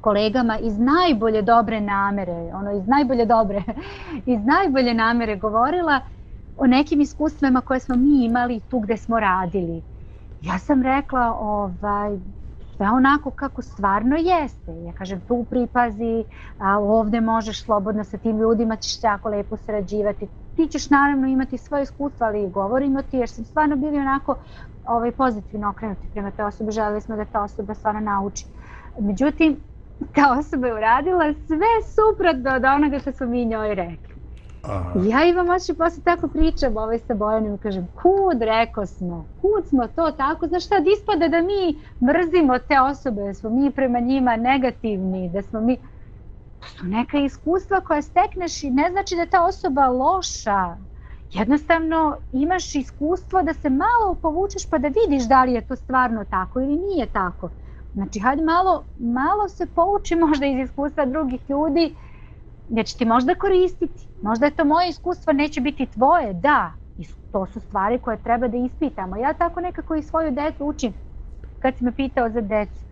kolegama 0.00 0.58
iz 0.58 0.78
najbolje 0.78 1.42
dobre 1.42 1.80
namere, 1.80 2.32
ono 2.54 2.72
iz 2.78 2.86
najbolje 2.86 3.26
dobre, 3.26 3.62
iz 4.34 4.40
najbolje 4.44 4.94
namere 4.94 5.36
govorila 5.36 6.00
o 6.56 6.66
nekim 6.66 7.00
iskustvima 7.00 7.60
koje 7.60 7.80
smo 7.80 7.96
mi 7.96 8.24
imali 8.24 8.60
tu 8.60 8.78
gde 8.78 8.96
smo 8.96 9.20
radili. 9.20 9.82
Ja 10.40 10.58
sam 10.58 10.82
rekla, 10.82 11.36
ovaj, 11.40 12.18
sve 12.76 12.90
onako 12.90 13.30
kako 13.30 13.62
stvarno 13.62 14.16
jeste. 14.16 14.72
Ja 14.86 14.92
kažem, 14.92 15.20
tu 15.20 15.46
pripazi, 15.50 16.24
a 16.58 16.78
ovde 16.78 17.20
možeš 17.20 17.64
slobodno 17.64 18.04
sa 18.04 18.18
tim 18.18 18.38
ljudima, 18.38 18.76
ćeš 18.76 19.02
jako 19.04 19.28
lepo 19.28 19.56
sarađivati. 19.56 20.28
Ti 20.56 20.68
ćeš 20.68 20.90
naravno 20.90 21.26
imati 21.26 21.58
svoje 21.58 21.82
iskustva, 21.82 22.26
ali 22.26 22.50
govorimo 22.50 23.02
ti 23.02 23.16
jer 23.16 23.28
sam 23.28 23.44
stvarno 23.44 23.76
bili 23.76 23.98
onako 23.98 24.36
ovaj, 24.84 25.12
pozitivno 25.12 25.70
okrenuti 25.70 26.08
prema 26.08 26.30
te 26.30 26.44
osobe. 26.44 26.70
Želeli 26.70 27.00
smo 27.00 27.16
da 27.16 27.24
ta 27.24 27.42
osoba 27.42 27.74
stvarno 27.74 28.00
nauči. 28.00 28.46
Međutim, 29.00 29.60
ta 30.14 30.38
osoba 30.38 30.66
je 30.66 30.74
uradila 30.74 31.24
sve 31.46 31.72
suprotno 31.96 32.54
od 32.56 32.64
onoga 32.64 32.98
što 32.98 33.12
smo 33.12 33.26
mi 33.26 33.44
njoj 33.44 33.74
rekli. 33.74 34.15
Aha. 34.68 34.92
I 35.00 35.08
Ja 35.08 35.24
imam 35.24 35.48
oči 35.48 35.74
posle 35.74 36.02
tako 36.02 36.28
pričam 36.28 36.76
ovaj 36.76 36.98
sa 36.98 37.14
Bojanom 37.14 37.54
i 37.54 37.58
kažem 37.58 37.88
kud 37.94 38.42
rekao 38.42 38.86
smo, 38.86 39.26
kud 39.40 39.68
smo 39.68 39.86
to 39.86 40.10
tako, 40.10 40.46
znaš 40.46 40.66
šta, 40.66 40.80
da 40.80 40.90
ispada 40.90 41.28
da 41.28 41.40
mi 41.42 41.74
mrzimo 42.08 42.58
te 42.58 42.80
osobe, 42.80 43.22
da 43.22 43.34
smo 43.34 43.50
mi 43.50 43.70
prema 43.70 44.00
njima 44.00 44.36
negativni, 44.36 45.30
da 45.30 45.42
smo 45.42 45.60
mi, 45.60 45.76
to 46.58 46.68
su 46.68 46.86
neka 46.86 47.18
iskustva 47.18 47.80
koja 47.80 48.02
stekneš 48.02 48.62
i 48.62 48.70
ne 48.70 48.90
znači 48.90 49.14
da 49.14 49.20
je 49.20 49.30
ta 49.30 49.44
osoba 49.44 49.86
loša, 49.88 50.76
jednostavno 51.30 52.16
imaš 52.32 52.74
iskustvo 52.74 53.42
da 53.42 53.54
se 53.54 53.70
malo 53.70 54.14
povučeš 54.22 54.68
pa 54.70 54.78
da 54.78 54.88
vidiš 54.88 55.28
da 55.28 55.44
li 55.44 55.52
je 55.52 55.66
to 55.66 55.76
stvarno 55.76 56.24
tako 56.24 56.60
ili 56.60 56.76
nije 56.76 57.06
tako. 57.06 57.50
Znači, 57.92 58.18
hajde 58.20 58.42
malo, 58.42 58.84
malo 58.96 59.48
se 59.48 59.66
pouči 59.66 60.16
možda 60.16 60.46
iz 60.46 60.58
iskustva 60.58 61.04
drugih 61.04 61.40
ljudi, 61.48 61.94
jer 62.68 62.86
će 62.86 62.96
ti 62.96 63.04
možda 63.04 63.34
koristiti. 63.34 64.08
Možda 64.22 64.46
je 64.46 64.54
to 64.54 64.64
moje 64.64 64.88
iskustvo, 64.88 65.32
neće 65.32 65.60
biti 65.60 65.86
tvoje, 65.86 66.32
da. 66.32 66.72
I 66.98 67.06
to 67.32 67.46
su 67.46 67.60
stvari 67.60 67.98
koje 67.98 68.16
treba 68.22 68.48
da 68.48 68.56
ispitamo. 68.56 69.16
Ja 69.16 69.32
tako 69.32 69.60
nekako 69.60 69.94
i 69.94 70.02
svoju 70.02 70.30
decu 70.30 70.64
učim. 70.66 70.94
Kad 71.58 71.76
si 71.76 71.84
me 71.84 71.92
pitao 71.92 72.30
za 72.30 72.40
decu, 72.40 72.84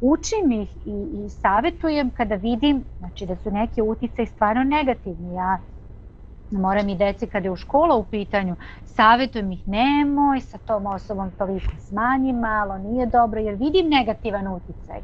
učim 0.00 0.52
ih 0.52 0.76
i, 0.84 1.24
i 1.26 1.30
savjetujem 1.30 2.10
kada 2.10 2.34
vidim 2.34 2.84
znači, 2.98 3.26
da 3.26 3.36
su 3.36 3.50
neke 3.50 3.82
utice 3.82 4.26
stvarno 4.26 4.64
negativni. 4.64 5.34
Ja 5.34 5.58
moram 6.50 6.88
i 6.88 6.96
deci 6.96 7.26
kada 7.26 7.48
je 7.48 7.52
u 7.52 7.56
škola 7.56 7.96
u 7.96 8.04
pitanju, 8.04 8.56
savjetujem 8.84 9.52
ih 9.52 9.62
nemoj 9.68 10.40
sa 10.40 10.58
tom 10.58 10.86
osobom 10.86 11.32
toliko 11.32 11.76
smanji 11.78 12.32
malo, 12.32 12.78
nije 12.78 13.06
dobro 13.06 13.40
jer 13.40 13.54
vidim 13.54 13.88
negativan 13.88 14.48
uticaj. 14.48 15.00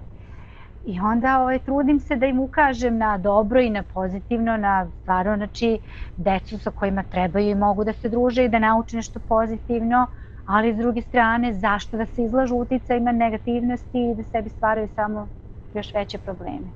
I 0.88 1.00
onda 1.00 1.40
ovaj, 1.40 1.58
trudim 1.58 2.00
se 2.00 2.16
da 2.16 2.26
im 2.26 2.40
ukažem 2.40 2.98
na 2.98 3.18
dobro 3.18 3.60
i 3.60 3.70
na 3.70 3.82
pozitivno, 3.82 4.56
na 4.56 4.86
stvarno, 5.02 5.36
znači, 5.36 5.78
decu 6.16 6.58
sa 6.58 6.70
kojima 6.70 7.02
trebaju 7.02 7.50
i 7.50 7.54
mogu 7.54 7.84
da 7.84 7.92
se 7.92 8.08
druže 8.08 8.44
i 8.44 8.48
da 8.48 8.58
nauče 8.58 8.96
nešto 8.96 9.20
pozitivno, 9.28 10.06
ali 10.46 10.74
s 10.74 10.76
druge 10.76 11.02
strane, 11.02 11.54
zašto 11.54 11.96
da 11.96 12.06
se 12.06 12.24
izlažu 12.24 12.54
uticajima 12.54 13.12
negativnosti 13.12 13.98
i 14.00 14.14
da 14.14 14.22
sebi 14.22 14.48
stvaraju 14.48 14.88
samo 14.94 15.28
još 15.74 15.94
veće 15.94 16.18
probleme. 16.18 16.66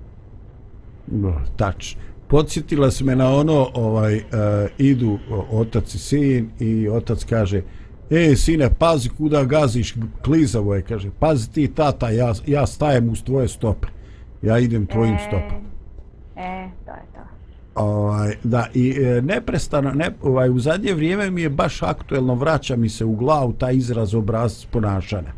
No, 1.07 1.33
tač. 1.57 1.97
Podsjetila 2.29 2.91
se 2.91 3.05
me 3.05 3.17
na 3.17 3.31
ono, 3.31 3.69
ovaj, 3.75 4.17
uh, 4.17 4.23
idu 4.79 5.19
otac 5.53 5.95
i 5.95 5.99
sin 5.99 6.51
i 6.61 6.89
otac 6.89 7.25
kaže, 7.25 7.63
e, 8.11 8.37
sine, 8.37 8.69
pazi 8.79 9.09
kuda 9.09 9.45
gaziš, 9.45 9.95
klizavo 10.25 10.75
je, 10.75 10.83
kaže, 10.83 11.11
pazi 11.19 11.53
ti 11.53 11.69
tata, 11.75 12.11
ja, 12.11 12.33
ja 12.47 12.67
stajem 12.67 13.09
uz 13.09 13.23
tvoje 13.23 13.49
stope. 13.49 14.02
Ja 14.43 14.59
idem 14.59 14.87
tvojim 14.87 15.17
stopama. 15.19 15.73
E, 16.37 16.69
to 16.85 16.91
je 16.91 17.07
to. 17.15 17.21
Ovaj, 17.75 18.37
da, 18.45 18.67
i 18.75 18.91
e, 18.91 19.23
neprestano, 19.23 19.91
ne, 19.91 20.11
ovaj, 20.23 20.51
u 20.51 20.59
zadnje 20.59 20.95
vrijeme 20.95 21.31
mi 21.31 21.43
je 21.43 21.51
baš 21.51 21.83
aktuelno, 21.83 22.35
vraća 22.35 22.77
mi 22.77 22.89
se 22.89 23.05
u 23.05 23.15
glavu 23.15 23.53
taj 23.53 23.75
izraz 23.75 24.15
obrazac 24.15 24.67
ponašanja. 24.71 25.33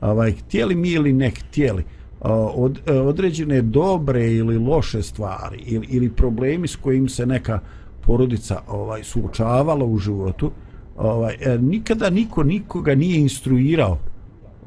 Ovaj, 0.00 0.32
htjeli 0.32 0.74
mi 0.74 0.88
ili 0.88 1.12
ne 1.12 1.30
htjeli, 1.30 1.84
a, 2.20 2.32
od, 2.34 2.80
e, 2.86 2.92
određene 2.92 3.62
dobre 3.62 4.32
ili 4.32 4.58
loše 4.58 5.02
stvari 5.02 5.58
ili, 5.64 5.86
ili 5.90 6.10
problemi 6.10 6.68
s 6.68 6.76
kojim 6.76 7.08
se 7.08 7.26
neka 7.26 7.60
porodica 8.00 8.60
ovaj 8.68 9.04
suočavala 9.04 9.84
u 9.84 9.98
životu, 9.98 10.50
ovaj, 10.96 11.36
e, 11.40 11.58
nikada 11.58 12.10
niko 12.10 12.42
nikoga 12.42 12.94
nije 12.94 13.20
instruirao 13.20 13.98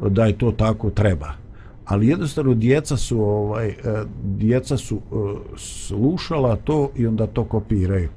da 0.09 0.25
je 0.25 0.37
to 0.37 0.51
tako 0.51 0.89
treba 0.89 1.46
ali 1.87 2.07
jednostavno 2.07 2.53
djeca 2.53 2.97
su 2.97 3.21
ovaj 3.21 3.67
e, 3.67 3.75
djeca 4.23 4.77
su 4.77 4.95
e, 4.95 4.99
slušala 5.57 6.55
to 6.55 6.89
i 6.95 7.07
onda 7.07 7.27
to 7.27 7.43
kopiraju. 7.43 8.09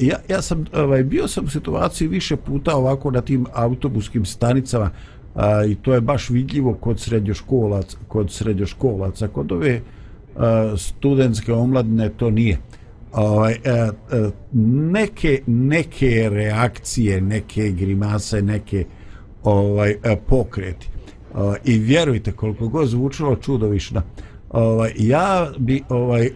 Ja, 0.00 0.16
ja 0.28 0.42
sam 0.42 0.64
ovaj 0.74 1.04
bio 1.04 1.28
sam 1.28 1.44
u 1.44 1.48
situaciji 1.48 2.08
više 2.08 2.36
puta 2.36 2.76
ovako 2.76 3.10
na 3.10 3.20
tim 3.20 3.46
autobuskim 3.52 4.24
stanicama 4.24 4.90
a, 5.34 5.64
i 5.64 5.74
to 5.74 5.94
je 5.94 6.00
baš 6.00 6.30
vidljivo 6.30 6.74
kod 6.74 7.00
srednjoškolaca, 7.00 7.98
kod 8.08 8.30
srednjoškolaca, 8.30 9.28
kod 9.28 9.52
ove 9.52 9.80
a, 10.36 10.74
studentske 10.76 11.52
omladine 11.52 12.08
to 12.08 12.30
nije. 12.30 12.58
Ovaj 13.12 13.56
neke 14.92 15.42
neke 15.46 16.28
reakcije, 16.30 17.20
neke 17.20 17.70
grimase, 17.70 18.42
neke 18.42 18.84
ovaj 19.42 19.94
pokreti 20.26 20.88
Uh, 21.34 21.54
i 21.64 21.78
vjerujte 21.78 22.32
koliko 22.32 22.68
god 22.68 22.88
zvučalo 22.88 23.36
čudovišno. 23.36 24.02
Ovaj 24.50 24.92
ja 24.96 25.50
bi 25.58 25.82
ovaj 25.88 26.26
e, 26.26 26.30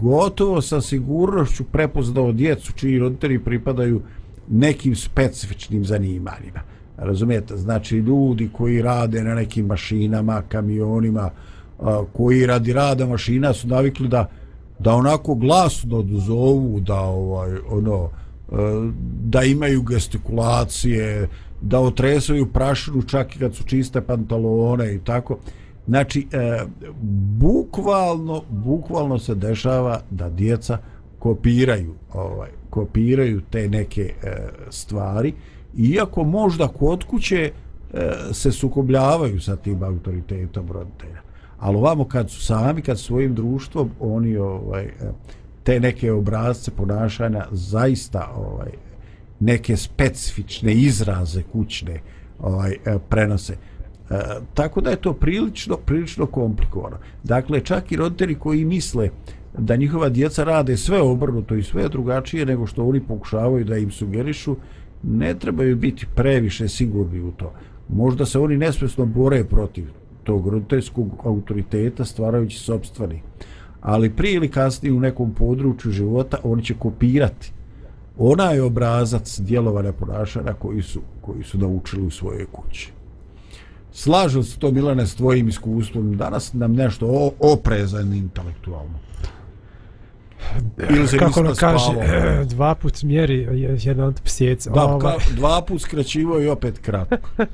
gotovo 0.00 0.62
sa 0.62 0.80
sigurnošću 0.80 1.64
prepoznao 1.64 2.32
djecu 2.32 2.72
čiji 2.72 2.98
roditelji 2.98 3.38
pripadaju 3.38 4.00
nekim 4.48 4.96
specifičnim 4.96 5.84
zanimanjima. 5.84 6.60
Razumijete? 6.96 7.56
Znači 7.56 7.96
ljudi 7.96 8.50
koji 8.52 8.82
rade 8.82 9.24
na 9.24 9.34
nekim 9.34 9.66
mašinama 9.66 10.42
kamionima 10.48 11.30
a, 11.80 12.04
koji 12.12 12.46
radi 12.46 12.72
rada 12.72 13.06
mašina 13.06 13.52
su 13.52 13.68
navikli 13.68 14.08
da 14.08 14.30
da 14.78 14.94
onako 14.94 15.34
glasno 15.34 16.02
dozovu 16.02 16.80
da 16.80 17.00
ovaj 17.00 17.56
ono 17.70 18.10
e, 18.52 18.54
da 19.22 19.42
imaju 19.42 19.82
gestikulacije 19.82 21.28
da 21.62 21.80
otresaju 21.80 22.46
prašinu 22.46 23.02
čak 23.02 23.36
i 23.36 23.38
kad 23.38 23.54
su 23.54 23.64
čiste 23.64 24.00
pantalone 24.00 24.94
i 24.94 24.98
tako. 24.98 25.38
Znači, 25.86 26.26
e, 26.32 26.64
bukvalno, 27.38 28.42
bukvalno 28.48 29.18
se 29.18 29.34
dešava 29.34 30.00
da 30.10 30.30
djeca 30.30 30.78
kopiraju, 31.18 31.94
ovaj, 32.12 32.48
kopiraju 32.70 33.40
te 33.50 33.68
neke 33.68 34.02
e, 34.02 34.36
stvari, 34.70 35.34
iako 35.76 36.24
možda 36.24 36.68
kod 36.68 37.04
kuće 37.04 37.52
e, 37.92 38.10
se 38.32 38.52
sukobljavaju 38.52 39.40
sa 39.40 39.56
tim 39.56 39.82
autoritetom 39.82 40.72
roditelja. 40.72 41.20
Ali 41.58 41.76
ovamo 41.76 42.04
kad 42.04 42.30
su 42.30 42.42
sami, 42.42 42.82
kad 42.82 43.00
svojim 43.00 43.34
društvom, 43.34 43.90
oni 44.00 44.36
ovaj, 44.36 44.84
e, 44.84 44.92
te 45.62 45.80
neke 45.80 46.12
obrazce 46.12 46.70
ponašanja 46.70 47.46
zaista 47.50 48.32
ovaj, 48.36 48.70
neke 49.40 49.76
specifične 49.76 50.74
izraze 50.74 51.42
kućne 51.42 52.00
ovaj 52.38 52.72
e, 52.72 52.98
prenose. 53.08 53.52
E, 53.52 54.16
tako 54.54 54.80
da 54.80 54.90
je 54.90 54.96
to 54.96 55.12
prilično 55.12 55.76
prilično 55.76 56.26
komplikovano. 56.26 56.96
Dakle, 57.24 57.60
čak 57.60 57.92
i 57.92 57.96
roditelji 57.96 58.34
koji 58.34 58.64
misle 58.64 59.10
da 59.58 59.76
njihova 59.76 60.08
djeca 60.08 60.44
rade 60.44 60.76
sve 60.76 61.00
obrnuto 61.00 61.54
i 61.54 61.62
sve 61.62 61.88
drugačije 61.88 62.46
nego 62.46 62.66
što 62.66 62.86
oni 62.86 63.00
pokušavaju 63.00 63.64
da 63.64 63.76
im 63.76 63.90
sugerišu, 63.90 64.56
ne 65.02 65.34
trebaju 65.34 65.76
biti 65.76 66.06
previše 66.14 66.68
sigurni 66.68 67.20
u 67.20 67.32
to. 67.32 67.52
Možda 67.88 68.26
se 68.26 68.38
oni 68.38 68.56
nesvesno 68.56 69.06
bore 69.06 69.44
protiv 69.44 69.84
tog 70.24 70.48
roditeljskog 70.48 71.08
autoriteta 71.24 72.04
stvarajući 72.04 72.58
sobstveni. 72.58 73.22
Ali 73.80 74.10
prije 74.10 74.34
ili 74.34 74.48
kasnije 74.48 74.92
u 74.92 75.00
nekom 75.00 75.34
području 75.34 75.92
života 75.92 76.38
oni 76.42 76.64
će 76.64 76.74
kopirati 76.74 77.52
onaj 78.18 78.60
obrazac 78.60 79.40
djelovanja 79.40 79.92
ponašanja 79.92 80.52
koji 80.52 80.82
su, 80.82 81.00
koji 81.20 81.44
su 81.44 81.58
naučili 81.58 82.02
u 82.06 82.10
svojoj 82.10 82.46
kući. 82.52 82.92
Slažem 83.92 84.42
se 84.42 84.58
to 84.58 84.70
Milane 84.70 85.06
s 85.06 85.14
tvojim 85.14 85.48
iskustvom, 85.48 86.16
danas 86.16 86.52
nam 86.52 86.72
nešto 86.72 87.06
o, 87.06 87.32
oprezan 87.40 88.14
intelektualno. 88.14 88.98
Ili 90.90 91.08
se 91.08 91.18
Kako 91.18 91.40
ono 91.40 91.54
kaže, 91.54 91.92
dva 92.54 92.74
put 92.74 93.02
mjeri, 93.02 93.38
je- 93.38 93.76
jedan 93.80 94.06
od 94.06 94.20
psijec. 94.24 94.66
Da, 94.66 94.84
Ovaj, 94.84 95.00
ka, 95.18 95.34
dva 95.36 95.62
put 95.62 95.80
skraćivo 95.80 96.40
i 96.40 96.48
opet 96.48 96.78
kratko. 96.78 97.16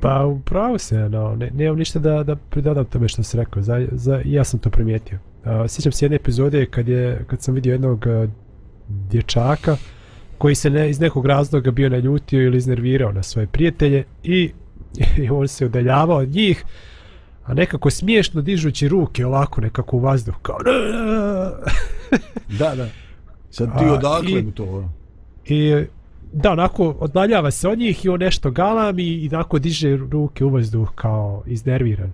Pa 0.00 0.24
upravo 0.24 0.78
se, 0.78 1.08
no, 1.08 1.36
ne, 1.36 1.50
nemam 1.54 1.78
ništa 1.78 1.98
da, 1.98 2.22
da 2.22 2.36
pridodam 2.36 2.84
tome 2.84 3.08
što 3.08 3.22
si 3.22 3.36
rekao, 3.36 3.62
za, 3.62 3.86
za, 3.92 4.22
ja 4.24 4.44
sam 4.44 4.60
to 4.60 4.70
primijetio. 4.70 5.18
Uh, 5.44 5.66
sjećam 5.68 5.92
se 5.92 6.04
jedne 6.04 6.16
epizode 6.16 6.66
kad, 6.66 6.88
je, 6.88 7.24
kad 7.26 7.42
sam 7.42 7.54
vidio 7.54 7.72
jednog 7.72 8.06
uh, 8.06 8.30
dječaka 8.88 9.76
koji 10.38 10.54
se 10.54 10.70
ne, 10.70 10.90
iz 10.90 11.00
nekog 11.00 11.26
razloga 11.26 11.70
bio 11.70 11.88
naljutio 11.88 12.42
ili 12.42 12.56
iznervirao 12.56 13.12
na 13.12 13.22
svoje 13.22 13.46
prijatelje 13.46 14.04
i, 14.22 14.50
i 15.24 15.30
on 15.30 15.48
se 15.48 15.66
udaljavao 15.66 16.16
od 16.18 16.28
njih, 16.28 16.64
a 17.44 17.54
nekako 17.54 17.90
smiješno 17.90 18.40
dižući 18.42 18.88
ruke 18.88 19.26
ovako 19.26 19.60
nekako 19.60 19.96
u 19.96 20.00
vazduh 20.00 20.34
kao 20.42 20.58
Da, 22.58 22.74
da. 22.74 22.88
Sad 23.50 23.78
ti 23.78 23.84
A, 23.84 23.92
odakle 23.92 24.40
i- 24.40 24.42
mu 24.42 24.50
to? 24.50 24.64
ono? 24.64 24.92
i 25.46 25.84
da 26.32 26.52
onako 26.52 26.96
oddaljava 26.98 27.50
se 27.50 27.68
od 27.68 27.78
njih 27.78 28.04
i 28.04 28.08
on 28.08 28.20
nešto 28.20 28.50
galami 28.50 29.02
i 29.02 29.28
onako 29.32 29.58
diže 29.58 29.96
ruke 29.96 30.44
u 30.44 30.48
vazduh 30.48 30.90
kao 30.94 31.42
iznerviran 31.46 32.12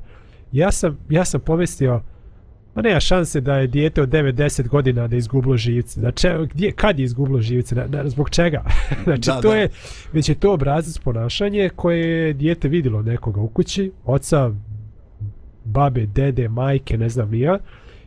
ja 0.53 0.73
sam, 0.73 0.99
ja 1.11 1.25
sam 1.25 1.41
pomislio 1.41 2.01
Ma 2.77 2.83
nema 2.83 3.01
šanse 3.01 3.41
da 3.41 3.57
je 3.57 3.67
dijete 3.67 4.03
od 4.03 4.09
9-10 4.09 4.69
godina 4.69 5.09
da 5.09 5.17
je 5.17 5.19
izgubilo 5.19 5.57
živce. 5.57 6.01
Znači, 6.01 6.29
gdje, 6.55 6.73
kad 6.73 6.99
je 6.99 7.05
izgubilo 7.05 7.41
živce? 7.41 7.75
Na, 7.75 7.87
na, 7.87 8.09
zbog 8.09 8.31
čega? 8.31 8.65
znači, 9.05 9.27
Da, 9.27 9.41
to 9.41 9.49
da. 9.49 9.57
je, 9.57 9.69
već 10.13 10.29
je 10.29 10.35
to 10.35 10.53
obrazac 10.53 10.99
ponašanje 10.99 11.71
koje 11.77 12.27
je 12.27 12.33
dijete 12.33 12.69
vidjelo 12.69 13.03
nekoga 13.03 13.41
u 13.41 13.49
kući, 13.49 13.93
oca, 14.05 14.51
babe, 15.65 16.07
dede, 16.07 16.49
majke, 16.49 16.99
ne 16.99 17.09
znam 17.09 17.31
ni 17.31 17.41
ja, 17.41 17.59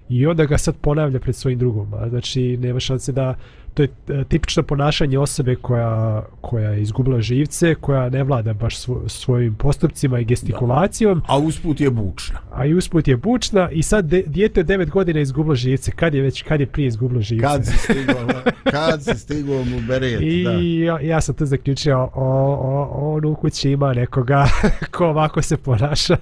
i 0.10 0.26
onda 0.26 0.46
ga 0.46 0.58
sad 0.58 0.76
ponavlja 0.82 1.20
pred 1.20 1.36
svojim 1.36 1.60
drugom. 1.60 1.94
A 1.94 2.10
znači, 2.10 2.58
nema 2.58 2.80
šanse 2.80 3.12
da 3.12 3.36
to 3.74 3.84
je 3.84 3.90
e, 4.08 4.24
tipično 4.24 4.64
ponašanje 4.64 5.20
osobe 5.20 5.56
koja, 5.56 6.24
koja 6.42 6.70
je 6.70 6.82
izgubila 6.82 7.22
živce, 7.22 7.76
koja 7.76 8.10
ne 8.10 8.24
vlada 8.24 8.54
baš 8.54 8.78
svo, 8.78 9.10
svojim 9.10 9.56
postupcima 9.56 10.20
i 10.20 10.26
gestikulacijom, 10.26 11.22
A 11.28 11.38
usput 11.38 11.82
je 11.82 11.90
bučna. 11.90 12.40
a 12.52 12.66
i 12.66 12.74
usput 12.74 13.08
je 13.08 13.18
bučna 13.18 13.72
i 13.72 13.84
sad 13.84 14.06
de, 14.06 14.24
dijete 14.28 14.60
od 14.60 14.66
9 14.66 14.90
godina 14.90 15.20
izgubilo 15.20 15.56
živce. 15.56 15.92
Kad 15.92 16.14
je 16.14 16.22
već, 16.22 16.42
kad 16.42 16.60
je 16.60 16.66
prije 16.66 16.88
izgubilo 16.88 17.22
živce? 17.22 17.46
Kad 17.46 17.66
si 17.66 17.78
stigao, 17.84 18.28
kad 18.64 19.04
si 19.04 19.16
stigao 19.16 19.64
mu 19.64 19.82
beret, 19.88 20.22
I 20.22 20.44
da. 20.44 20.52
ja, 20.86 21.00
ja 21.00 21.22
sam 21.22 21.36
tu 21.36 21.46
zaključio, 21.46 22.00
o, 22.00 22.10
o, 22.16 22.90
on 23.16 23.26
u 23.26 23.36
kući 23.36 23.72
ima 23.72 23.94
nekoga 23.94 24.46
ko 24.96 25.06
ovako 25.06 25.42
se 25.42 25.58
ponaša. 25.58 26.18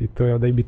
I 0.00 0.06
to 0.06 0.24
je 0.24 0.34
onda 0.34 0.46
imi, 0.46 0.64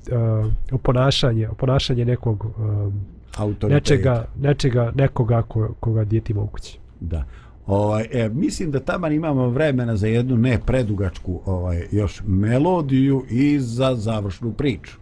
uh, 0.73 0.81
ponašanje, 0.83 1.49
ponašanje 1.59 2.05
nekog 2.05 2.45
uh, 2.45 2.93
Autoriteta. 3.37 3.75
nečega, 3.75 4.27
nečega, 4.41 4.93
nekoga 4.95 5.43
ko, 5.43 5.75
koga 5.81 6.05
dijete 6.05 6.33
ima 6.33 6.43
u 6.43 6.47
kući. 6.47 6.79
Da. 7.01 7.25
Ovaj, 7.67 8.07
e, 8.11 8.29
mislim 8.29 8.71
da 8.71 8.81
tamo 8.81 9.07
imamo 9.07 9.49
vremena 9.49 9.97
za 9.97 10.07
jednu 10.07 10.37
ne 10.37 10.59
predugačku 10.67 11.41
ovaj, 11.47 11.83
još 11.93 12.23
melodiju 12.27 13.25
i 13.31 13.61
za 13.61 13.95
završnu 13.95 14.53
priču. 14.53 14.97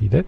Ide? 0.00 0.22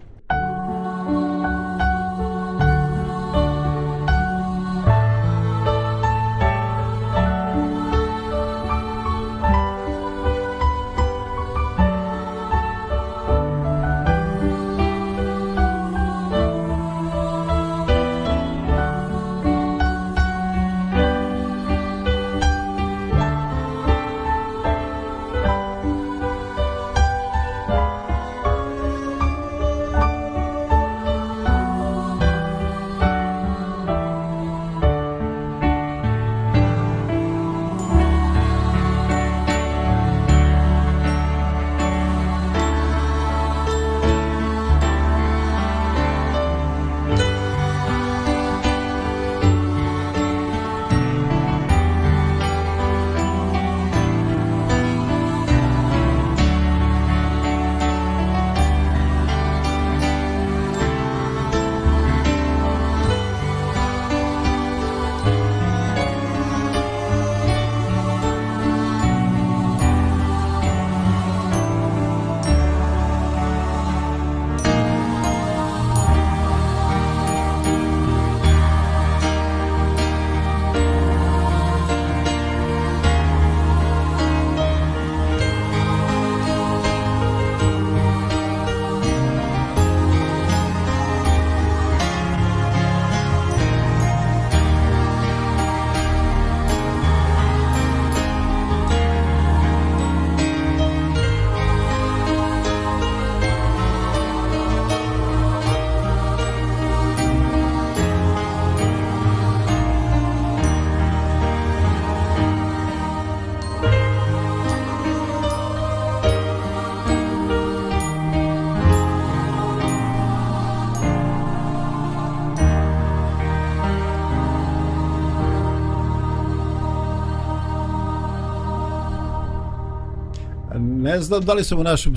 Ne 131.11 131.19
znam 131.19 131.41
da 131.41 131.53
li 131.53 131.63
sam 131.63 131.79
u 131.79 131.83
našem 131.83 132.13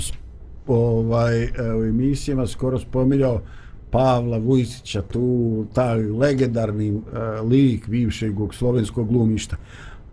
ovaj, 0.67 1.43
u 1.79 1.83
emisijama 1.83 2.47
skoro 2.47 2.79
spominjao 2.79 3.41
Pavla 3.91 4.37
Vujsića, 4.37 5.01
tu 5.01 5.65
taj 5.73 5.99
legendarni 5.99 6.91
uh, 6.91 7.01
lik 7.49 7.87
bivšeg 7.87 8.33
slovenskog 8.53 9.07
glumišta. 9.07 9.55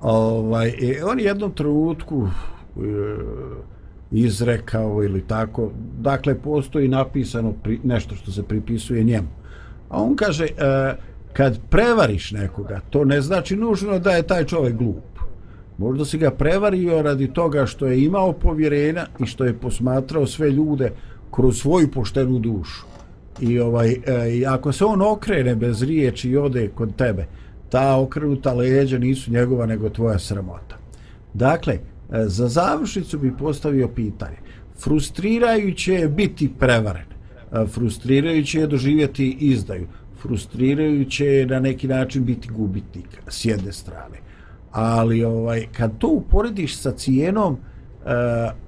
Ovaj, 0.00 0.68
e, 0.68 1.04
on 1.04 1.18
je 1.18 1.24
jednom 1.24 1.52
trenutku 1.52 2.26
e, 2.26 2.80
izrekao 4.10 5.04
ili 5.04 5.26
tako, 5.26 5.70
dakle 5.98 6.38
postoji 6.38 6.88
napisano 6.88 7.52
pri, 7.62 7.80
nešto 7.84 8.14
što 8.14 8.32
se 8.32 8.42
pripisuje 8.42 9.04
njemu. 9.04 9.28
A 9.88 10.02
on 10.02 10.16
kaže, 10.16 10.44
e, 10.44 10.94
kad 11.32 11.58
prevariš 11.70 12.32
nekoga, 12.32 12.80
to 12.90 13.04
ne 13.04 13.20
znači 13.20 13.56
nužno 13.56 13.98
da 13.98 14.10
je 14.10 14.22
taj 14.22 14.44
čovjek 14.44 14.76
glup. 14.76 15.11
Možda 15.78 16.04
si 16.04 16.18
ga 16.18 16.30
prevario 16.30 17.02
radi 17.02 17.32
toga 17.32 17.66
što 17.66 17.86
je 17.86 18.04
imao 18.04 18.32
povjerenja 18.32 19.06
i 19.20 19.26
što 19.26 19.44
je 19.44 19.58
posmatrao 19.58 20.26
sve 20.26 20.50
ljude 20.50 20.92
kroz 21.30 21.58
svoju 21.58 21.90
poštenu 21.90 22.38
dušu. 22.38 22.86
I 23.40 23.58
ovaj 23.60 23.90
e, 24.06 24.36
i 24.36 24.46
ako 24.46 24.72
se 24.72 24.84
on 24.84 25.02
okrene 25.02 25.54
bez 25.56 25.82
riječi 25.82 26.30
i 26.30 26.36
ode 26.36 26.68
kod 26.68 26.96
tebe, 26.96 27.26
ta 27.68 28.00
okrenuta 28.00 28.52
leđa 28.52 28.98
nisu 28.98 29.30
njegova 29.30 29.66
nego 29.66 29.90
tvoja 29.90 30.18
sramota. 30.18 30.76
Dakle, 31.34 31.74
e, 31.74 31.80
za 32.26 32.48
završnicu 32.48 33.18
bi 33.18 33.36
postavio 33.36 33.88
pitanje. 33.88 34.36
Frustrirajuće 34.78 35.94
je 35.94 36.08
biti 36.08 36.50
prevaren. 36.58 37.06
E, 37.52 37.66
Frustrirajuće 37.66 38.60
je 38.60 38.66
doživjeti 38.66 39.36
izdaju. 39.40 39.86
Frustrirajuće 40.22 41.26
je 41.26 41.46
na 41.46 41.60
neki 41.60 41.88
način 41.88 42.24
biti 42.24 42.48
gubitnik 42.48 43.08
s 43.28 43.44
jedne 43.44 43.72
strane 43.72 44.31
ali 44.72 45.24
ovaj 45.24 45.66
kad 45.76 45.98
to 45.98 46.08
uporediš 46.08 46.76
sa 46.76 46.92
cijenom 46.92 47.56
e, 47.56 47.58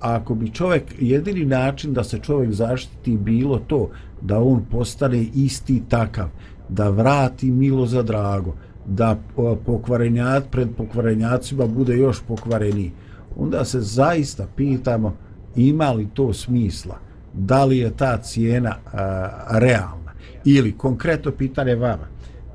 ako 0.00 0.34
bi 0.34 0.50
čovjek 0.50 0.82
jedini 0.98 1.44
način 1.44 1.92
da 1.92 2.04
se 2.04 2.18
čovjek 2.18 2.52
zaštiti 2.52 3.16
bilo 3.16 3.58
to 3.58 3.90
da 4.20 4.40
on 4.40 4.64
postane 4.70 5.26
isti 5.34 5.82
takav 5.88 6.28
da 6.68 6.88
vrati 6.88 7.50
milo 7.50 7.86
za 7.86 8.02
drago 8.02 8.54
da 8.86 9.10
eh, 9.10 9.56
pokvarenjat 9.66 10.44
pred 10.50 10.68
pokvarenjacima 10.76 11.66
bude 11.66 11.96
još 11.96 12.20
pokvareniji 12.28 12.92
onda 13.36 13.64
se 13.64 13.80
zaista 13.80 14.46
pitamo 14.56 15.16
ima 15.56 15.92
li 15.92 16.08
to 16.14 16.32
smisla 16.32 16.98
da 17.34 17.64
li 17.64 17.78
je 17.78 17.90
ta 17.96 18.16
cijena 18.16 18.76
a, 18.92 19.28
realna. 19.50 20.12
Ili 20.44 20.72
konkretno 20.72 21.32
pitanje 21.32 21.74
vama 21.74 22.06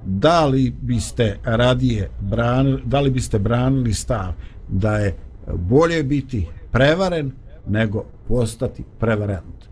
da 0.10 0.46
li 0.46 0.74
biste 0.82 1.40
radije 1.44 2.10
branili, 2.20 2.82
da 2.86 3.00
li 3.00 3.10
biste 3.10 3.40
branili 3.40 3.94
stav 3.94 4.34
da 4.68 4.98
je 4.98 5.16
bolje 5.56 6.04
biti 6.04 6.48
prevaren 6.72 7.32
nego 7.68 8.04
postati 8.28 8.84
prevarant. 9.00 9.70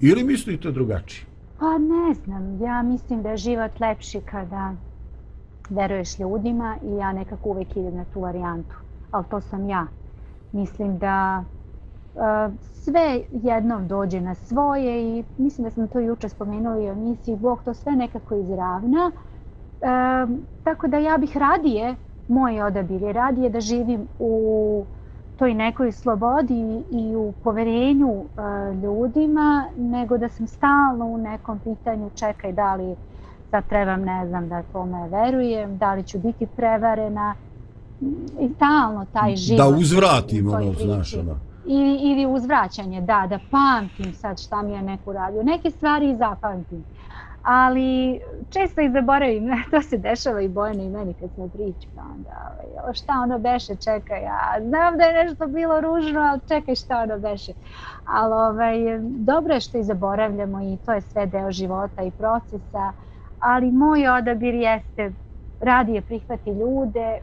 Ili 0.00 0.24
mislite 0.24 0.70
drugačije? 0.70 1.26
Pa 1.58 1.78
ne 1.78 2.14
znam, 2.14 2.60
ja 2.62 2.82
mislim 2.82 3.22
da 3.22 3.30
je 3.30 3.36
život 3.36 3.80
lepši 3.80 4.20
kada 4.20 4.74
veruješ 5.70 6.18
ljudima 6.18 6.76
i 6.84 6.96
ja 6.96 7.12
nekako 7.12 7.48
uvijek 7.48 7.76
idem 7.76 7.96
na 7.96 8.04
tu 8.14 8.20
varijantu. 8.20 8.74
Ali 9.10 9.24
to 9.30 9.40
sam 9.40 9.68
ja. 9.68 9.86
Mislim 10.52 10.98
da 10.98 11.44
e, 12.16 12.20
sve 12.72 13.20
jednom 13.32 13.88
dođe 13.88 14.20
na 14.20 14.34
svoje 14.34 15.18
i 15.18 15.24
mislim 15.38 15.64
da 15.64 15.70
smo 15.70 15.86
to 15.86 16.00
juče 16.00 16.28
spomenuli 16.28 16.84
u 16.84 16.92
emisiji, 16.92 17.36
Bog 17.36 17.62
to 17.64 17.74
sve 17.74 17.92
nekako 17.92 18.34
izravna. 18.34 19.10
Uh, 19.82 20.30
tako 20.64 20.88
da 20.88 20.98
ja 20.98 21.18
bih 21.18 21.36
radije, 21.36 21.94
moj 22.28 22.62
odabir 22.62 23.02
je 23.02 23.12
radije 23.12 23.50
da 23.50 23.60
živim 23.60 24.08
u 24.18 24.84
toj 25.38 25.54
nekoj 25.54 25.92
slobodi 25.92 26.82
i 26.90 27.16
u 27.16 27.32
poverenju 27.44 28.10
uh, 28.10 28.26
ljudima, 28.82 29.64
nego 29.76 30.18
da 30.18 30.28
sam 30.28 30.46
stalno 30.46 31.06
u 31.06 31.18
nekom 31.18 31.58
pitanju 31.58 32.10
čekaj 32.14 32.52
da 32.52 32.74
li 32.74 32.96
sad 33.50 33.68
trebam, 33.68 34.02
ne 34.02 34.26
znam, 34.26 34.48
da 34.48 34.62
tome 34.72 35.08
verujem, 35.08 35.78
da 35.78 35.94
li 35.94 36.02
ću 36.02 36.18
biti 36.18 36.46
prevarena 36.46 37.34
i 38.40 38.48
stalno 38.56 39.06
taj 39.12 39.36
život. 39.36 39.58
Da 39.58 39.76
uzvratim 39.78 40.48
ono, 40.48 40.72
znaš, 40.72 41.14
ono. 41.14 41.36
Ili, 41.66 41.96
ili 41.96 42.26
uzvraćanje, 42.26 43.00
da, 43.00 43.26
da 43.30 43.38
pamtim 43.50 44.14
sad 44.14 44.40
šta 44.40 44.62
mi 44.62 44.72
je 44.72 44.82
neko 44.82 45.12
radio. 45.12 45.42
Neke 45.42 45.70
stvari 45.70 46.10
i 46.10 46.16
zapamtim. 46.16 46.84
Ali 47.42 48.20
često 48.50 48.80
i 48.80 48.90
zaboravim, 48.90 49.50
to 49.70 49.82
se 49.82 49.98
dešava 49.98 50.40
i 50.40 50.48
Bojana 50.48 50.82
i 50.82 50.88
meni 50.88 51.14
kad 51.14 51.30
smo 51.34 51.48
pričali. 51.48 51.92
Pa 51.94 52.02
onda, 52.02 52.30
ovaj, 52.82 52.94
šta 52.94 53.12
ono 53.22 53.38
beše, 53.38 53.76
čekaj, 53.76 54.22
ja 54.22 54.56
znam 54.68 54.96
da 54.96 55.04
je 55.04 55.24
nešto 55.24 55.46
bilo 55.46 55.80
ružno, 55.80 56.20
ali 56.20 56.40
čekaj 56.48 56.74
šta 56.74 57.02
ono 57.02 57.18
beše. 57.18 57.52
Ali 58.06 58.32
ovaj, 58.32 58.76
dobro 59.00 59.54
je 59.54 59.60
što 59.60 59.78
i 59.78 59.84
zaboravljamo 59.84 60.60
i 60.60 60.78
to 60.86 60.92
je 60.92 61.00
sve 61.00 61.26
deo 61.26 61.52
života 61.52 62.02
i 62.02 62.10
procesa. 62.10 62.92
Ali 63.38 63.72
moj 63.72 64.08
odabir 64.08 64.54
jeste 64.54 65.12
radije 65.60 66.02
prihvati 66.02 66.50
ljude 66.50 67.18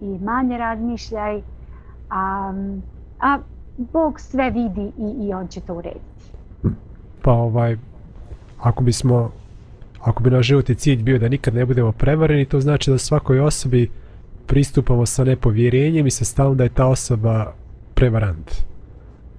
i 0.00 0.18
manje 0.18 0.58
razmišljaj, 0.58 1.42
a, 2.10 2.52
a 3.20 3.38
Bog 3.76 4.20
sve 4.20 4.50
vidi 4.50 4.92
i, 4.98 5.26
i 5.26 5.34
on 5.34 5.48
će 5.48 5.60
to 5.60 5.74
urediti. 5.74 6.32
Pa 7.22 7.32
ovaj, 7.32 7.76
ako 8.62 8.82
bismo, 8.84 9.30
ako 10.00 10.22
bi 10.22 10.30
naš 10.30 10.46
životni 10.46 10.74
cilj 10.74 11.02
bio 11.02 11.18
da 11.18 11.28
nikad 11.28 11.54
ne 11.54 11.66
budemo 11.66 11.92
prevareni, 11.92 12.44
to 12.44 12.60
znači 12.60 12.90
da 12.90 12.98
svakoj 12.98 13.40
osobi 13.40 13.90
pristupamo 14.46 15.06
sa 15.06 15.24
nepovjerenjem 15.24 16.06
i 16.06 16.10
sa 16.10 16.24
stavom 16.24 16.56
da 16.56 16.64
je 16.64 16.70
ta 16.70 16.86
osoba 16.86 17.54
prevarant. 17.94 18.52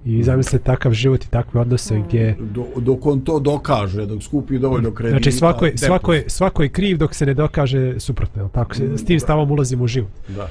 I 0.04 0.22
zamislite 0.22 0.64
takav 0.64 0.92
život 0.92 1.24
i 1.24 1.30
takve 1.30 1.60
odnose 1.60 1.98
gdje 2.08 2.36
Do, 2.40 2.64
dok 2.76 3.06
on 3.06 3.20
to 3.20 3.38
dokaže, 3.40 4.06
dok 4.06 4.22
skupi 4.22 4.58
dovoljno 4.58 4.90
kredita. 4.90 5.18
Znači 5.18 5.32
svako 5.32 5.66
je, 5.66 5.78
svako, 5.78 6.14
je, 6.14 6.24
svako 6.26 6.62
je 6.62 6.68
kriv 6.68 6.98
dok 6.98 7.14
se 7.14 7.26
ne 7.26 7.34
dokaže 7.34 8.00
suprotno, 8.00 8.48
tako? 8.48 8.74
S 8.74 9.04
tim 9.04 9.20
stavom 9.20 9.50
ulazimo 9.50 9.84
u 9.84 9.86
život. 9.86 10.10
Da. 10.28 10.48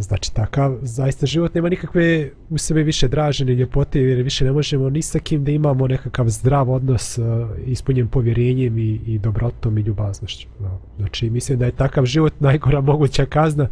Znači 0.00 0.34
takav 0.34 0.78
zaista 0.82 1.26
život 1.26 1.54
nema 1.54 1.68
nikakve 1.68 2.30
u 2.50 2.58
sebe 2.58 2.82
više 2.82 3.08
draže 3.08 3.44
ni 3.44 3.52
ljepote 3.52 4.00
jer 4.00 4.22
više 4.22 4.44
ne 4.44 4.52
možemo 4.52 4.90
ni 4.90 5.02
sa 5.02 5.18
kim 5.18 5.44
da 5.44 5.50
imamo 5.50 5.86
nekakav 5.86 6.28
zdrav 6.28 6.70
odnos 6.70 7.18
uh, 7.18 7.24
ispunjen 7.66 8.08
povjerenjem 8.08 8.78
i, 8.78 9.00
i 9.06 9.18
dobrotom 9.18 9.78
i 9.78 9.80
ljubaznošću. 9.80 10.48
Znači 10.98 11.30
mislim 11.30 11.58
da 11.58 11.64
je 11.64 11.72
takav 11.72 12.04
život 12.04 12.32
najgora 12.40 12.80
moguća 12.80 13.26
kazna 13.26 13.68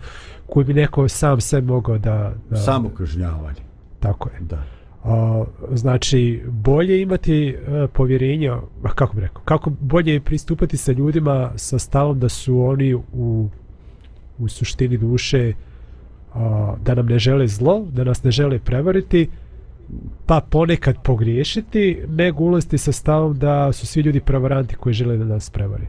koju 0.46 0.66
bi 0.66 0.74
neko 0.74 1.08
sam 1.08 1.40
sve 1.40 1.60
mogao 1.60 1.98
da... 1.98 2.34
da 2.50 2.56
Samo 2.56 2.88
kažnjavanje. 2.88 3.60
Tako 4.00 4.28
je. 4.28 4.40
Da. 4.40 4.64
A, 5.04 5.44
znači 5.72 6.42
bolje 6.48 7.02
imati 7.02 7.48
e, 7.48 7.86
povjerenja 7.92 8.58
kako 8.94 9.14
bi 9.14 9.20
rekao 9.20 9.42
kako 9.42 9.70
bolje 9.80 10.12
je 10.12 10.20
pristupati 10.20 10.76
sa 10.76 10.92
ljudima 10.92 11.52
sa 11.56 11.78
stavom 11.78 12.20
da 12.20 12.28
su 12.28 12.60
oni 12.60 12.94
u 12.94 13.48
u 14.38 14.48
suštini 14.48 14.96
duše 14.96 15.52
a, 16.34 16.74
da 16.84 16.94
nam 16.94 17.06
ne 17.06 17.18
žele 17.18 17.48
zlo 17.48 17.86
da 17.92 18.04
nas 18.04 18.22
ne 18.24 18.30
žele 18.30 18.58
prevariti 18.58 19.28
pa 20.26 20.40
ponekad 20.40 20.96
pogriješiti 21.04 21.98
nego 22.08 22.44
ulaziti 22.44 22.78
sa 22.78 22.92
stavom 22.92 23.38
da 23.38 23.72
su 23.72 23.86
svi 23.86 24.00
ljudi 24.00 24.20
prevaranti 24.20 24.74
koji 24.76 24.92
žele 24.92 25.16
da 25.16 25.24
nas 25.24 25.50
prevari 25.50 25.86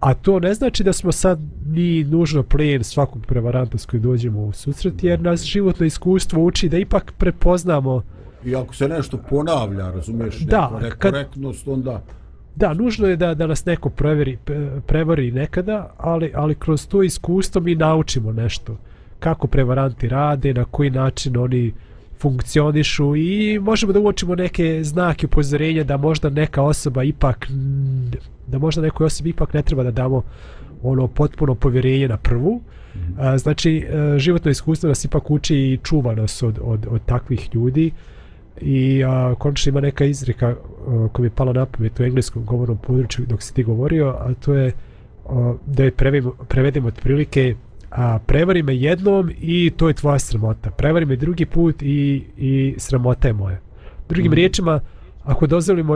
a 0.00 0.14
to 0.14 0.40
ne 0.40 0.54
znači 0.54 0.84
da 0.84 0.92
smo 0.92 1.12
sad 1.12 1.38
ni 1.66 2.04
nužno 2.04 2.42
plijen 2.42 2.84
svakog 2.84 3.26
prevaranta 3.26 3.78
s 3.78 3.86
kojim 3.86 4.02
dođemo 4.02 4.40
u 4.40 4.52
susret 4.52 5.04
jer 5.04 5.20
nas 5.20 5.42
životno 5.42 5.86
iskustvo 5.86 6.44
uči 6.44 6.68
da 6.68 6.78
ipak 6.78 7.12
prepoznamo 7.18 8.02
I 8.44 8.54
ako 8.56 8.74
se 8.74 8.88
nešto 8.88 9.18
ponavlja, 9.30 9.90
razumiješ, 9.90 10.38
Da, 10.38 10.70
kad- 10.72 10.82
nekorektnost, 10.82 11.68
onda... 11.68 12.02
Da, 12.56 12.74
nužno 12.74 13.06
je 13.08 13.16
da, 13.16 13.34
da 13.34 13.46
nas 13.46 13.64
neko 13.64 13.90
preveri, 13.90 14.38
pre- 14.46 14.80
prevari 14.80 15.30
nekada, 15.30 15.94
ali, 15.96 16.32
ali 16.34 16.54
kroz 16.54 16.88
to 16.88 17.02
iskustvo 17.02 17.60
mi 17.60 17.74
naučimo 17.74 18.32
nešto. 18.32 18.76
Kako 19.26 19.46
prevaranti 19.46 20.08
rade, 20.08 20.54
na 20.54 20.64
koji 20.64 20.90
način 20.90 21.36
oni 21.36 21.72
funkcionišu 22.20 23.16
i 23.16 23.58
možemo 23.58 23.92
da 23.92 24.00
uočimo 24.00 24.34
neke 24.34 24.84
znake 24.84 25.26
upozorenja 25.26 25.84
da 25.84 25.96
možda 25.96 26.30
neka 26.30 26.62
osoba 26.62 27.02
ipak 27.02 27.46
da 28.46 28.58
možda 28.58 28.82
nekoj 28.82 29.06
osobi 29.06 29.30
ipak 29.30 29.54
ne 29.54 29.62
treba 29.62 29.82
da 29.82 29.90
damo 29.90 30.22
ono 30.82 31.06
potpuno 31.08 31.54
povjerenje 31.54 32.08
na 32.08 32.16
prvu. 32.16 32.60
A, 33.18 33.38
znači, 33.38 33.76
e, 33.76 34.18
životno 34.18 34.50
iskustvo 34.50 34.88
nas 34.88 35.04
ipak 35.04 35.30
uči 35.30 35.56
i 35.56 35.78
čuva 35.82 36.14
nas 36.14 36.42
od, 36.42 36.58
od, 36.62 36.86
od 36.90 37.00
takvih 37.06 37.48
ljudi 37.54 37.90
i 38.60 39.04
a, 39.04 39.34
konačno 39.38 39.70
ima 39.70 39.80
neka 39.80 40.04
izreka 40.04 40.48
a, 40.48 41.08
koja 41.12 41.22
mi 41.22 41.26
je 41.26 41.30
pala 41.30 41.52
na 41.52 41.66
pamet 41.66 42.00
u 42.00 42.04
engleskom 42.04 42.44
govornom 42.44 42.78
području 42.78 43.26
dok 43.26 43.42
si 43.42 43.54
ti 43.54 43.62
govorio, 43.62 44.08
a 44.08 44.34
to 44.34 44.54
je 44.54 44.72
a, 45.28 45.54
da 45.66 45.84
je 45.84 45.90
prevedemo, 45.90 46.32
prevedemo 46.48 46.88
otprilike 46.88 47.54
a, 47.96 48.18
prevari 48.26 48.62
me 48.62 48.76
jednom 48.76 49.30
i 49.40 49.72
to 49.76 49.88
je 49.88 49.94
tvoja 49.94 50.18
sramota. 50.18 50.70
Prevari 50.70 51.06
me 51.06 51.16
drugi 51.16 51.46
put 51.46 51.82
i, 51.82 52.22
i 52.36 52.74
sramota 52.78 53.28
je 53.28 53.34
moja. 53.34 53.58
Drugim 54.08 54.32
mm. 54.32 54.34
riječima, 54.34 54.80
ako 55.24 55.46
dozvolimo 55.46 55.94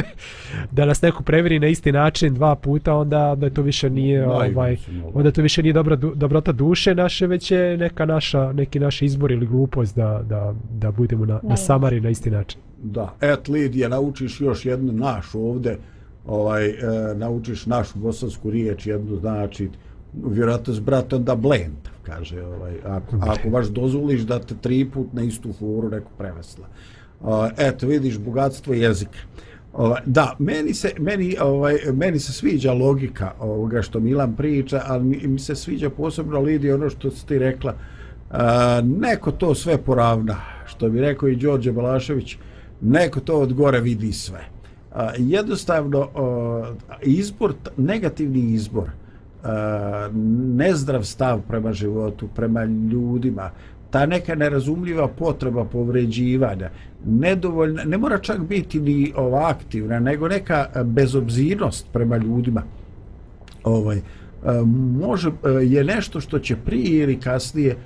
da 0.76 0.84
nas 0.84 1.02
neko 1.02 1.22
preveri 1.22 1.58
na 1.58 1.66
isti 1.66 1.92
način 1.92 2.34
dva 2.34 2.54
puta, 2.54 2.94
onda, 2.94 3.32
onda 3.32 3.50
to 3.50 3.62
više 3.62 3.90
nije 3.90 4.26
Naivno 4.26 4.60
ovaj, 4.60 4.76
onda 5.14 5.30
to 5.30 5.42
više 5.42 5.62
nije 5.62 5.72
dobra, 5.72 5.96
du- 5.96 6.14
dobrota 6.14 6.52
duše 6.52 6.94
naše, 6.94 7.26
već 7.26 7.50
je 7.50 7.76
neka 7.76 8.06
naša, 8.06 8.52
neki 8.52 8.80
naš 8.80 9.02
izbor 9.02 9.32
ili 9.32 9.46
glupost 9.46 9.96
da, 9.96 10.22
da, 10.28 10.54
da 10.70 10.90
budemo 10.90 11.26
na, 11.26 11.40
na 11.42 11.56
samari 11.56 12.00
na 12.00 12.10
isti 12.10 12.30
način. 12.30 12.60
Da, 12.82 13.14
et 13.20 13.48
Lidija, 13.48 13.88
naučiš 13.88 14.40
još 14.40 14.66
jednu 14.66 14.92
našu 14.92 15.40
ovde, 15.40 15.76
ovaj, 16.26 16.68
e, 16.68 16.74
naučiš 17.14 17.66
našu 17.66 17.98
bosansku 17.98 18.50
riječ, 18.50 18.86
jednu 18.86 19.16
znači, 19.16 19.68
vjerojatno 20.12 20.74
s 20.74 20.80
bratom 20.80 21.24
da 21.24 21.34
blend, 21.34 21.88
kaže, 22.02 22.42
ovaj, 22.42 22.74
ako, 22.84 23.16
ako 23.20 23.50
baš 23.50 23.66
dozvoliš 23.66 24.20
da 24.20 24.38
te 24.38 24.54
tri 24.60 24.84
put 24.84 25.12
na 25.12 25.22
istu 25.22 25.52
furu 25.52 25.90
neko 25.90 26.10
prevesla. 26.18 26.66
Uh, 27.20 27.46
eto, 27.58 27.86
vidiš, 27.86 28.18
bogatstvo 28.18 28.74
jezika. 28.74 29.18
Ovaj, 29.72 30.00
da, 30.06 30.36
meni 30.38 30.74
se, 30.74 30.92
meni, 30.98 31.36
ovaj, 31.40 31.78
meni 31.92 32.18
se 32.18 32.32
sviđa 32.32 32.72
logika 32.72 33.32
ovoga 33.38 33.82
što 33.82 34.00
Milan 34.00 34.36
priča, 34.36 34.82
ali 34.86 35.04
mi, 35.04 35.26
mi 35.26 35.38
se 35.38 35.54
sviđa 35.54 35.90
posebno 35.90 36.40
Lidi 36.40 36.72
ono 36.72 36.90
što 36.90 37.10
si 37.10 37.26
ti 37.26 37.38
rekla, 37.38 37.74
uh, 38.30 38.36
neko 38.84 39.30
to 39.30 39.54
sve 39.54 39.78
poravna, 39.78 40.36
što 40.66 40.88
bi 40.88 41.00
rekao 41.00 41.28
i 41.28 41.36
Đorđe 41.36 41.72
Balašević, 41.72 42.36
neko 42.80 43.20
to 43.20 43.40
od 43.40 43.52
gore 43.52 43.80
vidi 43.80 44.12
sve. 44.12 44.40
Uh, 44.90 44.96
jednostavno, 45.18 46.00
uh, 46.00 46.76
izbor, 47.02 47.54
negativni 47.76 48.40
izbor, 48.40 48.84
uh, 48.84 49.09
Eh, 49.44 50.10
nezdrav 50.56 51.04
stav 51.04 51.40
prema 51.48 51.72
životu, 51.72 52.28
prema 52.34 52.64
ljudima, 52.64 53.50
ta 53.90 54.06
neka 54.06 54.34
nerazumljiva 54.34 55.08
potreba 55.08 55.64
povređivanja, 55.64 56.70
nedovoljna, 57.04 57.84
ne 57.84 57.98
mora 57.98 58.18
čak 58.18 58.40
biti 58.40 58.80
ni 58.80 59.12
ova 59.16 59.48
aktivna, 59.48 60.00
nego 60.00 60.28
neka 60.28 60.66
eh, 60.74 60.84
bezobzirnost 60.84 61.86
prema 61.92 62.16
ljudima. 62.16 62.62
Ovaj, 63.64 63.96
eh, 63.96 64.02
može, 64.98 65.30
je 65.62 65.84
nešto 65.84 66.20
što 66.20 66.38
će 66.38 66.56
prije 66.56 67.02
ili 67.02 67.20
kasnije 67.20 67.76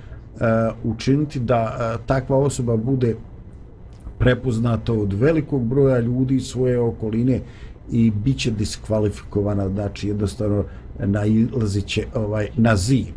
učiniti 0.83 1.39
da 1.39 1.97
takva 2.05 2.37
osoba 2.37 2.75
bude 2.77 3.15
prepoznata 4.19 4.93
od 4.93 5.13
velikog 5.13 5.63
broja 5.63 5.99
ljudi 5.99 6.35
iz 6.35 6.43
svoje 6.43 6.79
okoline 6.79 7.39
i 7.91 8.11
bit 8.11 8.37
će 8.37 8.51
diskvalifikovana, 8.51 9.69
znači 9.69 10.07
jednostavno 10.07 10.63
nailazit 10.99 11.99
ovaj, 12.13 12.47
na 12.57 12.75
zid 12.75 13.15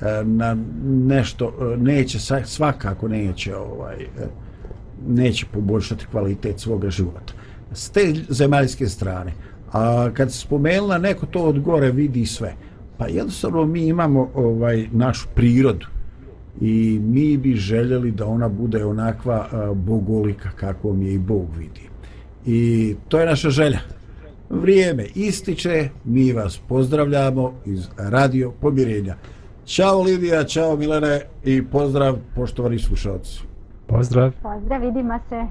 e, 0.00 0.24
na 0.24 0.56
nešto 0.84 1.52
e, 1.60 1.76
neće 1.76 2.18
svakako 2.44 3.08
neće 3.08 3.56
ovaj 3.56 4.02
e, 4.02 4.06
neće 5.08 5.46
poboljšati 5.52 6.06
kvalitet 6.10 6.60
svoga 6.60 6.90
života 6.90 7.32
s 7.72 7.90
te 7.90 8.14
zemaljske 8.28 8.86
strane 8.86 9.32
a 9.72 10.10
kad 10.14 10.32
se 10.32 10.38
spomenula 10.38 10.98
neko 10.98 11.26
to 11.26 11.42
od 11.42 11.60
gore 11.60 11.90
vidi 11.90 12.26
sve 12.26 12.54
pa 12.98 13.06
jednostavno 13.06 13.64
mi 13.64 13.86
imamo 13.86 14.30
ovaj 14.34 14.88
našu 14.92 15.28
prirodu 15.34 15.86
i 16.60 17.00
mi 17.02 17.36
bi 17.36 17.54
željeli 17.54 18.10
da 18.10 18.26
ona 18.26 18.48
bude 18.48 18.84
onakva 18.84 19.48
bogolika 19.74 20.50
kakvom 20.50 21.02
je 21.02 21.14
i 21.14 21.18
Bog 21.18 21.46
vidi. 21.58 21.88
I 22.46 22.94
to 23.08 23.20
je 23.20 23.26
naša 23.26 23.50
želja. 23.50 23.78
Vrijeme 24.50 25.06
ističe, 25.14 25.88
mi 26.04 26.32
vas 26.32 26.60
pozdravljamo 26.68 27.52
iz 27.64 27.88
Radio 27.96 28.52
Pomirenja. 28.60 29.14
Ćao 29.66 30.02
Lidija, 30.02 30.44
čao 30.44 30.76
Milene 30.76 31.20
i 31.44 31.64
pozdrav 31.66 32.16
poštovani 32.34 32.78
slušalci. 32.78 33.40
Pozdrav. 33.86 34.32
Pozdrav, 34.42 34.80
vidimo 34.80 35.18
se. 35.28 35.46